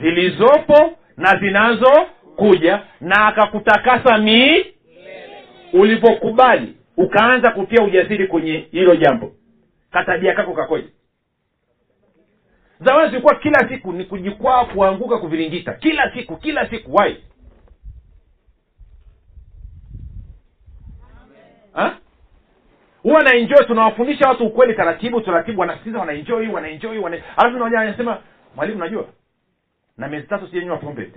zilizopo 0.01 0.91
na 1.18 1.39
zinazokuja 1.39 2.82
na 3.01 3.28
akakutakasa 3.28 4.18
mi 4.18 4.66
ulipokubali. 5.74 6.76
Ukaanza 6.97 7.51
kutia 7.51 7.84
ujasiri 7.84 8.28
kwenye 8.28 8.68
hilo 8.72 8.95
jambo. 8.95 9.32
Katabia 9.91 10.34
kako 10.34 10.53
kakoja 10.53 10.88
zamani 12.80 13.09
zilikuwa 13.09 13.36
kila 13.36 13.70
siku 13.70 13.93
ni 13.93 14.03
kujikwaa 14.03 14.66
kuanguka 14.66 15.18
kuviringita 15.18 15.74
kila 15.74 16.11
siku 16.13 16.38
kila 16.38 16.70
siku 16.70 16.95
wai 16.95 17.18
huwa 23.04 23.24
naenjoy 23.24 23.66
tunawafundisha 23.68 24.30
watu 24.30 24.46
ukweli 24.46 24.74
taratibu 24.74 25.22
taratibu 25.22 25.62
wanasikiza 25.62 26.00
wanaenjoy 26.00 26.48
wanaenjoy 26.48 26.98
wana... 26.98 27.18
alafu 27.38 27.58
naja 27.58 27.80
anasema 27.80 28.18
mwalimu 28.56 28.80
najua 28.80 29.06
na 29.98 30.08
miezi 30.08 30.28
tatu 30.28 30.48
sijenywa 30.48 30.78
pombe. 30.78 31.12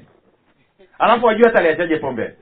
Alafu 0.99 1.27
wajua 1.27 1.49
hata 1.49 1.59
aliachaje 1.59 1.97
pombe. 1.97 2.35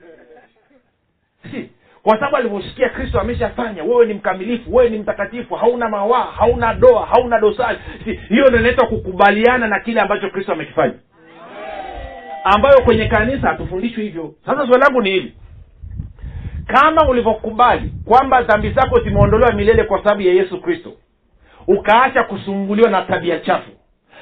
Si 1.51 1.69
kwa 2.03 2.15
sababu 2.15 2.35
alivyosikia 2.37 2.89
kristo 2.89 3.19
ameshafanya 3.19 3.83
wewe 3.83 4.05
ni 4.05 4.13
mkamilifu 4.13 4.75
wewe 4.75 4.89
ni 4.89 4.97
mtakatifu 4.99 5.55
hauna 5.55 5.89
mawaa 5.89 6.23
hauna 6.23 6.73
doa 6.73 7.05
hauna 7.05 7.39
dosari. 7.39 7.77
Si, 8.05 8.13
hiyo 8.13 8.49
ndo 8.49 8.59
inaitwa 8.59 8.87
kukubaliana 8.87 9.67
na 9.67 9.79
kile 9.79 10.01
ambacho 10.01 10.29
kristo 10.29 10.51
amekifanya. 10.53 10.93
Ambayo 12.43 12.81
kwenye 12.81 13.05
kanisa 13.07 13.47
hatufundishwi 13.47 14.03
hivyo. 14.03 14.33
Sasa 14.45 14.67
swali 14.67 14.83
langu 14.83 15.01
ni 15.01 15.09
hili 15.09 15.33
kama 16.67 17.09
ulivyokubali 17.09 17.91
kwamba 18.05 18.41
dhambi 18.41 18.69
zako 18.69 18.99
zimeondolewa 18.99 19.51
milele 19.51 19.83
kwa 19.83 19.97
sababu 20.03 20.21
ya 20.21 20.33
yesu 20.33 20.61
kristo 20.61 20.93
ukaacha 21.67 22.23
kusumbuliwa 22.23 22.89
na 22.89 23.01
tabia 23.01 23.39
chafu 23.39 23.71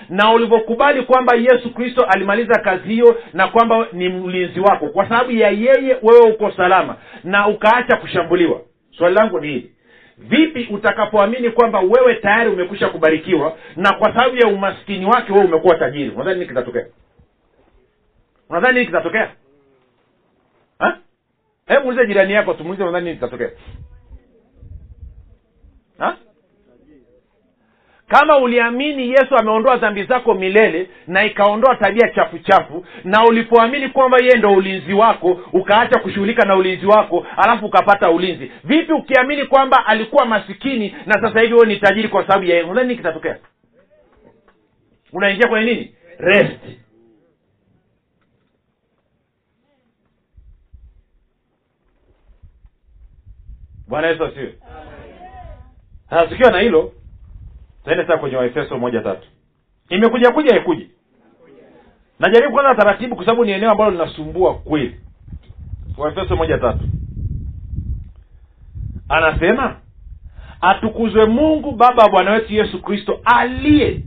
na 0.09 0.31
ulivyokubali 0.31 1.01
kwamba 1.01 1.35
yesu 1.35 1.73
kristo 1.73 2.03
alimaliza 2.03 2.59
kazi 2.59 2.87
hiyo 2.87 3.17
na 3.33 3.47
kwamba 3.47 3.87
ni 3.93 4.09
mlinzi 4.09 4.59
wako 4.59 4.87
kwa 4.87 5.09
sababu 5.09 5.31
ya 5.31 5.49
yeye 5.49 5.97
wewe 6.01 6.29
uko 6.33 6.51
salama 6.51 6.95
na 7.23 7.47
ukaacha 7.47 7.97
kushambuliwa 7.97 8.61
swali 8.97 9.15
langu 9.15 9.39
ni 9.39 9.47
hili. 9.47 9.71
Vipi 10.17 10.67
utakapoamini 10.73 11.49
kwamba 11.49 11.79
wewe 11.79 12.15
tayari 12.15 12.49
umekwisha 12.49 12.89
kubarikiwa 12.89 13.57
na 13.75 13.93
kwa 13.93 14.13
sababu 14.13 14.35
ya 14.37 14.47
umaskini 14.47 15.05
wake 15.05 15.33
wewe 15.33 15.45
umekuwa 15.45 15.75
tajiri? 15.75 16.09
Unadhani 16.09 16.35
nini 16.39 16.47
kitatokea? 16.47 16.85
Unadhani 18.49 18.73
nini 18.73 18.85
kitatokea 18.85 19.31
hebu 21.67 21.83
muulize 21.83 22.07
jirani 22.07 22.33
yako 22.33 22.53
tumuulize 22.53 22.83
nadhani 22.85 23.05
nini 23.05 23.15
kitatokea. 23.15 23.49
Kama 28.07 28.37
uliamini 28.37 29.09
yesu 29.09 29.35
ameondoa 29.37 29.77
dhambi 29.77 30.03
zako 30.03 30.33
milele 30.33 30.89
na 31.07 31.25
ikaondoa 31.25 31.75
tabia 31.75 32.09
chafu 32.09 32.39
chafu 32.39 32.85
na 33.03 33.23
ulipoamini 33.25 33.89
kwamba 33.89 34.17
yeye 34.21 34.37
ndo 34.37 34.53
ulinzi 34.53 34.93
wako 34.93 35.39
ukaacha 35.53 35.99
kushughulika 35.99 36.45
na 36.47 36.55
ulinzi 36.55 36.85
wako 36.85 37.27
alafu 37.37 37.65
ukapata 37.65 38.11
ulinzi 38.11 38.51
vipi 38.63 38.93
ukiamini 38.93 39.45
kwamba 39.45 39.85
alikuwa 39.85 40.25
masikini 40.25 40.95
na 41.05 41.13
sasa 41.13 41.39
hivi 41.41 41.53
wewe 41.53 41.65
ni 41.67 41.77
tajiri 41.77 42.07
kwa 42.07 42.27
sababu 42.27 42.43
ya 42.45 42.55
yeye? 42.55 42.73
Nini 42.73 42.95
kitatokea? 42.95 43.37
Unaingia 45.13 45.47
kwenye 45.49 45.73
nini? 45.73 45.95
Rest 46.17 46.59
bwana 53.87 54.07
yesu 54.07 54.25
asiwe 54.25 54.53
sasa 56.09 56.27
tukiwa 56.27 56.51
na 56.51 56.59
hilo 56.59 56.93
tuende 57.83 58.03
sasa 58.05 58.17
kwenye 58.17 58.35
waefeso 58.35 58.77
moja 58.77 59.01
tatu. 59.01 59.27
Imekuja 59.89 60.31
kuja 60.31 60.55
ikuji 60.57 60.89
najaribu 62.19 62.53
kwanza 62.53 62.75
taratibu 62.75 63.15
kwa 63.15 63.25
sababu 63.25 63.45
ni 63.45 63.51
eneo 63.51 63.71
ambalo 63.71 63.91
linasumbua 63.91 64.55
kweli. 64.55 64.99
Waefeso 65.97 66.35
moja 66.35 66.57
tatu. 66.57 66.83
Anasema 69.09 69.75
atukuzwe 70.61 71.25
mungu 71.25 71.71
baba 71.71 72.03
wa 72.03 72.09
bwana 72.09 72.31
wetu 72.31 72.53
yesu 72.53 72.81
kristo 72.81 73.19
aliye 73.25 74.01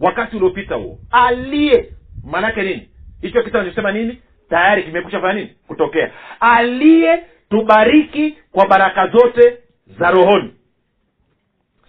wakati 0.00 0.36
uliopita 0.36 0.74
huo. 0.74 0.98
Aliye. 1.10 1.92
Maanaake 2.24 2.62
nini? 2.62 2.88
Hicho 3.20 3.42
kitu 3.42 3.58
anachosema 3.58 3.92
nini? 3.92 4.18
Tayari 4.50 4.82
kimekusha 4.82 5.20
fanya 5.20 5.32
nini? 5.40 5.52
Kutokea. 5.66 6.10
Aliye 6.40 7.22
tubariki 7.50 8.38
kwa 8.52 8.66
baraka 8.66 9.06
zote 9.06 9.58
za 9.98 10.10
rohoni. 10.10 10.54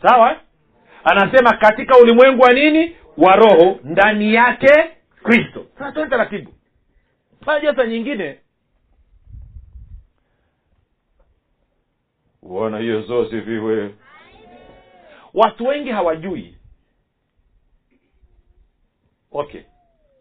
Sawa? 0.02 0.42
Anasema 1.04 1.58
katika 1.58 1.98
ulimwengu 1.98 2.42
wa 2.42 2.54
nini? 2.54 2.96
Wa 3.18 3.36
roho 3.36 3.80
ndani 3.84 4.34
yake 4.34 4.74
kristo. 5.24 5.66
Sasa 5.78 5.92
tuende 5.92 6.10
taratibu. 6.10 6.54
Unajua 7.48 7.88
nyingine 7.88 8.40
bwana 12.42 12.80
yesu 12.80 13.20
asifiwe. 13.20 13.96
Watu 15.34 15.66
wengi 15.66 15.90
hawajui. 15.90 16.58
Okay. 19.32 19.62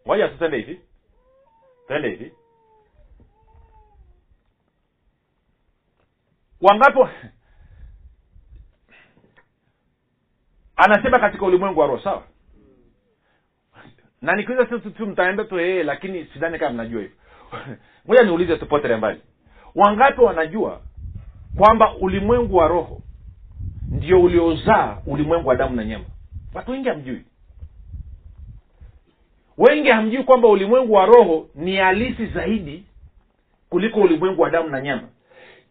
Moja 0.05 0.27
tutende 0.27 0.57
hivi. 0.57 0.81
Tende 1.87 2.09
hivi 2.09 2.33
wangapo 6.61 7.09
anasema 10.75 11.19
katika 11.19 11.45
ulimwengu 11.45 11.79
wa 11.79 11.87
roho 11.87 12.03
sawa? 12.03 12.23
Na 14.21 14.35
nikiuliza 14.35 14.65
tu 14.79 15.07
mtaenda 15.07 15.43
tu 15.43 15.59
ee 15.59 15.83
lakini 15.83 16.25
sidhani 16.25 16.59
kama 16.59 16.73
mnajua 16.73 17.01
hivyo. 17.01 17.17
Moja 18.07 18.23
niulize 18.23 18.57
tupotele 18.57 18.95
mbali. 18.95 19.21
Wangapi 19.75 20.21
wanajua 20.21 20.81
kwamba 21.57 21.95
ulimwengu 21.95 22.55
wa 22.55 22.67
roho 22.67 23.01
ndio 23.91 24.21
uliozaa 24.21 24.97
ulimwengu 25.05 25.49
wa 25.49 25.55
damu 25.55 25.75
na 25.75 25.85
nyama? 25.85 26.05
Watu 26.53 26.71
wengi 26.71 26.89
hamjui. 26.89 27.23
Wengi 29.57 29.89
hamjui 29.89 30.23
kwamba 30.23 30.47
ulimwengu 30.47 30.93
wa 30.93 31.05
roho 31.05 31.49
ni 31.55 31.75
halisi 31.75 32.25
zaidi 32.25 32.83
kuliko 33.69 33.99
ulimwengu 34.01 34.41
wa 34.41 34.49
damu 34.49 34.69
na 34.69 34.81
nyama 34.81 35.07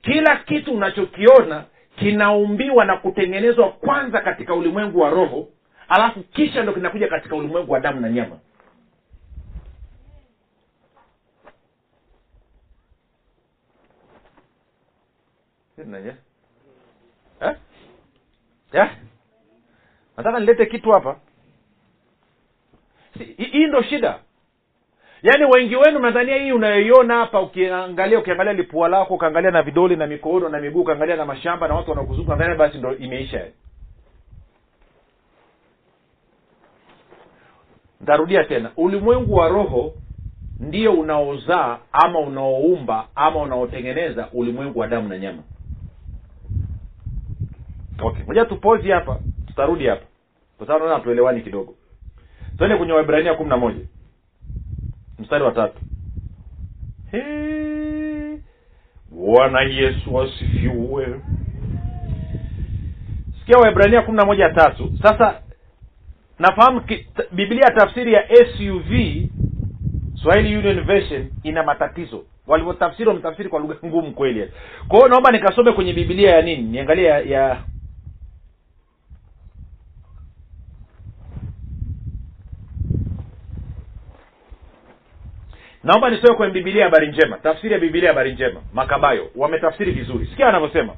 kila 0.03 0.37
kitu 0.37 0.73
unachokiona 0.75 1.65
kinaumbiwa 1.97 2.85
na 2.85 2.97
kutengenezwa 2.97 3.71
kwanza 3.73 4.21
katika 4.21 4.55
ulimwengu 4.55 5.01
wa 5.01 5.11
roho 5.11 5.49
alafu 5.89 6.23
kisha 6.23 6.63
ndo 6.63 6.73
kinakuja 6.73 7.09
katika 7.09 7.37
ulimwengu 7.37 7.73
wa 7.73 7.81
damu 7.81 8.01
na 8.01 8.11
nyama? 8.11 8.39
Eh? 18.73 18.91
Nataka 20.17 20.41
nilete 20.41 20.67
kitu 20.67 20.91
hapa 20.91 21.21
hii 23.37 23.67
ndo 23.67 23.83
shida 23.83 24.19
yaani 25.23 25.45
wengi 25.45 25.77
wenu 25.77 25.99
nadhania 25.99 26.37
hii 26.37 26.53
unayoiona 26.53 27.15
hapa 27.15 27.41
ukiangalia 27.41 28.19
ukiangalia 28.19 28.53
lipua 28.53 28.89
lako 28.89 29.15
ukaangalia 29.15 29.51
na 29.51 29.63
vidole 29.63 29.97
na 29.97 30.07
mikono 30.07 30.49
na 30.49 30.61
miguu 30.61 30.81
ukaangalia 30.81 31.17
na 31.17 31.25
mashamba 31.25 31.69
na 31.69 31.75
watu 31.75 31.91
wanaokuzunguka 31.91 32.37
nadhania 32.37 32.57
basi 32.59 32.79
ndo 32.79 32.97
imeisha. 32.97 33.47
Ntarudia 38.01 38.45
tena 38.45 38.71
ulimwengu 38.77 39.35
wa 39.35 39.49
roho 39.49 39.95
ndio 40.61 40.93
unaozaa 40.93 41.79
ama 41.93 42.19
unaoumba 42.21 43.07
ama 43.15 43.43
unaotengeneza 43.43 44.29
ulimwengu 44.33 44.79
wa 44.79 44.87
damu 44.87 45.09
na 45.09 45.19
nyama. 45.19 45.43
Okay 48.03 48.25
moja 48.25 48.45
tupozi 48.45 48.91
hapa 48.91 49.21
tutarudi 49.47 49.87
hapa. 49.87 50.07
Kwa 50.59 50.67
sababu 50.67 50.85
naona 50.85 50.99
hatuelewani 50.99 51.41
kidogo. 51.41 51.75
Twende 52.59 52.77
kwenye 52.77 52.93
waibrania 52.93 53.35
kumi 53.35 53.51
na 53.51 53.57
moja 53.57 53.81
mstari 55.19 55.45
wa 55.45 55.53
tatu. 55.53 55.79
Bwana 59.11 59.61
yesu 59.61 60.21
asifiwe. 60.21 61.21
Sikia 63.41 63.59
waibrania 63.59 64.03
kumi 64.03 64.17
na 64.17 64.25
moja 64.25 64.51
tatu. 64.51 64.93
Sasa 65.03 65.41
nafahamu 66.39 66.83
biblia 67.33 67.71
tafsiri 67.71 68.13
ya 68.13 68.25
suv 68.29 68.93
swahili 70.23 70.57
union 70.57 70.85
version 70.85 71.27
ina 71.43 71.63
matatizo. 71.63 72.25
Walivyotafsiri 72.47 73.09
wametafsiri 73.09 73.49
kwa 73.49 73.61
lugha 73.61 73.77
ngumu 73.87 74.13
kweli. 74.13 74.51
Kwa 74.89 74.97
hiyo 74.99 75.09
naomba 75.09 75.31
nikasome 75.31 75.73
kwenye 75.73 75.93
biblia 75.93 76.31
ya 76.31 76.43
nini? 76.43 76.63
Niangalie 76.63 77.05
ya, 77.05 77.19
ya 77.21 77.63
naomba 85.89 86.11
nisoe 86.11 86.35
kwenye 86.35 86.53
bibilia 86.53 86.85
habari 86.85 87.07
njema 87.09 87.37
tafsiri 87.37 87.73
ya 87.73 87.79
bibilia 87.81 88.09
habari 88.09 88.33
njema. 88.33 88.61
Makabayo 88.73 89.31
wametafsiri 89.37 89.93
vizuri. 89.93 90.27
Sikia 90.27 90.49
anavyosema. 90.49 90.95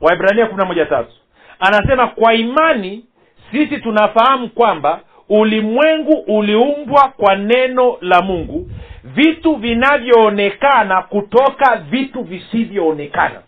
Waibrania 0.00 0.46
kumi 0.46 0.58
na 0.58 0.64
moja 0.64 0.86
tatu. 0.86 1.12
Anasema 1.60 2.06
kwa 2.08 2.34
imani 2.34 3.04
sisi 3.50 3.78
tunafahamu 3.78 4.48
kwamba 4.48 5.00
ulimwengu 5.28 6.12
uliumbwa 6.12 7.08
kwa 7.08 7.36
neno 7.36 7.96
la 8.00 8.22
mungu 8.22 8.70
vitu 9.04 9.56
vinavyoonekana 9.56 11.02
kutoka 11.02 11.76
vitu 11.76 12.22
visivyoonekana. 12.22 13.42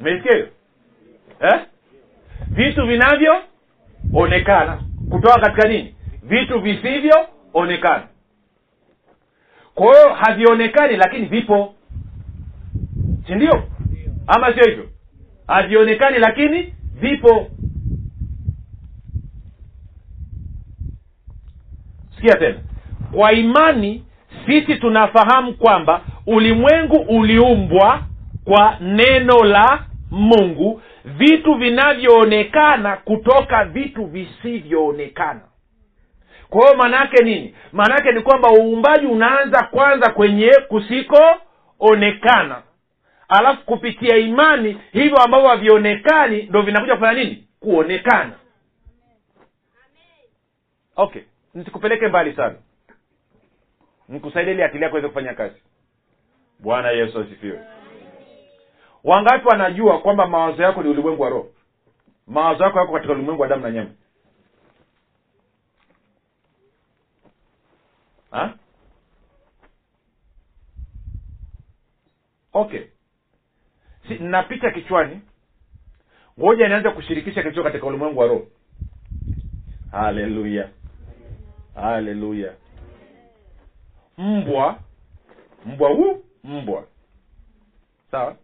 Umesikia 0.00 0.32
hiyo? 0.34 0.48
Eh? 1.40 1.60
vitu 2.50 2.86
vinavyoonekana 2.86 4.78
kutoka 5.10 5.40
katika 5.40 5.68
nini? 5.68 5.94
Vitu 6.22 6.60
visivyoonekana 7.54 8.08
kwa 9.74 9.86
hiyo 9.86 10.14
havionekani 10.14 10.96
lakini 10.96 11.26
vipo. 11.26 11.74
Si 13.26 13.34
ndio? 13.34 13.62
Ama 14.26 14.54
sio 14.54 14.64
hivyo? 14.64 14.88
Havionekani 15.46 16.18
lakini 16.18 16.74
vipo. 17.00 17.46
Sikia 22.16 22.34
tena. 22.36 22.58
Kwa 23.12 23.32
imani 23.32 24.04
sisi 24.46 24.76
tunafahamu 24.76 25.54
kwamba 25.54 26.04
ulimwengu 26.26 26.96
uliumbwa 26.96 28.02
kwa 28.44 28.76
neno 28.80 29.44
la 29.44 29.86
mungu 30.10 30.82
vitu 31.04 31.54
vinavyoonekana 31.54 32.96
kutoka 32.96 33.64
vitu 33.64 34.06
visivyoonekana 34.06 35.40
kwa 36.54 36.64
hiyo 36.66 36.76
maana 36.76 36.96
yake 36.96 37.24
nini? 37.24 37.54
Maana 37.72 37.94
yake 37.94 38.12
ni 38.12 38.20
kwamba 38.20 38.50
uumbaji 38.52 39.06
unaanza 39.06 39.62
kwanza 39.62 40.10
kwenye 40.10 40.50
kusikoonekana. 40.68 42.62
Alafu 43.28 43.64
kupitia 43.64 44.16
imani 44.16 44.80
hivyo 44.92 45.16
ambavyo 45.18 45.48
havionekani 45.48 46.42
ndo 46.42 46.62
vinakuja 46.62 46.94
kufanya 46.94 47.24
nini? 47.24 47.48
Kuonekana. 47.60 48.32
Okay 50.96 51.22
nisikupeleke 51.54 52.08
mbali 52.08 52.32
sana. 52.32 52.54
Nikusaidie 54.08 54.52
ili 54.54 54.62
akili 54.62 54.82
yako 54.84 54.96
iweze 54.96 55.08
kufanya 55.08 55.34
kazi. 55.34 55.62
Bwana 56.58 56.90
yesu 56.90 57.20
asifiwe. 57.20 57.60
Wangapi 59.04 59.48
wanajua 59.48 59.98
kwamba 60.00 60.26
mawazo 60.26 60.62
yako 60.62 60.82
ni 60.82 60.88
ulimwengu 60.88 61.22
wa 61.22 61.28
roho? 61.28 61.48
Mawazo 62.26 62.64
yako 62.64 62.78
yako 62.78 62.92
katika 62.92 63.12
ulimwengu 63.12 63.42
wa 63.42 63.48
damu 63.48 63.62
na 63.62 63.70
nyama 63.70 63.90
ha? 68.34 68.58
okay. 72.52 72.86
Si 74.08 74.14
napita 74.18 74.70
kichwani. 74.70 75.20
Ngoja 76.40 76.68
nianze 76.68 76.90
kushirikisha 76.90 77.42
kilicho 77.42 77.62
katika 77.62 77.86
ulimwengu 77.86 78.20
wa 78.20 78.26
roho. 78.26 78.46
Haleluya. 79.90 80.68
Haleluya. 81.74 82.52
Mbwa. 84.18 84.78
Mbwa 85.66 85.88
huu 85.90 86.24
mbwa. 86.44 86.86
Sawa? 88.10 88.36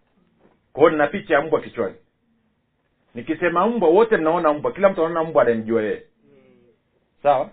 Kwa 0.73 0.81
hiyo 0.83 0.91
nina 0.91 1.07
picha 1.07 1.35
ya 1.35 1.43
mbwa 1.43 1.61
kichwani. 1.61 1.95
Nikisema 3.15 3.67
mbwa 3.67 3.89
wote 3.89 4.17
mnaona 4.17 4.53
mbwa. 4.53 4.73
Kila 4.73 4.89
mtu 4.89 5.07
anaona 5.07 5.31
mbwa 5.31 5.43
anamjua 5.43 5.83
yeye. 5.83 6.03
Sawa? 7.23 7.51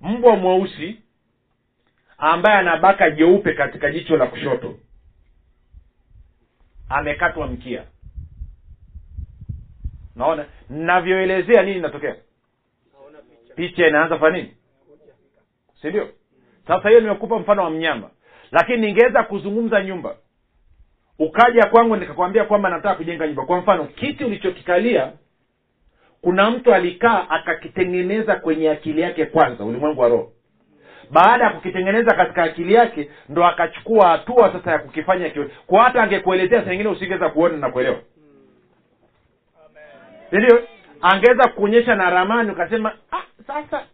Mbwa 0.00 0.36
mweusi 0.36 1.02
ambaye 2.20 2.58
ana 2.58 2.76
baka 2.76 3.10
jeupe 3.10 3.52
katika 3.54 3.90
jicho 3.90 4.16
la 4.16 4.26
kushoto. 4.26 4.76
Amekatwa 6.88 7.46
mkia. 7.46 7.82
Naona 10.16 10.44
navyoelezea 10.70 11.62
nini 11.62 11.76
inatokea? 11.78 12.16
Picha 13.56 13.86
inaanza 13.88 14.18
fa 14.18 14.30
nini? 14.30 14.54
Si 15.82 15.88
ndio? 15.88 16.08
Sasa 16.66 16.88
hiyo 16.88 17.00
nimekupa 17.00 17.38
mfano 17.38 17.62
wa 17.64 17.70
mnyama. 17.70 18.10
Lakini 18.50 18.78
ningeweza 18.86 19.22
kuzungumza 19.22 19.82
nyumba. 19.84 20.16
Ukaja 21.18 21.66
kwangu 21.66 21.96
nikakwambia 21.96 22.44
kwamba 22.44 22.70
nataka 22.70 22.94
kujenga 22.94 23.26
nyumba. 23.26 23.44
Kwa 23.46 23.58
mfano 23.58 23.84
kiti 23.84 24.24
ulichokikalia 24.24 25.12
kuna 26.20 26.50
mtu 26.50 26.74
alikaa 26.74 27.30
akakitengeneza 27.30 28.36
kwenye 28.36 28.70
akili 28.70 29.00
yake 29.00 29.26
kwanza 29.26 29.64
ulimwengu 29.64 30.00
wa 30.00 30.08
roho 30.08 30.32
baada 31.10 31.44
ya 31.44 31.50
kukitengeneza 31.50 32.14
katika 32.16 32.42
akili 32.42 32.74
yake 32.74 33.10
ndo 33.28 33.46
akachukua 33.46 34.08
hatua 34.08 34.52
sasa 34.52 34.70
ya 34.70 34.78
kukifanya 34.78 35.30
kiwe 35.30 35.50
kwa 35.66 35.82
hata 35.84 36.02
angekuelezea 36.02 36.64
saa 36.64 36.72
ingine 36.72 36.88
usingeweza 36.88 37.28
kuona 37.28 37.56
na 37.56 37.70
kuelewa. 37.70 37.96
Sindio 40.30 40.62
angeweza 41.00 41.48
kuonyesha 41.48 41.94
na 41.94 42.10
ramani 42.10 42.50
ukasema 42.50 42.92
ah, 43.12 43.22
sasa 43.46 43.84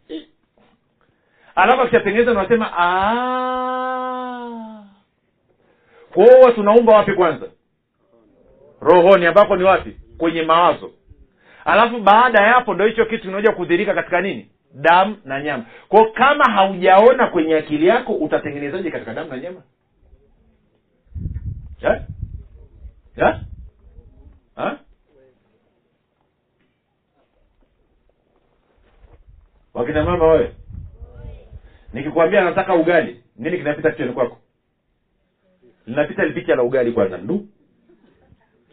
alafu 1.55 1.83
akishatengeneza 1.83 2.31
unasema 2.31 2.73
"Ah." 2.79 3.67
kwa 6.14 6.53
tunaumba 6.53 6.97
wapi 6.97 7.12
kwanza? 7.12 7.47
Rohoni 8.81 9.27
ambako 9.27 9.57
ni 9.57 9.64
wapi? 9.64 9.97
Kwenye 10.19 10.43
mawazo. 10.43 10.91
Alafu 11.64 12.01
baada 12.01 12.43
ya 12.43 12.53
hapo 12.53 12.75
ndo 12.75 12.87
hicho 12.87 13.05
kitu 13.07 13.23
kinaoja 13.23 13.53
kudhirika 13.53 13.95
katika 13.95 14.21
nini 14.21 14.51
damu 14.83 15.16
na 15.24 15.43
nyama 15.43 15.64
kwao 15.89 16.12
kama 16.12 16.45
haujaona 16.45 17.27
kwenye 17.27 17.55
akili 17.57 17.87
yako 17.87 18.12
utatengenezaje 18.12 18.91
katika 18.91 19.14
damu 19.14 19.31
na 19.31 19.39
nyama 19.39 19.62
Eh? 21.83 22.01
Eh? 23.16 23.35
Ha? 24.57 24.79
wakina 29.74 30.05
mama 30.05 30.27
wewe 30.27 30.55
nikikwambia 31.93 32.45
nataka 32.45 32.74
ugali 32.74 33.22
nini 33.37 33.59
kinapita 33.59 33.91
kichwani 33.91 34.12
kwako 34.12 34.39
linapita 35.87 36.29
picha 36.31 36.55
la 36.57 36.62
ugali 36.62 36.93
kwanza 36.93 37.18
ndu 37.18 37.49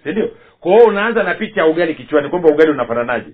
sindio 0.04 0.32
kwa 0.60 0.72
hiyo 0.72 0.86
unaanza 0.86 1.24
na 1.24 1.34
picha 1.36 1.62
ya 1.62 1.68
ugali 1.68 1.96
kichwani 1.96 2.30
kwamba 2.30 2.50
ugali 2.50 2.72
unafananaje 2.72 3.34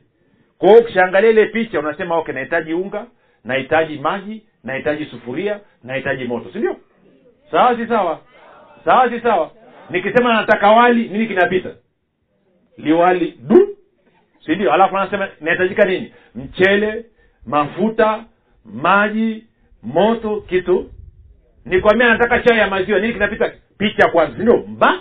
kwa 0.59 0.69
hiyo 0.69 0.81
ukishaangalia 0.81 1.29
ile 1.29 1.45
picha 1.45 1.79
unasema 1.79 2.15
okay 2.17 2.33
nahitaji 2.33 2.73
unga 2.73 3.05
nahitaji 3.43 3.99
maji 3.99 4.43
nahitaji 4.63 5.05
sufuria 5.05 5.59
nahitaji 5.83 6.23
moto 6.25 6.51
sindio 6.53 6.75
sawa 7.51 7.75
si 7.77 7.87
sawa? 7.87 8.19
Sawa 8.85 9.09
si 9.09 9.19
sawa? 9.19 9.51
Nikisema 9.89 10.33
nataka 10.33 10.71
wali 10.71 11.09
nini 11.09 11.27
kinapita? 11.27 11.69
Liwali 12.77 13.37
du 13.41 13.77
sindio 14.45 14.73
alafu 14.73 14.97
anasema 14.97 15.27
nahitajika 15.41 15.85
nini? 15.85 16.13
Mchele 16.35 17.05
mafuta 17.45 18.23
maji 18.65 19.43
moto 19.83 20.41
kitu. 20.41 20.89
Nikwambia 21.65 22.09
nataka 22.09 22.39
chai 22.39 22.57
ya 22.57 22.67
maziwa 22.67 22.99
nini 22.99 23.13
kinapita? 23.13 23.51
Picha 23.77 24.09
kwanza 24.09 24.37
sindio 24.37 24.57
mba. 24.57 24.99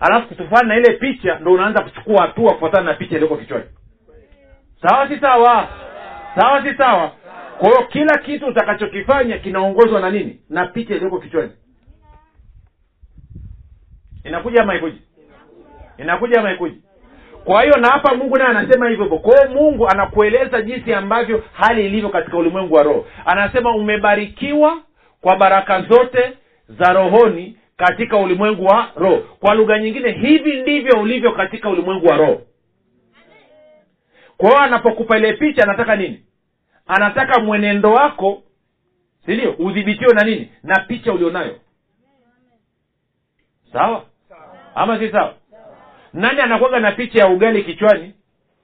Alafu 0.00 0.28
kutofana 0.28 0.68
na 0.68 0.76
ile 0.76 0.92
picha 0.92 1.38
ndo 1.38 1.52
unaanza 1.52 1.82
kuchukua 1.82 2.22
hatua 2.22 2.52
kufuatana 2.52 2.84
na 2.84 2.94
picha 2.94 3.14
iliyoko 3.14 3.36
kichwani 3.36 3.64
sawa 4.82 5.08
si 5.08 5.20
sawa? 5.20 5.68
Sawa 6.36 6.62
si 6.62 6.74
sawa? 6.74 7.12
Kwa 7.58 7.68
hiyo 7.68 7.82
kila 7.88 8.18
kitu 8.18 8.46
utakachokifanya 8.46 9.38
kinaongozwa 9.38 10.00
na 10.00 10.10
nini? 10.10 10.40
Na 10.48 10.66
picha 10.66 10.94
iliyoko 10.94 11.18
kichwani. 11.20 11.50
Inakuja 14.24 14.62
ama 14.62 14.74
ikuji 14.74 15.02
inakuja 15.98 16.40
ama 16.40 16.52
ikuji 16.52 16.82
kwa 17.44 17.62
hiyo 17.62 17.76
na 17.76 17.88
hapa 17.88 18.14
mungu 18.14 18.36
naye 18.36 18.50
anasema 18.50 18.88
hivyo 18.88 19.04
hivyo. 19.04 19.18
Kwa 19.18 19.36
hiyo 19.46 19.60
mungu 19.60 19.88
anakueleza 19.88 20.62
jinsi 20.62 20.94
ambavyo 20.94 21.44
hali 21.52 21.86
ilivyo 21.86 22.08
katika 22.08 22.36
ulimwengu 22.36 22.74
wa 22.74 22.82
roho. 22.82 23.06
Anasema 23.24 23.76
umebarikiwa 23.76 24.78
kwa 25.20 25.36
baraka 25.36 25.82
zote 25.82 26.32
za 26.68 26.92
rohoni 26.92 27.56
katika 27.76 28.16
ulimwengu 28.16 28.64
wa 28.64 28.88
roho. 28.96 29.16
Kwa 29.40 29.54
lugha 29.54 29.78
nyingine 29.78 30.12
hivi 30.12 30.60
ndivyo 30.60 31.00
ulivyo 31.00 31.32
katika 31.32 31.70
ulimwengu 31.70 32.06
wa 32.06 32.16
roho 32.16 32.42
kwa 34.40 34.48
hiyo 34.50 34.60
anapokupa 34.62 35.18
ile 35.18 35.32
picha 35.32 35.62
anataka 35.62 35.96
nini? 35.96 36.24
Anataka 36.86 37.40
mwenendo 37.40 37.92
wako 37.92 38.42
sindio 39.26 39.52
udhibitiwe 39.58 40.14
na 40.14 40.24
nini? 40.24 40.52
Na 40.62 40.80
picha 40.80 41.12
ulionayo. 41.12 41.60
Sawa? 43.72 44.04
Ama 44.74 44.98
si 44.98 45.10
sawa? 45.10 45.34
Nani 46.12 46.40
anakwaga 46.40 46.80
na 46.80 46.92
picha 46.92 47.18
ya 47.18 47.28
ugali 47.28 47.64
kichwani 47.64 48.14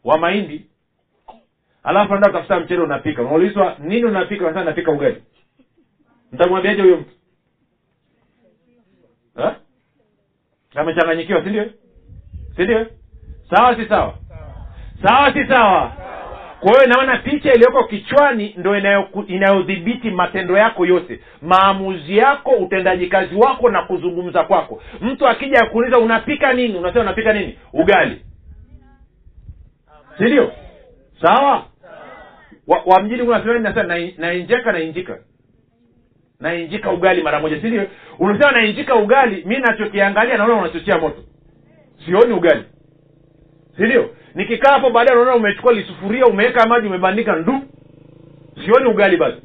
wa 0.05 0.19
mahindi? 0.19 0.67
Alafu 1.83 2.07
anaenda 2.15 2.29
kutafuta 2.29 2.61
mchele 2.61 2.83
unapika. 2.83 3.23
Unaulizwa 3.23 3.77
nini 3.79 4.05
unapika? 4.05 4.45
Unasema 4.45 4.65
napika 4.65 4.93
ugali. 4.93 5.23
Mtamwambiaje 6.33 6.83
huyo 6.83 6.97
mtu? 6.97 7.11
Amechanganyikiwa 10.75 11.45
sindio 11.45 11.71
sindio 12.57 12.87
sawa 13.51 13.77
si 13.77 13.89
sawa 13.89 14.19
sawa 15.03 15.33
si 15.33 15.47
sawa? 15.47 15.93
Kwa 16.61 16.71
hiyo 16.73 16.85
inaona 16.85 17.17
picha 17.19 17.53
iliyoko 17.53 17.85
kichwani 17.85 18.55
ndo 18.59 18.77
inayodhibiti 19.27 20.11
matendo 20.11 20.57
yako 20.59 20.87
yote. 20.87 21.21
Maamuzi 21.43 22.17
yako 22.17 22.51
utendaji 22.51 23.07
kazi 23.07 23.35
wako 23.35 23.71
na 23.71 23.83
kuzungumza 23.83 24.45
kwako. 24.45 24.83
Mtu 25.01 25.29
akija 25.29 25.59
akuuliza 25.61 25.99
unapika 25.99 26.53
nini? 26.53 26.79
Unasema 26.79 27.01
unapika 27.03 27.33
nini? 27.33 27.59
Ugali. 27.73 28.23
Sindio 30.19 30.53
sawa? 31.23 31.65
Wa, 32.67 32.83
wa 32.87 33.03
mjini 33.03 33.23
nainjeka 34.19 34.73
nainjika. 34.73 35.19
Nainjika 36.41 36.91
ugali 36.93 37.23
mara 37.23 37.41
moja. 37.41 37.61
Sindio 37.61 37.87
unasema 38.19 38.53
nainjika 38.53 38.95
ugali 38.95 39.45
mi 39.45 39.59
nachokiangalia 39.59 40.37
naona 40.37 40.55
unachochea 40.55 40.99
moto. 40.99 41.23
Sioni 42.05 42.33
ugali. 42.33 42.65
Si 43.77 43.83
ndio 43.83 44.11
nikikaa 44.37 44.73
hapo 44.73 44.91
baadaye 44.91 45.19
unaona 45.19 45.37
umechukua 45.37 45.73
lisufuria 45.73 46.27
umeweka 46.27 46.67
maji 46.69 46.87
umebandika 46.87 47.37
ndu. 47.37 47.61
Sioni 48.65 48.87
ugali 48.89 49.17
basi. 49.17 49.37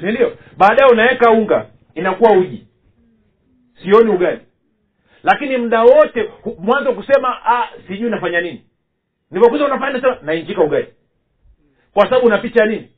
Sindio 0.00 0.36
baadaye 0.56 0.90
unaweka 0.92 1.30
unga 1.30 1.66
inakuwa 1.94 2.32
uji. 2.32 2.66
Sioni 3.82 4.10
ugali. 4.10 4.40
Lakini 5.22 5.56
muda 5.56 5.82
wote 5.82 6.30
mwanzo 6.58 6.92
kusema 6.92 7.46
ah, 7.46 7.68
sijui 7.88 8.10
nafanya 8.10 8.40
nini. 8.40 8.64
Nipokuza 9.30 9.64
unafanya 9.64 10.00
sema 10.00 10.16
nainjika 10.22 10.62
ugali. 10.62 10.86
Kwa 11.94 12.04
sababu 12.04 12.26
una 12.26 12.38
picha 12.38 12.66
nini? 12.66 12.88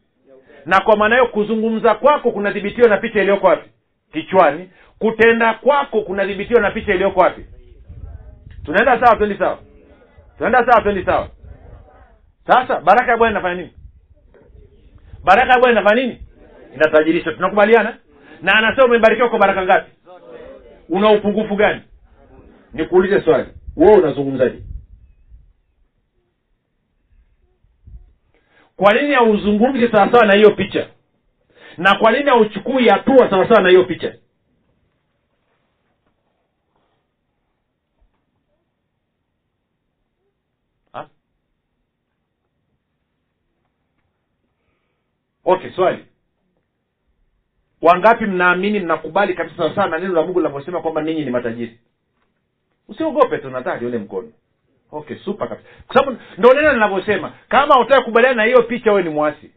Na 0.66 0.80
kwa 0.80 0.96
maana 0.96 1.16
hiyo 1.16 1.28
kuzungumza 1.28 1.94
kwako 1.94 2.32
kunadhibitiwa 2.32 2.88
na 2.88 2.96
picha 2.96 3.20
iliyoko 3.20 3.46
wapi? 3.46 3.70
Kichwani. 4.12 4.70
Kutenda 4.98 5.55
kwako 5.55 6.00
kunadhibitiwa 6.02 6.61
na 6.61 6.70
picha 6.70 6.94
iliyoko 6.94 7.20
wapi? 7.20 7.44
Tunaenda 8.64 9.00
sawa 9.00 9.16
twendi 9.16 9.38
sawa 9.38 9.59
tunaenda 10.39 10.66
sawa 10.66 10.82
twendi 10.82 11.05
sawa. 11.05 11.28
Sasa 12.47 12.80
baraka 12.80 13.11
ya 13.11 13.16
bwana 13.16 13.30
inafanya 13.30 13.55
nini? 13.55 13.72
Baraka 15.24 15.53
ya 15.53 15.59
bwana 15.59 15.80
inafanya 15.80 16.03
nini? 16.03 16.22
Inatajirisha 16.74 17.32
tunakubaliana? 17.32 17.99
Na 18.43 18.53
anasema 18.55 18.87
umebarikiwa 18.87 19.28
kwa 19.30 19.39
baraka 19.39 19.62
ngapi? 19.62 19.91
Una 20.89 21.11
upungufu 21.11 21.57
gani? 21.57 21.82
Nikuulize 22.72 23.20
swali. 23.20 23.49
Wewe 23.76 23.97
unazungumzaje? 23.97 24.62
Kwa 28.76 28.93
nini 28.95 29.14
hauzungumzi 29.14 29.89
sawasawa 29.89 30.26
na 30.26 30.35
hiyo 30.35 30.51
picha? 30.51 30.87
Na 31.76 31.95
kwa 31.99 32.12
nini 32.12 32.30
hauchukui 32.30 32.89
hatua 32.89 33.30
sawasawa 33.30 33.61
na 33.62 33.68
hiyo 33.68 33.85
picha 33.85 34.14
Ha? 40.93 41.09
Okay 45.45 45.70
swali. 45.70 46.05
Wangapi 47.82 48.24
mnaamini 48.26 48.80
mnakubali 48.80 49.34
kabisa 49.34 49.57
sawasawa 49.57 49.88
na 49.88 49.99
neno 49.99 50.14
la 50.14 50.22
mungu 50.22 50.40
linavyosema 50.40 50.80
kwamba 50.80 51.03
ninyi 51.03 51.24
ni 51.24 51.30
matajiri? 51.30 51.78
Usiogope 52.88 53.38
tu 53.38 53.51
nataka 53.51 53.80
nione 53.80 53.99
mkono. 53.99 54.28
Okay 54.92 55.16
super 55.16 55.49
kabisa. 55.49 55.68
Kwa 55.86 55.97
sababu 55.97 56.18
ndo 56.38 56.53
neno 56.55 56.72
linavyosema 56.72 57.32
kama 57.49 57.80
utaki 57.80 58.05
kubaliana 58.05 58.36
na 58.36 58.45
hiyo 58.45 58.62
picha 58.62 58.90
wewe 58.92 59.03
ni 59.03 59.09
mwasi. 59.11 59.51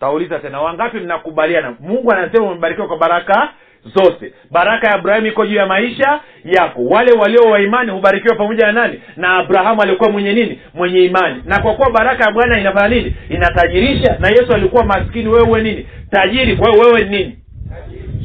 Tauliza 0.00 0.38
tena 0.38 0.60
wangapi 0.60 1.00
mnakubaliana? 1.00 1.76
Mungu 1.80 2.12
anasema 2.12 2.46
umebarikiwa 2.46 2.86
kwa 2.88 2.96
baraka 2.98 3.54
zote. 3.84 4.32
Baraka 4.50 4.86
ya 4.86 4.94
abrahamu 4.94 5.26
iko 5.26 5.46
juu 5.46 5.54
ya 5.56 5.66
maisha 5.66 6.20
yako. 6.44 6.84
Wale 6.84 7.12
walio 7.12 7.42
wa 7.42 7.60
imani 7.60 7.90
hubarikiwa 7.90 8.36
pamoja 8.36 8.66
na 8.66 8.72
nani? 8.72 9.02
Na 9.16 9.36
abrahamu 9.36 9.82
alikuwa 9.82 10.10
mwenye 10.10 10.32
nini? 10.32 10.60
Mwenye 10.74 11.04
imani. 11.04 11.42
Na 11.46 11.62
kwa 11.62 11.74
kuwa 11.74 11.90
baraka 11.90 12.24
ya 12.24 12.30
bwana 12.30 12.60
inafanya 12.60 12.88
nini? 12.96 13.16
Inatajirisha. 13.28 14.16
Na 14.20 14.28
yesu 14.28 14.52
alikuwa 14.54 14.84
maskini. 14.84 15.28
Wewe 15.28 15.62
nini? 15.62 15.86
Tajiri. 16.10 16.56
Kwa 16.56 16.70
hiyo 16.70 16.82
wewe 16.84 17.04
ni 17.04 17.16
nini? 17.18 17.38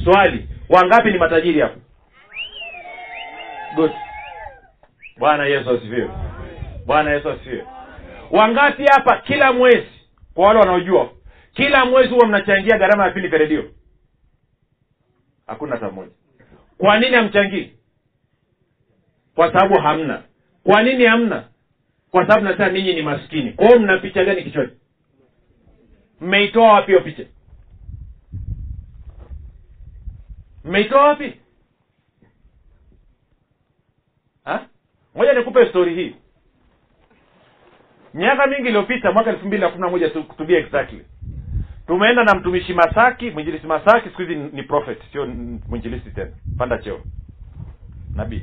Swali. 0.03 0.45
Wangapi 0.69 1.11
ni 1.11 1.17
matajiri 1.17 1.59
hapo? 1.59 1.79
Good. 3.75 3.91
Bwana 5.17 5.45
yesu 5.45 5.69
asifiwe. 5.69 6.09
Bwana 6.85 7.11
yesu 7.11 7.29
asifiwe. 7.29 7.63
Wangapi 8.31 8.83
hapa 8.91 9.17
kila 9.17 9.53
mwezi? 9.53 9.87
Kwa 10.33 10.47
wale 10.47 10.59
wanaojua. 10.59 11.09
Kila 11.53 11.85
mwezi 11.85 12.09
huwa 12.09 12.27
mnachangia 12.27 12.77
gharama 12.77 13.03
ya 13.03 13.09
vipindi 13.09 13.27
vya 13.29 13.37
redio 13.39 13.63
hakuna 15.49 15.75
hata 15.75 15.89
mmoja. 15.91 16.11
Kwa 16.77 16.99
nini 16.99 17.15
hamchangii? 17.15 17.73
Kwa 19.35 19.53
sababu 19.53 19.79
hamna. 19.81 20.23
Kwa 20.63 20.83
nini 20.83 21.05
hamna? 21.05 21.43
Kwa 22.11 22.27
sababu 22.27 22.45
nasema 22.45 22.69
ninyi 22.69 22.93
ni 22.93 23.01
maskini. 23.01 23.53
Kwa 23.53 23.67
hiyo 23.67 23.79
mna 23.79 23.97
picha 23.97 24.25
gani 24.25 24.43
kichwani? 24.43 24.71
Mmeitoa 26.21 26.73
wapi 26.73 26.91
hiyo 26.91 27.01
picha? 27.03 27.23
Mmeitoa 30.63 31.03
wapi? 31.07 31.33
Ha? 34.45 34.65
ngoja 35.17 35.33
nikupe 35.33 35.69
stori 35.69 35.95
hii. 35.95 36.15
Miaka 38.13 38.47
mingi 38.47 38.67
iliyopita 38.67 39.11
mwaka 39.11 39.29
elfu 39.29 39.45
mbili 39.47 39.61
na 39.61 39.69
kumi 39.69 39.81
na 39.81 39.89
moja 39.89 40.09
to 40.09 40.21
to 40.23 40.43
exactly 40.57 41.05
tumeenda 41.89 42.23
na 42.23 42.35
mtumishi 42.35 42.73
masaki 42.73 43.31
mwinjilisi 43.31 43.67
masaki 43.67 44.09
siku 44.09 44.21
hizi 44.21 44.35
ni- 44.35 44.63
prophet 44.63 44.97
sio 45.11 45.25
mwinjilisi 45.69 46.09
tena. 46.11 46.31
Panda 46.57 46.77
cheo. 46.77 46.99
Nabii. 48.15 48.41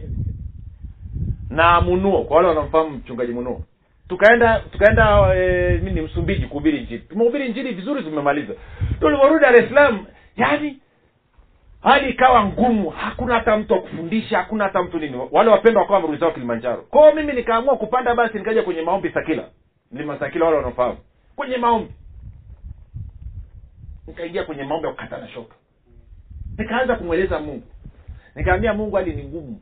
Na 1.50 1.80
munuo 1.80 2.24
kwa 2.24 2.36
wale 2.36 2.48
wanamfahamu 2.48 2.90
mchungaji 2.90 3.32
munuo. 3.32 3.60
Tukaenda 4.08 4.60
tukaenda 4.72 5.34
e, 5.36 5.78
ni 5.84 6.00
msumbiji 6.00 6.46
kuhubiri 6.46 6.80
njili 6.80 6.98
tumehubiri 6.98 7.48
njili 7.48 7.72
vizuri 7.72 8.02
tumemaliza. 8.02 8.52
Tulivyorudi 9.00 9.40
dar 9.42 9.68
salaam 9.68 10.06
yani 10.36 10.78
hali 11.82 12.10
ikawa 12.10 12.44
ngumu. 12.44 12.90
Hakuna 12.90 13.34
hata 13.34 13.56
mtu 13.56 13.72
wa 13.74 13.82
hakuna 14.30 14.64
hata 14.64 14.82
mtu 14.82 14.98
nini. 14.98 15.20
Wale 15.30 15.50
wapendwa 15.50 15.82
wakawa 15.82 15.98
wamerudi 15.98 16.20
zao 16.20 16.30
kilimanjaro. 16.30 16.82
Kwao 16.82 17.14
mimi 17.14 17.32
nikaamua 17.32 17.76
kupanda 17.76 18.14
basi 18.14 18.38
nikaja 18.38 18.62
kwenye 18.62 18.82
maombi 18.82 19.10
sakila. 19.10 19.44
Mlima 19.92 20.18
sakila 20.18 20.44
wale 20.44 20.56
wanaofahamu. 20.56 20.96
Kwenye 21.36 21.56
maombi 21.56 21.90
nikaingia 24.06 24.44
kwenye 24.44 24.64
maombi 24.64 24.86
ya 24.86 24.92
kukata 24.92 25.18
na 25.18 25.28
shoka. 25.28 25.54
Nikaanza 26.58 26.96
kumweleza 26.96 27.38
mungu. 27.40 27.66
Nikaambia 28.34 28.74
mungu 28.74 28.96
hali 28.96 29.12
ni 29.14 29.24
ngumu. 29.24 29.60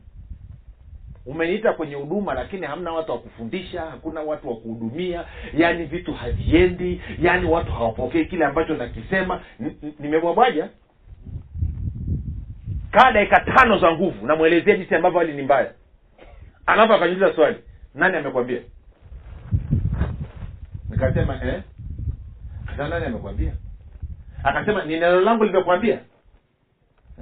Umeniita 1.27 1.73
kwenye 1.73 1.95
huduma 1.95 2.35
lakini 2.35 2.67
hamna 2.67 2.93
watu 2.93 3.13
wa 3.13 3.19
kufundisha 3.19 3.81
hakuna 3.81 4.21
watu 4.21 4.49
wa 4.49 4.57
kuhudumia. 4.57 5.25
Yaani 5.57 5.85
vitu 5.85 6.13
haviendi. 6.15 7.01
Yaani 7.23 7.47
watu 7.49 7.73
hawapokei 7.73 8.25
kile 8.27 8.45
ambacho 8.45 8.75
nakisema. 8.75 9.41
Nimebwabwaja 9.99 10.69
kaa 12.91 13.13
dakika 13.13 13.41
tano 13.41 13.79
za 13.79 13.93
nguvu 13.93 14.27
namwelezea 14.27 14.77
jinsi 14.77 14.95
ambavyo 14.95 15.19
hali 15.19 15.33
ni 15.33 15.43
mbaya. 15.43 15.73
Alafu 16.67 16.93
akaniuliza 16.93 17.35
swali 17.35 17.57
nani 17.95 18.17
amekwambia? 18.17 18.61
Nikasema 20.91 21.35
eh? 21.45 21.63
Nani 22.79 23.05
amekwambia 23.07 23.53
akasema 24.45 24.85
ni 24.85 24.95
neno 25.01 25.21
langu 25.21 25.45
limekwambia 25.45 25.99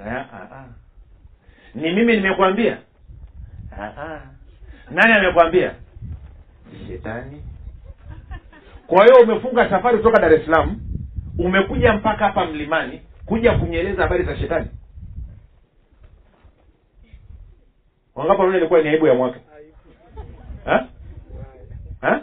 "Ah, 0.05 0.09
ah, 0.19 0.55
ah. 0.55 0.65
ni 1.75 1.91
mimi 1.91 2.13
nimekwambia 2.15 2.77
nani 4.91 5.13
amekwambia 5.13 5.75
shetani. 6.87 7.43
Kwa 8.87 9.03
hiyo 9.05 9.15
umefunga 9.23 9.69
safari 9.69 9.97
kutoka 9.97 10.19
dar 10.19 10.33
es 10.33 10.45
salaam 10.45 10.79
umekuja 11.37 11.93
mpaka 11.93 12.25
hapa 12.25 12.45
mlimani 12.45 13.01
kuja 13.25 13.51
kunieleza 13.57 14.03
habari 14.03 14.23
za 14.23 14.37
shetani? 14.37 14.67
Wangapi 18.15 18.39
wanaona 18.39 18.57
ilikuwa 18.57 18.81
ni 18.81 18.89
aibu 18.89 19.07
ya 19.07 19.13
mwaka? 19.13 19.39
Ha? 20.65 20.87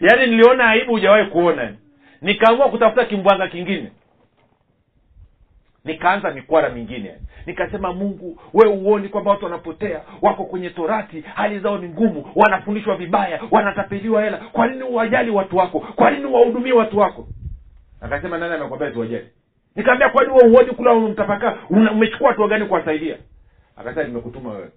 yaani 0.00 0.26
niliona 0.26 0.68
aibu 0.70 0.92
hujawahi 0.92 1.30
kuona 1.30 1.74
nikaamua 2.22 2.68
kutafuta 2.68 3.04
kimbwanga 3.04 3.48
kingine. 3.48 3.92
Nikaanza 5.84 6.30
mikwara 6.30 6.68
mingine. 6.68 7.14
Nikasema 7.46 7.92
mungu 7.92 8.40
we 8.54 8.68
uoni 8.68 9.08
kwamba 9.08 9.30
watu 9.30 9.44
wanapotea 9.44 10.00
wako 10.22 10.44
kwenye 10.44 10.70
torati 10.70 11.20
hali 11.20 11.58
zao 11.60 11.78
ni 11.78 11.88
ngumu 11.88 12.32
wanafundishwa 12.34 12.96
vibaya 12.96 13.42
wanatapeliwa 13.50 14.22
hela. 14.24 14.36
Kwa 14.38 14.66
nini 14.66 14.82
uwajali 14.82 15.30
watu 15.30 15.56
wako? 15.56 15.80
Kwa 15.80 16.10
nini 16.10 16.24
uwahudumie 16.24 16.72
watu 16.72 16.98
wako? 16.98 17.28
Akasema 18.00 18.38
nani 18.38 18.54
amekwambia 18.54 18.90
tuwajali? 18.90 19.26
Nikaambia 19.76 20.08
kwani 20.08 20.30
we 20.32 20.48
uoni 20.48 20.70
kula 20.70 20.94
mtapakaa 20.94 21.56
umechukua 21.70 22.28
hatua 22.28 22.48
gani 22.48 22.66
kuwasaidia? 22.66 23.16
Akasema 23.76 24.04
nimekutuma 24.04 24.50
wewe. 24.52 24.70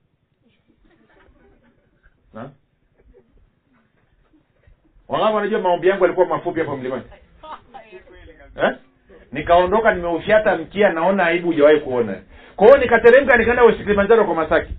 Wangapi 5.08 5.36
wanajua 5.36 5.60
maombi 5.60 5.88
yangu 5.88 6.04
yalikuwa 6.04 6.28
mafupi 6.28 6.60
hapo 6.60 6.78
mlimani 6.78 7.04
eh? 8.64 8.72
nikaondoka 9.32 9.94
nimeufyata 9.94 10.58
mkia 10.58 10.90
naona 10.90 11.26
aibu 11.26 11.48
hujawahi 11.48 11.80
kuona. 11.80 12.16
Kwa 12.56 12.78
nikateremka 12.78 13.38
nikaenda 13.38 13.64
West 13.64 13.78
Kilimanjaro 13.78 14.26
kwa 14.26 14.36
masaki. 14.36 14.74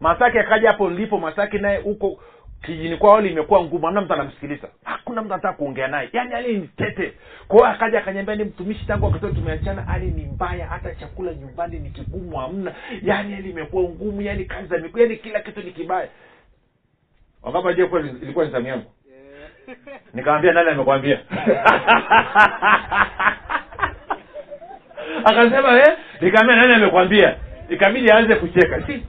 Masaki 0.00 0.38
akaja 0.38 0.68
hapo 0.70 0.90
nilipo 0.90 1.18
masaki 1.18 1.58
naye 1.58 1.78
huko 1.78 2.18
kijini 2.62 2.96
kwao 2.96 3.20
limekuwa 3.20 3.64
ngumu 3.64 3.86
hamna 3.86 4.00
mtu 4.00 4.12
anamsikiliza. 4.12 4.68
Hakuna 4.84 5.22
mtu 5.22 5.32
anataka 5.34 5.56
kuongea 5.56 5.88
naye. 5.88 6.08
Yaani 6.12 6.34
ali 6.34 6.58
ni 6.58 6.68
tete. 6.68 7.12
Kwa 7.48 7.70
akaja 7.70 7.98
akanyambia 7.98 8.34
ni 8.34 8.44
mtumishi 8.44 8.86
tangu 8.86 9.04
wakati 9.06 9.34
tumeachana 9.34 9.82
hali 9.82 10.06
ni 10.06 10.22
mbaya 10.24 10.66
hata 10.66 10.94
chakula 10.94 11.34
nyumbani 11.34 11.78
ni 11.78 11.90
kigumu 11.90 12.36
hamna. 12.36 12.74
Yaani 13.02 13.34
hali 13.34 13.50
imekuwa 13.50 13.82
ngumu 13.82 14.22
yaani 14.22 14.44
kazi 14.44 14.68
za 14.68 14.78
mikono 14.78 15.02
yaani 15.04 15.16
kila 15.16 15.40
kitu 15.40 15.62
ni 15.62 15.70
kibaya. 15.70 16.08
Wakati 17.42 17.68
ajua 17.68 17.88
kuwa 17.88 18.00
ilikuwa 18.00 18.44
ni 18.44 18.50
zamu 18.50 18.66
yangu 18.66 18.90
nikamwambia 20.14 20.52
nani 20.52 20.70
amekwambia? 20.70 21.20
Akasema 25.24 25.78
eh? 25.78 25.96
Nikamwambia 26.20 26.56
nani 26.66 26.74
amekwambia? 26.74 27.36
Ikabidi 27.68 28.10
aanze 28.10 28.34
kucheka. 28.34 28.86
Si? 28.86 29.02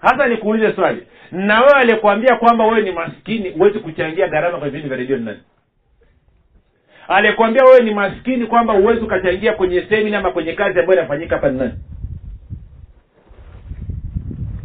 Hasa 0.00 0.26
nikuulize 0.26 0.72
swali. 0.72 1.06
Na 1.32 1.60
wewe 1.60 1.72
alikwambia 1.72 2.36
kwamba 2.36 2.64
wewe 2.66 2.82
ni 2.82 2.92
maskini 2.92 3.50
huwezi 3.50 3.78
kuchangia 3.78 4.28
gharama 4.28 4.58
kwa 4.58 4.66
vipindi 4.68 4.88
vya 4.88 4.96
redio 4.96 5.16
ni 5.16 5.24
nani? 5.24 5.40
Alikwambia 7.08 7.64
wewe 7.64 7.80
ni 7.80 7.94
maskini 7.94 8.46
kwamba 8.46 8.74
huwezi 8.74 9.00
ukachangia 9.00 9.52
kwenye 9.52 9.82
semina 9.88 10.18
ama 10.18 10.30
kwenye 10.32 10.52
kazi 10.52 10.80
ambayo 10.80 10.98
inafanyika 10.98 11.34
hapa 11.36 11.48
ni 11.50 11.58
nani? 11.58 11.74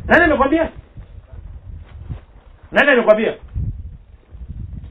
Nani 0.08 0.24
amekwambia? 0.24 0.70
Nani 2.72 2.92
amekwambia 2.92 3.34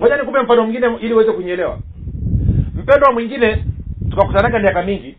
ngoja 0.01 0.17
nikupe 0.17 0.41
mfano 0.43 0.63
mwingine 0.63 0.97
ili 1.01 1.15
uweze 1.15 1.33
kunielewa. 1.33 1.79
Mpendwa 2.75 3.13
mwingine 3.13 3.65
tukakutanaga 4.11 4.59
miaka 4.59 4.83
mingi 4.83 5.17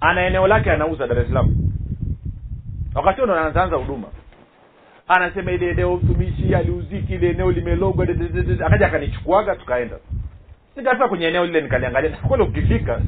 ana 0.00 0.26
eneo 0.26 0.46
lake 0.46 0.70
anauza 0.70 1.06
dar 1.06 1.18
es 1.18 1.28
salaam. 1.28 1.54
Wakati 2.94 3.22
ndo 3.22 3.32
anaanzaanza 3.34 3.76
huduma. 3.76 4.06
Anasema 5.08 5.52
ile 5.52 5.70
eneo 5.70 5.96
mtumishi 5.96 6.54
aliuziki 6.54 7.14
ile 7.14 7.30
eneo 7.30 7.52
limelogwa 7.52 8.06
akaja 8.66 8.86
akanichukuaga 8.86 9.56
tukaenda. 9.56 9.96
Nikafika 10.76 11.08
kwenye 11.08 11.26
eneo 11.26 11.46
lile 11.46 11.60
nikaliangalia 11.60 12.10
kweli 12.16 12.42
ukifika 12.44 13.00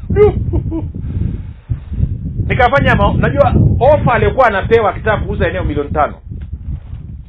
nikafanya 2.48 2.94
najua 3.18 3.54
ofa 3.80 4.14
aliyokuwa 4.14 4.46
anapewa 4.46 4.90
akitaka 4.90 5.16
kuuza 5.24 5.48
eneo 5.48 5.64
milioni 5.64 5.90
tano. 5.90 6.14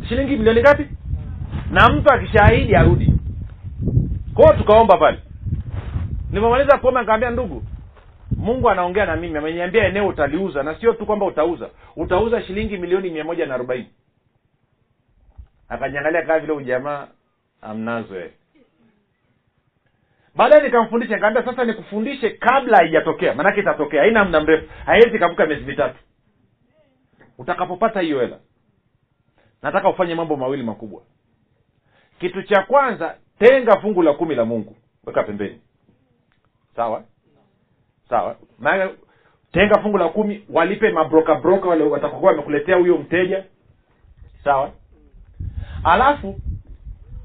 Shilingi 0.09 0.35
milioni 0.37 0.61
ngapi? 0.61 0.87
Na 1.71 1.89
mtu 1.89 2.13
akishaahidi 2.13 2.75
arudi 2.75 3.12
kwao 4.33 4.53
tukaomba 4.53 4.97
pale. 4.97 5.19
Nilipomaliza 6.29 6.77
kuomba 6.77 6.99
nikamwambia 7.01 7.29
ndugu 7.29 7.63
mungu 8.37 8.69
anaongea 8.69 9.05
na 9.05 9.15
mimi 9.15 9.37
ameniambia 9.37 9.85
eneo 9.85 10.07
utaliuza 10.07 10.63
na 10.63 10.79
sio 10.79 10.93
tu 10.93 11.05
kwamba 11.05 11.25
utauza 11.25 11.69
utauza 11.95 12.41
shilingi 12.41 12.77
milioni 12.77 13.09
mia 13.09 13.23
moja 13.23 13.45
na 13.45 13.53
arobaini. 13.55 13.87
Akaniangalia 15.69 16.21
kaa 16.21 16.39
vile 16.39 16.53
ujamaa 16.53 17.07
amnazo 17.61 18.15
baadaye 20.35 20.63
nikamfundisha 20.63 21.15
nikamwambia 21.15 21.51
sasa 21.53 21.65
nikufundishe 21.65 22.29
kabla 22.29 22.77
haijatokea 22.77 23.33
maanake 23.35 23.59
itatokea 23.59 24.01
haina 24.01 24.25
mda 24.25 24.41
mrefu 24.41 24.69
haiwezi 24.85 25.15
ikavuka 25.15 25.45
miezi 25.45 25.65
mitatu. 25.65 25.99
Utakapopata 27.37 28.01
hiyo 28.01 28.19
hela 28.19 28.39
nataka 29.61 29.89
ufanye 29.89 30.15
mambo 30.15 30.35
mawili 30.37 30.63
makubwa. 30.63 31.01
Kitu 32.19 32.43
cha 32.43 32.63
kwanza 32.63 33.15
tenga 33.43 33.77
fungu 33.81 34.01
la 34.01 34.13
kumi 34.13 34.35
la 34.35 34.45
mungu. 34.45 34.75
Weka 35.05 35.23
pembeni. 35.23 35.59
Sawa? 36.75 37.03
Sawa? 38.09 38.35
Maana 38.59 38.89
tenga 39.51 39.81
fungu 39.81 39.97
la 39.97 40.09
kumi 40.09 40.43
walipe 40.49 40.89
mabroka 40.91 41.35
broka 41.35 41.69
wale 41.69 41.83
watakokuwa 41.83 42.31
wamekuletea 42.31 42.75
huyo 42.75 42.97
mteja. 42.97 43.43
Sawa? 44.43 44.71
Alafu 45.83 46.39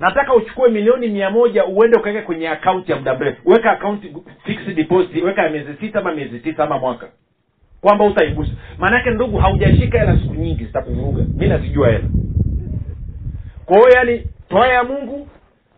nataka 0.01 0.35
uchukue 0.35 0.69
milioni 0.71 1.09
mia 1.09 1.31
moja 1.31 1.65
uende 1.67 1.99
ukaweke 1.99 2.23
kwenye 2.23 2.49
akaunti 2.49 2.91
ya 2.93 2.99
muda 2.99 3.15
mrefu. 3.15 3.51
Weka 3.51 3.71
akaunti 3.73 4.17
fixed 4.45 4.75
deposit 4.77 5.23
weka 5.25 5.43
ya 5.43 5.51
miezi 5.51 5.75
sita 5.81 5.99
ama 5.99 6.13
miezi 6.15 6.39
tisa 6.41 6.65
ama 6.65 6.79
mwaka. 6.79 7.09
Kwamba 7.81 8.05
utaigusa. 8.05 8.53
Maanaake 8.79 9.11
ndugu 9.11 9.39
haujashika 9.39 9.99
hela 9.99 10.19
siku 10.19 10.35
nyingi 10.35 10.65
zitakuvuruga. 10.65 11.25
Mi 11.37 11.47
nazijua 11.49 11.89
hela. 11.89 12.05
Kwa 13.67 13.77
hiyo 13.77 13.89
yani 13.97 14.27
toa 14.49 14.69
ya 14.69 14.85
mungu 14.85 15.29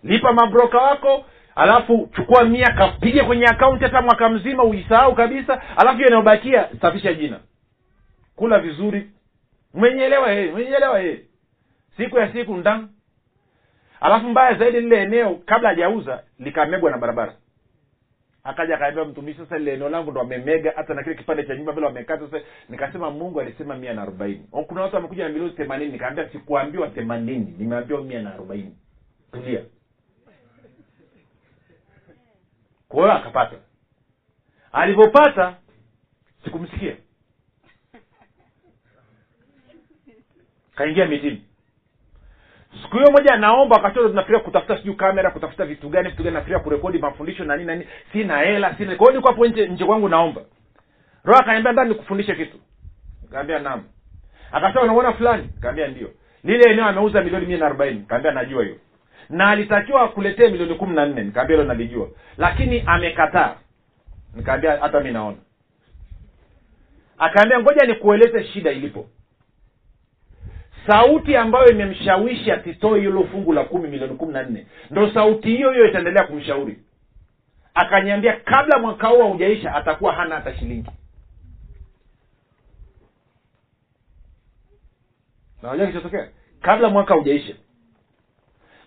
lipa 0.05 0.32
mabroka 0.32 0.78
wako 0.78 1.24
alafu 1.55 2.11
chukua 2.16 2.44
mia 2.44 2.66
kapige 2.72 3.22
kwenye 3.22 3.46
akaunti 3.46 3.84
hata 3.84 4.03
mwaka 4.03 4.28
mzima 4.28 4.64
uisahau 4.64 5.14
kabisa 5.14 5.62
alafu 5.76 5.96
hiyo 5.96 6.09
inayobakia 6.09 6.68
safisha 6.80 7.14
jina. 7.14 7.40
Kula 8.36 8.59
vizuri. 8.59 9.11
Mwenyeelewa 9.74 10.30
yeye 10.30 10.51
mwenyeelewa 10.53 11.01
yeye 11.01 11.20
siku 11.96 12.18
ya 12.18 12.32
siku 12.32 12.57
nda 12.57 12.80
alafu 14.01 14.28
mbaya 14.28 14.55
zaidi 14.55 14.80
lile 14.80 15.03
eneo 15.03 15.34
kabla 15.46 15.68
hajauza 15.68 16.22
likamegwa 16.38 16.90
na 16.90 16.98
barabara. 16.98 17.34
Akaja 18.44 18.74
akaambia 18.74 19.05
mtumishi 19.05 19.38
sasa 19.38 19.59
lile 19.59 19.74
eneo 19.74 19.88
langu 19.88 20.11
ndo 20.11 20.20
wamemega 20.20 20.72
hata 20.76 20.94
na 20.94 21.03
kile 21.03 21.14
kipande 21.14 21.44
cha 21.44 21.55
nyumba 21.57 21.72
vile 21.72 21.86
wamekata 21.86 22.26
sasa. 22.30 22.44
Nikasema 22.68 23.11
mungu 23.11 23.40
alisema 23.40 23.76
mia 23.76 23.94
na 23.94 24.03
arobaini. 24.03 24.46
Kuna 24.66 24.82
watu 24.82 24.96
wamekuja 24.96 25.24
na 25.24 25.28
milioni 25.30 25.53
themanini. 25.55 25.92
Nikaambia 25.92 26.28
sikuambiwa 26.28 26.88
themanini 26.88 27.55
nimeambiwa 27.59 28.03
mia 28.03 28.22
na 28.22 28.34
arobaini. 28.34 28.76
Tulia 29.32 29.61
kwa 32.91 33.03
hiyo 33.03 33.12
akapata. 33.12 33.57
Alivyopata 34.72 35.55
sikumsikia. 36.45 36.97
Kaingia 40.74 41.07
mitini. 41.07 41.45
Siku 42.82 42.97
hiyo 42.97 43.11
moja 43.12 43.36
naomba 43.36 43.76
wakati 43.76 43.95
tunafikiria 43.95 44.41
kutafuta 44.41 44.76
sijui 44.78 44.95
kamera 44.95 45.30
kutafuta 45.30 45.64
vitu 45.66 45.88
gani 45.88 46.09
vitu 46.11 46.22
gani 46.22 46.34
nafikiria 46.34 46.59
kurekodi 46.59 46.99
mafundisho 46.99 47.45
na 47.45 47.57
nini 47.57 47.66
na 47.66 47.74
nini. 47.74 47.88
Sina 48.12 48.38
hela 48.38 48.74
sina. 48.76 48.97
Kwa 48.97 49.07
hiyo 49.07 49.20
niko 49.20 49.28
hapo 49.32 49.47
nje 49.47 49.68
nje 49.68 49.84
kwangu 49.84 50.09
naomba. 50.09 50.43
Roho 51.24 51.38
akaniambia 51.41 51.72
ndani 51.72 51.88
nikufundishe 51.91 52.34
kitu. 52.34 52.59
Kaambia 53.32 53.59
naam. 53.59 53.84
Akasema 54.53 54.82
unaona 54.82 55.12
fulani? 55.12 55.49
Kaambia 55.61 55.88
ndio. 55.88 56.11
Lile 56.45 56.70
eneo 56.70 56.84
ameuza 56.84 57.20
milioni 57.22 57.47
mia 57.47 57.59
na 57.59 57.66
arobaini. 57.66 58.07
Najua 58.34 58.62
hiyo 58.64 58.76
na 59.31 59.49
alitakiwa 59.51 60.03
akuletee 60.03 60.49
milioni 60.49 60.74
kumi 60.74 60.95
na 60.95 61.07
nne. 61.07 61.22
Nikaambia 61.22 61.57
hilo 61.57 61.68
nalijua. 61.68 62.09
Lakini 62.39 62.83
amekataa. 62.87 63.57
Nikaambia 64.35 64.76
hata 64.76 65.01
mi 65.01 65.11
naona. 65.12 65.37
Akaambia 67.18 67.61
ngoja 67.61 67.87
nikueleze 67.87 68.45
shida 68.45 68.70
ilipo. 68.72 69.09
Sauti 70.87 71.37
ambayo 71.37 71.66
imemshawishi 71.70 72.51
asitoe 72.53 73.01
hilo 73.01 73.24
fungu 73.24 73.53
la 73.53 73.64
kumi 73.64 73.89
milioni 73.89 74.14
kumi 74.14 74.33
na 74.33 74.43
nne 74.43 74.66
ndo 74.91 75.11
sauti 75.14 75.49
hiyo 75.49 75.70
hiyo 75.72 75.89
itaendelea 75.89 76.24
kumshauri. 76.26 76.78
Akaniambia 77.74 78.37
kabla 78.37 78.78
mwaka 78.78 79.09
huu 79.09 79.22
haujaisha 79.22 79.74
atakuwa 79.74 80.12
hana 80.12 80.35
hata 80.35 80.55
shilingi. 80.59 80.91
Najua 85.62 85.87
kichotokea 85.87 86.28
kabla 86.62 86.89
mwaka 86.89 87.14
haujaisha 87.14 87.55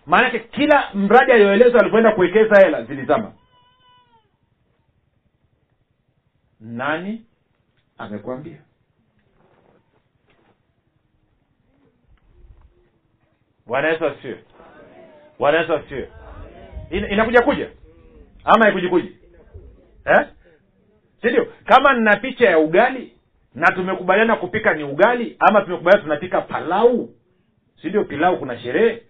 maanake 0.06 0.38
kila 0.38 0.90
mradi 0.94 1.32
aliyoelezwa 1.32 1.80
alivyoenda 1.80 2.12
kuwekeza 2.12 2.60
hela 2.64 2.82
zilizama. 2.84 3.32
Nani 6.60 7.26
amekwambia? 7.98 8.58
Bwana 13.66 13.88
yesu 13.88 14.06
asifiwe. 14.06 14.44
Bwana 15.38 15.82
Ina, 16.90 17.08
inakuja 17.08 17.42
kuja? 17.42 17.70
Ama 18.44 18.68
ikujikuji 18.68 19.16
eh? 20.04 20.26
sindio 21.22 21.52
kama 21.64 21.92
nina 21.94 22.16
picha 22.16 22.50
ya 22.50 22.58
ugali 22.58 23.12
na 23.54 23.66
tumekubaliana 23.66 24.36
kupika 24.36 24.74
ni 24.74 24.84
ugali 24.84 25.36
ama 25.38 25.60
tumekubaliana 25.62 26.02
tunapika 26.02 26.40
palau 26.40 27.14
sindio 27.82 28.04
pilau 28.04 28.38
kuna 28.38 28.58
sherehe 28.58 29.02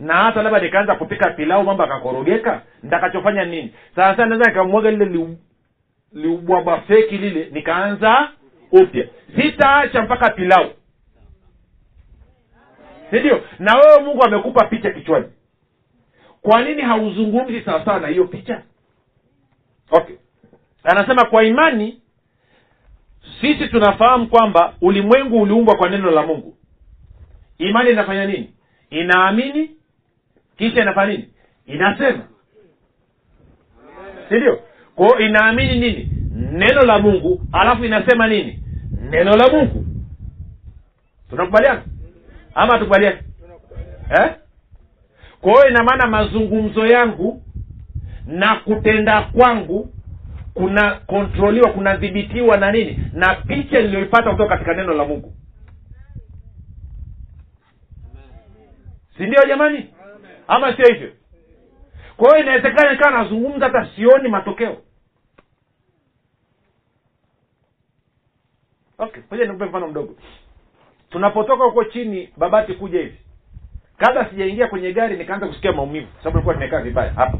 na 0.00 0.14
hata 0.14 0.42
labda 0.42 0.58
nikaanza 0.60 0.94
kupika 0.94 1.30
pilau 1.30 1.64
mambo 1.64 1.82
akakorogeka 1.82 2.62
nitakachofanya 2.82 3.44
nini? 3.44 3.74
Sasa 3.96 4.26
naweza 4.26 4.50
nikamwaga 4.50 4.90
lile 4.90 5.26
liubwabwa 6.12 6.80
feki 6.80 7.18
lile 7.18 7.48
nikaanza 7.52 8.28
upya. 8.72 9.06
Sitaacha 9.36 10.02
mpaka 10.02 10.30
pilau. 10.30 10.70
Sindio 13.10 13.42
na 13.58 13.74
wewe 13.76 14.02
mungu 14.02 14.22
amekupa 14.24 14.66
picha 14.66 14.90
kichwani. 14.90 15.26
Kwa 16.42 16.62
nini 16.62 16.82
hauzungumzi 16.82 17.60
sawasawa 17.60 18.00
na 18.00 18.08
hiyo 18.08 18.24
picha? 18.24 18.62
Okay. 19.90 20.16
Anasema 20.84 21.24
kwa 21.24 21.44
imani 21.44 22.00
sisi 23.40 23.68
tunafahamu 23.68 24.26
kwamba 24.28 24.74
ulimwengu 24.80 25.42
uliumbwa 25.42 25.76
kwa 25.76 25.88
neno 25.88 26.10
la 26.10 26.22
mungu. 26.26 26.56
Imani 27.58 27.90
inafanya 27.90 28.26
nini? 28.26 28.54
Inaamini 28.90 29.70
kisha 30.60 30.82
inafanya 30.82 31.12
nini? 31.12 31.28
Inasema. 31.66 32.24
Sindio 34.28 34.60
kwao 34.94 35.18
inaamini 35.18 35.78
nini? 35.80 36.10
Neno 36.52 36.82
la 36.82 36.98
mungu 36.98 37.42
alafu 37.52 37.84
inasema 37.84 38.26
nini? 38.28 38.62
Neno 39.10 39.36
la 39.36 39.48
mungu. 39.48 39.86
Tunakubaliana? 41.30 41.82
Ama 42.54 42.78
tukubaliani 42.78 43.18
eh? 44.20 44.34
kwa 45.40 45.52
hiyo 45.52 45.68
ina 45.68 46.06
mazungumzo 46.06 46.86
yangu 46.86 47.42
na 48.26 48.54
kutenda 48.56 49.22
kwangu 49.22 49.94
kuna 50.54 50.94
kontroliwa 50.94 51.72
kunadhibitiwa 51.72 52.56
na 52.56 52.72
nini? 52.72 52.98
Na 53.12 53.34
picha 53.34 53.80
niliyoipata 53.80 54.30
kutoka 54.30 54.48
katika 54.56 54.74
neno 54.74 54.94
la 54.94 55.04
mungu. 55.04 55.32
Si 59.16 59.26
ndio 59.26 59.44
jamani 59.48 59.86
ama 60.50 60.76
sio 60.76 60.84
hivyo. 60.94 61.12
Kwa 62.16 62.28
hiyo 62.28 62.42
inawezekana 62.42 62.92
nikawa 62.92 63.22
nazungumza 63.22 63.66
hata 63.66 63.88
sioni 63.96 64.28
matokeo. 64.28 64.76
Okay 68.98 69.22
moja 69.30 69.44
nikupe 69.44 69.64
mfano 69.64 69.88
mdogo. 69.88 70.14
Tunapotoka 71.10 71.64
huko 71.64 71.84
chini 71.84 72.28
babati 72.36 72.74
kuja 72.74 72.98
hivi. 73.00 73.18
Kabla 73.96 74.30
sijaingia 74.30 74.68
kwenye 74.68 74.92
gari 74.92 75.16
nikaanza 75.16 75.46
kusikia 75.46 75.72
maumivu 75.72 76.06
sababu 76.18 76.30
nilikuwa 76.36 76.54
nimekaa 76.54 76.80
vibaya 76.82 77.12
hapa. 77.12 77.38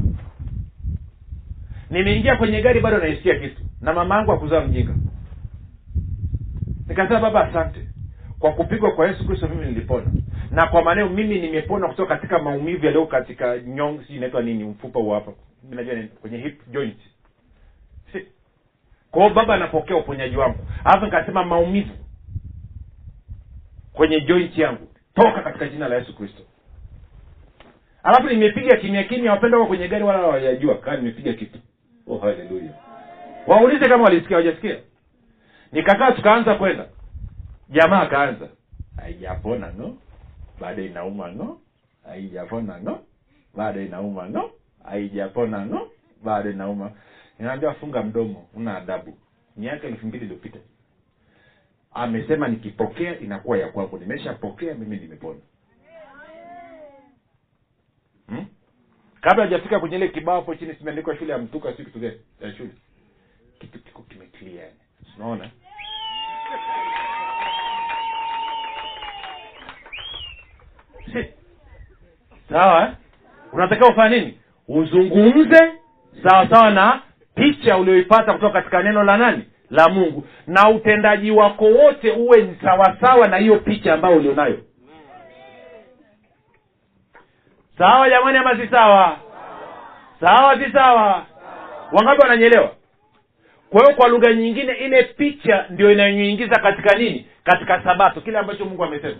Nimeingia 1.89 2.35
kwenye 2.35 2.61
gari 2.61 2.79
bado 2.79 2.97
naisikia 2.97 3.39
kitu 3.39 3.61
na 3.81 3.93
mama 3.93 4.15
yangu 4.15 4.31
akuzaa 4.31 4.61
mjinga. 4.61 4.93
Nikasema 6.87 7.19
baba 7.19 7.47
asante. 7.49 7.87
Kwa 8.39 8.51
kupigwa 8.53 8.91
kwa 8.91 9.07
yesu 9.07 9.27
kristo 9.27 9.47
mimi 9.47 9.65
nilipona 9.65 10.05
na 10.51 10.67
kwa 10.67 10.83
maneno 10.83 11.09
mimi 11.09 11.39
nimepona 11.41 11.87
kutoka 11.87 12.15
katika 12.15 12.39
maumivu 12.39 12.85
yaliyo 12.85 13.05
katika 13.05 13.57
nyong 13.59 14.03
si 14.07 14.15
inaitwa 14.15 14.41
nini 14.41 14.63
mfupa 14.63 15.13
hapa. 15.13 15.31
Najua 15.69 15.95
kwenye 16.21 16.37
hip 16.37 16.61
joint. 16.71 16.97
Si. 18.11 18.25
Kwa 19.11 19.29
baba 19.29 19.53
anapokea 19.53 19.97
uponyaji 19.97 20.35
wangu. 20.37 20.57
Alafu 20.83 21.05
nikasema 21.05 21.43
maumivu 21.43 21.93
kwenye 23.93 24.21
joint 24.21 24.57
yangu. 24.57 24.87
Toka 25.15 25.41
katika 25.41 25.67
jina 25.67 25.87
la 25.87 25.95
yesu 25.95 26.15
kristo. 26.17 26.43
Alafu 28.03 28.29
nimepiga 28.29 28.77
kimya 28.77 29.03
kimya 29.03 29.31
wapenda 29.31 29.57
wako 29.57 29.67
kwenye 29.67 29.87
gari 29.87 30.03
wala 30.03 30.19
hawajajua. 30.19 30.75
Kaa 30.77 30.95
nimepiga 30.95 31.33
kitu. 31.33 31.59
Oh 32.07 32.17
haleluya. 32.17 32.73
Waulize 33.47 33.89
kama 33.89 34.03
walisikia 34.03 34.37
hawajasikia? 34.37 34.77
Nikakaa 35.71 36.11
tukaanza 36.11 36.55
kwenda. 36.55 36.85
Jamaa 37.69 38.01
akaanza. 38.01 38.47
Haijapona 39.01 39.71
no 39.77 39.97
bado 40.61 40.81
inauma 40.85 41.31
ng'o, 41.33 41.61
haijapona 42.03 42.81
ng'o, 42.81 42.95
bado 43.57 43.81
inauma 43.81 44.29
ng'o, 44.29 44.51
haijapona 44.83 45.65
ng'o, 45.65 45.91
bado 46.23 46.49
inauma. 46.51 46.91
Ninaambia 47.39 47.73
funga 47.73 48.03
mdomo 48.03 48.47
una 48.53 48.77
adabu. 48.77 49.17
Miaka 49.57 49.87
elfu 49.87 50.07
mbili 50.07 50.25
iliyopita. 50.25 50.59
Amesema 51.93 52.47
nikipokea 52.47 53.19
inakuwa 53.19 53.57
ya 53.57 53.67
kwangu 53.71 53.97
nimeshapokea 53.97 54.75
mimi 54.75 54.97
nimepona. 54.97 55.39
Hmm? 58.27 58.45
kabla 59.21 59.43
hajafika 59.43 59.79
kwenye 59.79 59.95
ile 59.95 60.07
kibao 60.09 60.35
hapo 60.35 60.55
chini 60.55 60.75
simeandikwa 60.75 61.17
shule 61.17 61.31
ya 61.31 61.37
mtuka 61.37 61.73
si 61.77 61.85
kitu 61.85 61.99
gani? 61.99 62.19
Ya 62.41 62.53
shule. 62.53 62.71
Kitu 63.59 63.79
kiko 63.83 64.01
kimeclear. 64.03 64.69
Unaona 65.17 65.51
sawa 72.49 72.81
eh? 72.81 72.89
unatakiwa 73.53 73.89
ufanya 73.89 74.17
nini? 74.17 74.37
Uzungumze 74.67 75.71
sawa 76.23 76.49
sawa 76.49 76.71
na 76.71 77.01
picha 77.35 77.77
ulioipata 77.77 78.33
kutoka 78.33 78.53
katika 78.53 78.83
neno 78.83 79.03
la 79.03 79.17
nani? 79.17 79.43
La 79.69 79.89
mungu. 79.89 80.27
Na 80.47 80.69
utendaji 80.69 81.31
wako 81.31 81.65
wote 81.65 82.11
uwe 82.11 82.41
ni 82.41 82.55
sawasawa 82.63 83.27
na 83.27 83.37
hiyo 83.37 83.55
picha 83.59 83.93
ambayo 83.93 84.17
ulionayo. 84.17 84.59
Sawa 87.77 88.09
jamani 88.09 88.37
ama 88.37 88.57
si 88.57 88.67
sawa? 88.67 89.17
Sawa 90.19 90.57
si 90.65 90.71
sawa? 90.71 91.25
Wangapi 91.91 92.21
wananyelewa 92.21 92.71
kwa 93.69 93.81
hiyo 93.81 93.95
kwa 93.95 94.07
lugha 94.09 94.33
nyingine 94.33 94.73
ile 94.73 95.03
picha 95.03 95.65
ndio 95.69 95.91
inayoingiza 95.91 96.59
katika 96.61 96.97
nini? 96.97 97.25
Katika 97.43 97.83
sabato 97.83 98.21
kile 98.21 98.37
ambacho 98.37 98.65
mungu 98.65 98.83
amesema 98.83 99.15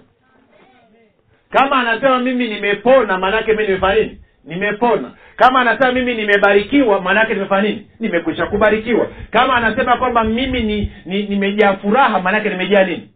kama 1.51 1.75
anasema 1.79 2.19
mimi 2.19 2.47
nimepona 2.47 3.17
maanake 3.17 3.53
mi 3.53 3.63
nimefanya 3.63 3.95
nini? 4.01 4.21
Nimepona. 4.43 5.11
Kama 5.35 5.59
anasema 5.61 5.91
mimi 5.91 6.13
nimebarikiwa 6.15 7.01
maanake 7.01 7.33
nimefanya 7.33 7.61
nini? 7.69 7.87
Nimekwisha 7.99 8.45
kubarikiwa. 8.45 9.07
Kama 9.31 9.55
anasema 9.55 9.97
kwamba 9.97 10.23
mimi 10.23 10.61
ni, 10.63 10.91
ni 11.05 11.23
nimejaa 11.23 11.73
furaha 11.73 12.19
maanake 12.21 12.49
nimejaa 12.49 12.83
nini? 12.83 13.09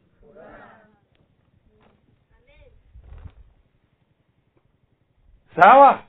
Sawa? 5.61 5.99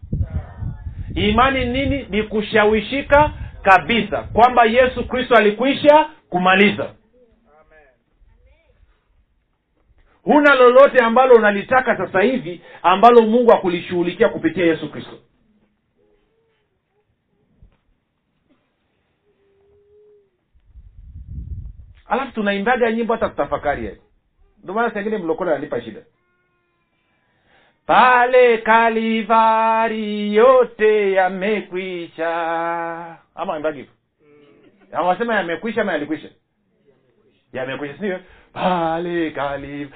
Imani 1.14 1.64
nini? 1.64 2.07
Ni 2.11 2.22
kushawishika 2.22 3.31
kabisa 3.62 4.22
kwamba 4.22 4.64
yesu 4.64 5.05
kristo 5.09 5.35
alikwisha 5.37 6.07
kumaliza 6.31 6.91
huna 10.27 10.55
lolote 10.55 10.99
ambalo 10.99 11.35
unalitaka 11.35 11.97
sasa 11.97 12.20
hivi 12.20 12.61
ambalo 12.83 13.22
mungu 13.22 13.53
akulishughulikia 13.53 14.29
kupitia 14.29 14.66
yesu 14.66 14.91
kristo. 14.93 15.18
Alafu 22.07 22.33
tunaimbaga 22.33 22.93
nyimbo 22.93 23.12
hata 23.14 23.29
tutafakari 23.29 23.99
ndio 24.62 24.74
maana 24.74 24.95
sengine 24.95 25.18
mlokole 25.18 25.51
ananipa 25.51 25.81
shida. 25.81 26.01
Pale 27.87 28.59
kalivari 28.59 30.35
yote 30.35 31.12
yamekwisha. 31.12 32.29
Ama 33.35 33.53
waimbaji 33.53 33.79
hivo 33.79 33.93
awasema 34.93 35.35
yamekwisha 35.35 35.81
ama 35.83 35.93
yalikwisha? 35.93 36.29
Yamekwisha 37.53 37.95
sindio 37.99 38.20
pale 38.57 39.31
kalivari 39.31 39.91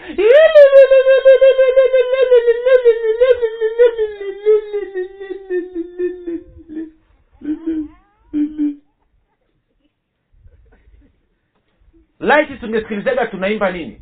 laiti 12.20 12.56
tungesikilizaga 12.56 13.26
tunaimba 13.26 13.70
nini? 13.70 14.00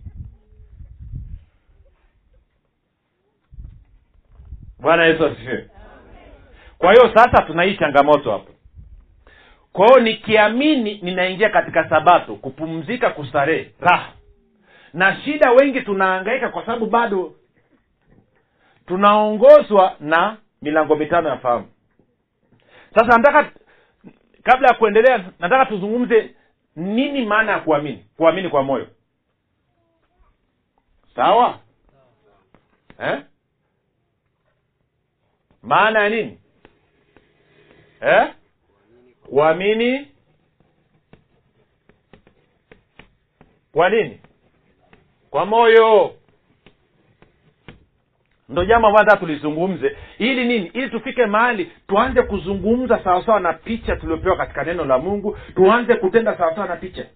Bwana 4.80 5.04
yesu 5.06 5.26
asifiwe. 5.26 5.70
Kwa 6.78 6.92
hiyo 6.92 7.14
sasa 7.14 7.42
tuna 7.42 7.62
hii 7.62 7.76
changamoto 7.76 8.32
hapo. 8.32 8.52
Kwa 9.72 9.86
hiyo 9.86 10.00
nikiamini 10.00 10.98
ninaingia 11.02 11.50
katika 11.50 11.88
sabato 11.88 12.34
kupumzika 12.34 13.10
kustarehe 13.10 13.70
raha 13.80 14.12
na 14.92 15.16
shida 15.20 15.50
wengi 15.52 15.80
tunaangaika 15.80 16.48
kwa 16.48 16.66
sababu 16.66 16.86
bado 16.86 17.34
tunaongozwa 18.86 19.96
na 20.00 20.36
milango 20.62 20.96
mitano 20.96 21.28
ya 21.28 21.38
fahamu. 21.38 21.68
Sasa 22.94 23.18
nataka 23.18 23.50
kabla 24.42 24.68
ya 24.68 24.74
kuendelea 24.74 25.30
nataka 25.38 25.66
tuzungumze 25.66 26.34
nini 26.76 27.26
maana 27.26 27.52
ya 27.52 27.58
kuamini 27.60 28.04
kuamini 28.16 28.48
kwa 28.48 28.62
moyo. 28.62 28.86
Sawa? 31.16 31.58
Eh? 33.00 33.22
maana 35.62 36.02
ya 36.02 36.08
nini? 36.08 36.38
Eh? 38.00 38.34
kuamini 39.28 40.08
kwa 43.72 43.90
nini 43.90 44.20
kwa 45.30 45.46
moyo. 45.46 46.14
Ndo 48.48 48.64
jambo 48.64 48.88
ambalo 48.88 49.04
nataka 49.04 49.20
tulizungumze. 49.26 49.96
Ili 50.18 50.44
nini? 50.44 50.66
Ili 50.66 50.90
tufike 50.90 51.26
mahali 51.26 51.72
tuanze 51.88 52.22
kuzungumza 52.22 53.04
sawasawa 53.04 53.40
na 53.40 53.52
picha 53.52 53.96
tuliopewa 53.96 54.36
katika 54.36 54.64
neno 54.64 54.84
la 54.84 54.98
mungu. 54.98 55.38
Tuanze 55.54 55.94
kutenda 55.94 56.36
sawasawa 56.38 56.66
na 56.68 56.76
picha. 56.76 57.06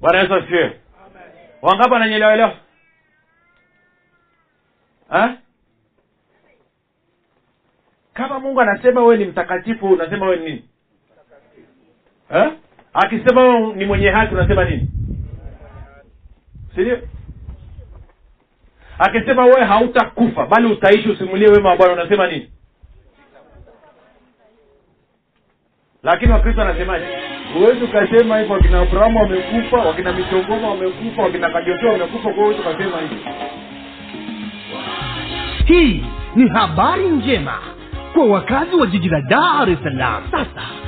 Bwana 0.00 0.18
yesu 0.20 0.34
asifiwe. 0.34 0.80
Wangapi 1.62 1.92
wananyelewelewa 1.92 2.54
kama 8.14 8.40
mungu 8.40 8.60
anasema 8.60 9.00
wewe 9.00 9.16
ni 9.16 9.24
mtakatifu 9.24 9.86
unasema 9.86 10.26
wewe 10.26 10.36
ni 10.36 10.44
nini? 10.44 10.68
Ha? 12.28 12.52
akisema 12.92 13.58
ni 13.74 13.84
mwenye 13.84 14.08
haki 14.10 14.34
unasema 14.34 14.64
nini 14.64 14.88
sindio 16.76 16.98
akisema 18.98 19.44
wewe 19.44 19.64
hautakufa 19.64 20.46
bali 20.46 20.66
utaishi 20.66 21.08
usimulie 21.08 21.48
wema 21.48 21.68
wa 21.70 21.76
bwana. 21.76 21.92
Unasema 21.92 22.26
nini? 22.26 22.50
Lakini 26.02 26.32
wakristo 26.32 26.62
anasemaje 26.62 27.06
huwezi 27.54 27.84
ukasema 27.84 28.38
hivyo 28.38 28.54
wakina 28.54 28.80
abrahamu 28.80 29.18
wamekufa 29.18 29.76
wakina 29.76 30.12
michongoma 30.12 30.68
wamekufa 30.68 31.22
wakina 31.22 31.50
kajosea 31.50 31.92
wamekufa 31.92 32.22
kwa 32.32 32.42
huwezi 32.44 32.60
ukasema 32.60 32.98
hivyo. 33.00 33.18
Hii 35.64 36.04
ni 36.36 36.48
habari 36.48 37.08
njema 37.08 37.58
kwa 38.14 38.26
wakazi 38.26 38.76
wa 38.76 38.86
jiji 38.86 39.08
la 39.08 39.20
dar 39.20 39.70
es 39.70 39.78
salaam. 39.82 40.22
Sasa 40.30 40.62